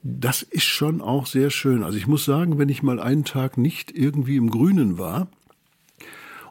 das 0.03 0.43
ist 0.43 0.65
schon 0.65 1.03
auch 1.03 1.27
sehr 1.27 1.51
schön. 1.51 1.83
Also 1.83 1.99
ich 1.99 2.07
muss 2.07 2.25
sagen, 2.25 2.59
wenn 2.59 2.71
ich 2.71 2.83
mal 2.83 2.99
einen 2.99 3.25
Tag 3.25 3.59
nicht 3.59 3.93
irgendwie 3.95 4.37
im 4.37 4.51
Grünen 4.51 4.97
war, 4.97 5.29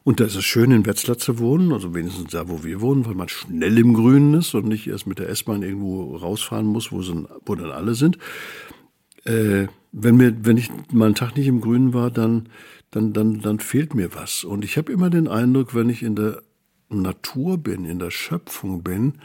und 0.04 0.20
da 0.20 0.26
ist 0.26 0.36
es 0.36 0.46
schön, 0.46 0.72
in 0.72 0.86
Wetzlar 0.86 1.18
zu 1.18 1.38
wohnen, 1.38 1.72
also 1.72 1.94
wenigstens 1.94 2.32
da, 2.32 2.50
wo 2.50 2.64
wir 2.64 2.82
wohnen, 2.82 3.06
weil 3.06 3.14
man 3.14 3.30
schnell 3.30 3.78
im 3.78 3.94
Grünen 3.94 4.34
ist 4.34 4.56
und 4.56 4.68
nicht 4.68 4.88
erst 4.88 5.06
mit 5.06 5.20
der 5.20 5.30
S-Bahn 5.30 5.62
irgendwo 5.62 6.16
rausfahren 6.16 6.66
muss, 6.66 6.92
wo, 6.92 7.04
sind, 7.04 7.28
wo 7.46 7.54
dann 7.54 7.72
alle 7.72 7.94
sind. 7.94 8.18
Äh, 9.26 9.68
wenn, 9.92 10.18
mir, 10.18 10.36
wenn 10.44 10.58
ich 10.58 10.72
mal 10.92 11.06
einen 11.06 11.16
Tag 11.16 11.38
nicht 11.38 11.48
im 11.48 11.62
Grünen 11.62 11.94
war, 11.94 12.10
dann, 12.10 12.50
dann, 12.90 13.14
dann, 13.14 13.42
dann 13.42 13.60
fehlt 13.60 13.94
mir 13.94 14.16
was. 14.16 14.44
Und 14.44 14.66
ich 14.66 14.78
habe 14.78 14.92
immer 14.92 15.12
den 15.12 15.28
Eindruck, 15.28 15.76
wenn 15.76 15.90
ich 15.90 16.02
in 16.02 16.16
der 16.16 16.42
Natur 16.90 17.60
bin, 17.60 17.86
in 17.86 18.00
der 18.00 18.12
Schöpfung 18.12 18.82
bin, 18.82 19.20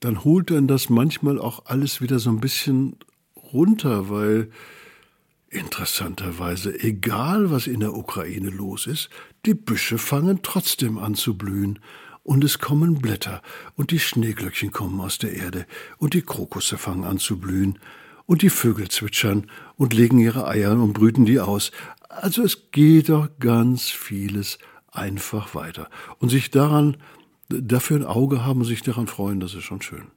dann 0.00 0.24
holt 0.24 0.50
dann 0.50 0.66
das 0.66 0.88
manchmal 0.88 1.38
auch 1.38 1.66
alles 1.66 2.00
wieder 2.00 2.18
so 2.18 2.30
ein 2.30 2.40
bisschen 2.40 2.96
runter, 3.52 4.08
weil 4.08 4.48
interessanterweise, 5.50 6.78
egal 6.80 7.50
was 7.50 7.66
in 7.66 7.80
der 7.80 7.94
Ukraine 7.94 8.50
los 8.50 8.86
ist, 8.86 9.08
die 9.46 9.54
Büsche 9.54 9.98
fangen 9.98 10.40
trotzdem 10.42 10.98
an 10.98 11.14
zu 11.14 11.36
blühen. 11.36 11.78
Und 12.22 12.44
es 12.44 12.58
kommen 12.58 13.00
Blätter, 13.00 13.40
und 13.74 13.90
die 13.90 14.00
Schneeglöckchen 14.00 14.70
kommen 14.70 15.00
aus 15.00 15.16
der 15.16 15.32
Erde, 15.32 15.66
und 15.96 16.12
die 16.12 16.20
Krokusse 16.20 16.76
fangen 16.76 17.04
an 17.04 17.18
zu 17.18 17.38
blühen, 17.38 17.78
und 18.26 18.42
die 18.42 18.50
Vögel 18.50 18.88
zwitschern 18.88 19.50
und 19.76 19.94
legen 19.94 20.18
ihre 20.18 20.46
Eier 20.46 20.72
und 20.72 20.92
brüten 20.92 21.24
die 21.24 21.40
aus. 21.40 21.72
Also 22.10 22.42
es 22.42 22.70
geht 22.70 23.08
doch 23.08 23.28
ganz 23.40 23.88
vieles 23.88 24.58
einfach 24.92 25.54
weiter. 25.54 25.88
Und 26.18 26.28
sich 26.28 26.50
daran, 26.50 26.98
dafür 27.48 27.96
ein 27.96 28.04
Auge 28.04 28.44
haben 28.44 28.60
und 28.60 28.66
sich 28.66 28.82
daran 28.82 29.06
freuen, 29.06 29.40
das 29.40 29.54
ist 29.54 29.64
schon 29.64 29.80
schön. 29.80 30.08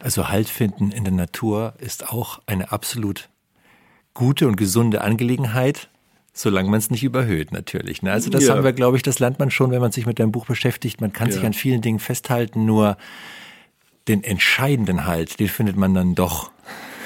Also 0.00 0.28
Halt 0.28 0.50
finden 0.50 0.90
in 0.90 1.04
der 1.04 1.14
Natur 1.14 1.74
ist 1.78 2.10
auch 2.10 2.42
eine 2.44 2.72
absolut 2.72 3.30
gute 4.18 4.48
und 4.48 4.56
gesunde 4.56 5.00
Angelegenheit, 5.00 5.88
solange 6.32 6.68
man 6.68 6.78
es 6.78 6.90
nicht 6.90 7.04
überhöht 7.04 7.52
natürlich. 7.52 8.02
Ne? 8.02 8.10
Also 8.10 8.30
das 8.30 8.46
ja. 8.46 8.54
haben 8.54 8.64
wir, 8.64 8.72
glaube 8.72 8.96
ich, 8.96 9.04
das 9.04 9.20
lernt 9.20 9.38
man 9.38 9.52
schon, 9.52 9.70
wenn 9.70 9.80
man 9.80 9.92
sich 9.92 10.06
mit 10.06 10.18
deinem 10.18 10.32
Buch 10.32 10.46
beschäftigt. 10.46 11.00
Man 11.00 11.12
kann 11.12 11.28
ja. 11.28 11.34
sich 11.34 11.46
an 11.46 11.52
vielen 11.52 11.82
Dingen 11.82 12.00
festhalten, 12.00 12.64
nur 12.64 12.96
den 14.08 14.24
entscheidenden 14.24 15.06
Halt, 15.06 15.38
den 15.38 15.46
findet 15.46 15.76
man 15.76 15.94
dann 15.94 16.16
doch 16.16 16.50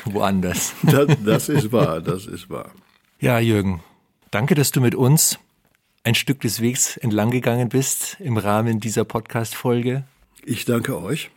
woanders. 0.06 0.72
Das, 0.82 1.06
das 1.22 1.48
ist 1.50 1.70
wahr, 1.70 2.00
das 2.00 2.24
ist 2.24 2.48
wahr. 2.48 2.70
Ja, 3.20 3.38
Jürgen, 3.38 3.82
danke, 4.30 4.54
dass 4.54 4.70
du 4.70 4.80
mit 4.80 4.94
uns 4.94 5.38
ein 6.04 6.14
Stück 6.14 6.40
des 6.40 6.62
Wegs 6.62 6.96
entlang 6.96 7.30
gegangen 7.30 7.68
bist 7.68 8.16
im 8.20 8.38
Rahmen 8.38 8.80
dieser 8.80 9.04
Podcast-Folge. 9.04 10.04
Ich 10.46 10.64
danke 10.64 11.00
euch. 11.00 11.30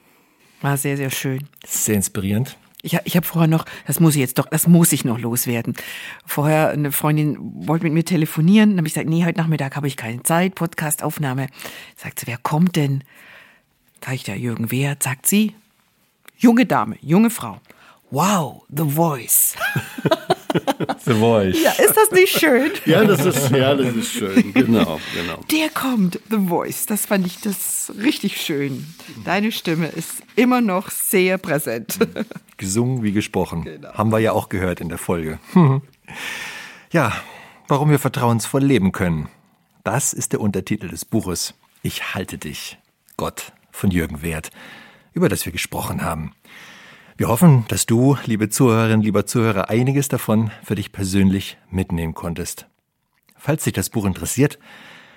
War 0.62 0.78
sehr, 0.78 0.96
sehr 0.96 1.12
schön. 1.12 1.50
Sehr 1.66 1.96
inspirierend. 1.96 2.56
Ich, 2.86 2.98
ich 3.04 3.16
habe 3.16 3.26
vorher 3.26 3.48
noch, 3.48 3.66
das 3.88 4.00
muss 4.00 4.14
ich 4.14 4.22
jetzt 4.22 4.38
doch, 4.38 4.46
das 4.48 4.68
muss 4.68 4.94
ich 4.94 5.06
noch 5.06 5.18
loswerden. 5.18 5.74
Vorher 6.24 6.70
eine 6.70 6.92
Freundin 6.92 7.38
wollte 7.68 7.84
mit 7.84 7.94
mir 7.94 8.06
telefonieren, 8.06 8.72
dann 8.72 8.78
habe 8.78 8.88
ich 8.88 8.94
gesagt, 8.94 9.10
nee, 9.10 9.26
heute 9.26 9.40
Nachmittag 9.40 9.76
habe 9.76 9.88
ich 9.88 9.98
keine 9.98 10.22
Zeit, 10.22 10.54
Podcastaufnahme. 10.54 11.48
Sagt 11.98 12.20
sie, 12.20 12.28
wer 12.28 12.38
kommt 12.38 12.76
denn? 12.76 13.04
Sag 14.04 14.14
ich, 14.14 14.24
der 14.24 14.38
Jürgen 14.38 14.70
Wehrt, 14.70 15.02
sagt 15.02 15.26
sie. 15.26 15.56
Junge 16.38 16.68
Dame, 16.68 16.98
junge 17.02 17.32
Frau. 17.32 17.60
Wow, 18.12 18.64
The 18.70 18.88
Voice. 18.88 19.56
The 21.06 21.14
Voice. 21.14 21.62
Ja, 21.64 21.72
ist 21.72 21.96
das 21.96 22.12
nicht 22.12 22.40
schön? 22.40 22.72
ja, 22.86 23.04
das 23.04 23.26
ist, 23.26 23.52
ja, 23.52 23.76
das 23.76 23.96
ist 23.96 24.12
schön. 24.12 24.54
Genau, 24.54 25.00
genau. 25.14 25.40
Der 25.52 25.70
kommt, 25.70 26.20
The 26.30 26.38
Voice. 26.48 26.86
Das 26.86 27.06
fand 27.06 27.26
ich 27.26 27.40
das 27.42 27.92
richtig 28.02 28.42
schön. 28.42 28.88
Deine 29.24 29.52
Stimme 29.52 29.88
ist 29.88 30.24
immer 30.36 30.62
noch 30.62 30.90
sehr 30.92 31.38
präsent. 31.38 32.00
Gesungen 32.58 33.04
wie 33.04 33.12
gesprochen. 33.12 33.64
Genau. 33.64 33.94
Haben 33.94 34.12
wir 34.12 34.20
ja 34.20 34.32
auch 34.32 34.50
gehört 34.50 34.82
in 34.82 34.90
der 34.90 34.98
Folge. 34.98 35.40
Ja, 36.92 37.12
warum 37.68 37.90
wir 37.90 38.00
vertrauensvoll 38.00 38.64
leben 38.64 38.94
können. 38.94 39.28
Das 39.84 40.14
ist 40.14 40.32
der 40.32 40.40
Untertitel 40.40 40.88
des 40.88 41.04
Buches. 41.04 41.54
Ich 41.82 42.14
halte 42.14 42.38
dich, 42.38 42.78
Gott 43.18 43.52
von 43.72 43.92
Jürgen 43.92 44.22
Wert, 44.22 44.50
über 45.14 45.28
das 45.28 45.46
wir 45.46 45.52
gesprochen 45.52 46.04
haben. 46.04 46.34
Wir 47.18 47.30
hoffen, 47.30 47.64
dass 47.70 47.86
du, 47.86 48.18
liebe 48.26 48.50
Zuhörerin, 48.50 49.00
lieber 49.00 49.26
Zuhörer, 49.26 49.70
einiges 49.70 50.10
davon 50.10 50.52
für 50.66 50.76
dich 50.76 50.92
persönlich 50.92 51.58
mitnehmen 51.70 52.14
konntest. 52.14 52.68
Falls 53.38 53.64
dich 53.64 53.72
das 53.72 53.90
Buch 53.90 54.04
interessiert, 54.04 54.60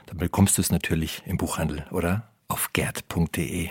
dann 0.06 0.16
bekommst 0.16 0.56
du 0.56 0.62
es 0.62 0.70
natürlich 0.70 1.22
im 1.26 1.38
Buchhandel 1.38 1.86
oder 1.90 2.30
auf 2.46 2.72
gerd.de. 2.72 3.70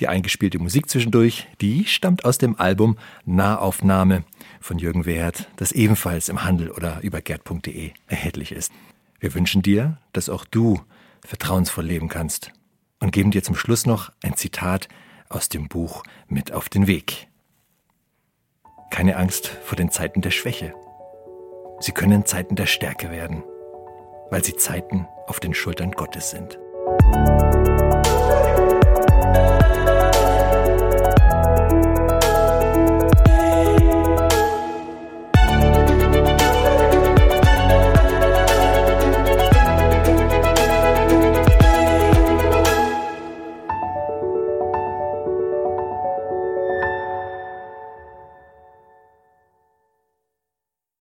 Die 0.00 0.08
eingespielte 0.08 0.58
Musik 0.58 0.90
zwischendurch, 0.90 1.46
die 1.62 1.86
stammt 1.86 2.26
aus 2.26 2.36
dem 2.36 2.60
Album 2.60 2.98
Nahaufnahme 3.24 4.24
von 4.60 4.78
Jürgen 4.78 5.06
Wehrt, 5.06 5.48
das 5.56 5.72
ebenfalls 5.72 6.28
im 6.28 6.44
Handel 6.44 6.70
oder 6.70 7.00
über 7.02 7.22
gerd.de 7.22 7.92
erhältlich 8.06 8.52
ist. 8.52 8.70
Wir 9.18 9.32
wünschen 9.32 9.62
dir, 9.62 9.96
dass 10.12 10.28
auch 10.28 10.44
du 10.44 10.78
vertrauensvoll 11.24 11.86
leben 11.86 12.10
kannst 12.10 12.52
und 13.00 13.12
geben 13.12 13.30
dir 13.30 13.42
zum 13.42 13.56
Schluss 13.56 13.86
noch 13.86 14.12
ein 14.22 14.36
Zitat 14.36 14.88
aus 15.28 15.48
dem 15.48 15.68
Buch 15.68 16.02
mit 16.28 16.52
auf 16.52 16.68
den 16.68 16.86
Weg. 16.86 17.28
Keine 18.90 19.16
Angst 19.16 19.48
vor 19.48 19.76
den 19.76 19.90
Zeiten 19.90 20.20
der 20.20 20.30
Schwäche. 20.30 20.74
Sie 21.80 21.92
können 21.92 22.24
Zeiten 22.24 22.54
der 22.54 22.66
Stärke 22.66 23.10
werden, 23.10 23.42
weil 24.30 24.44
sie 24.44 24.56
Zeiten 24.56 25.08
auf 25.26 25.40
den 25.40 25.54
Schultern 25.54 25.92
Gottes 25.92 26.30
sind. 26.30 26.58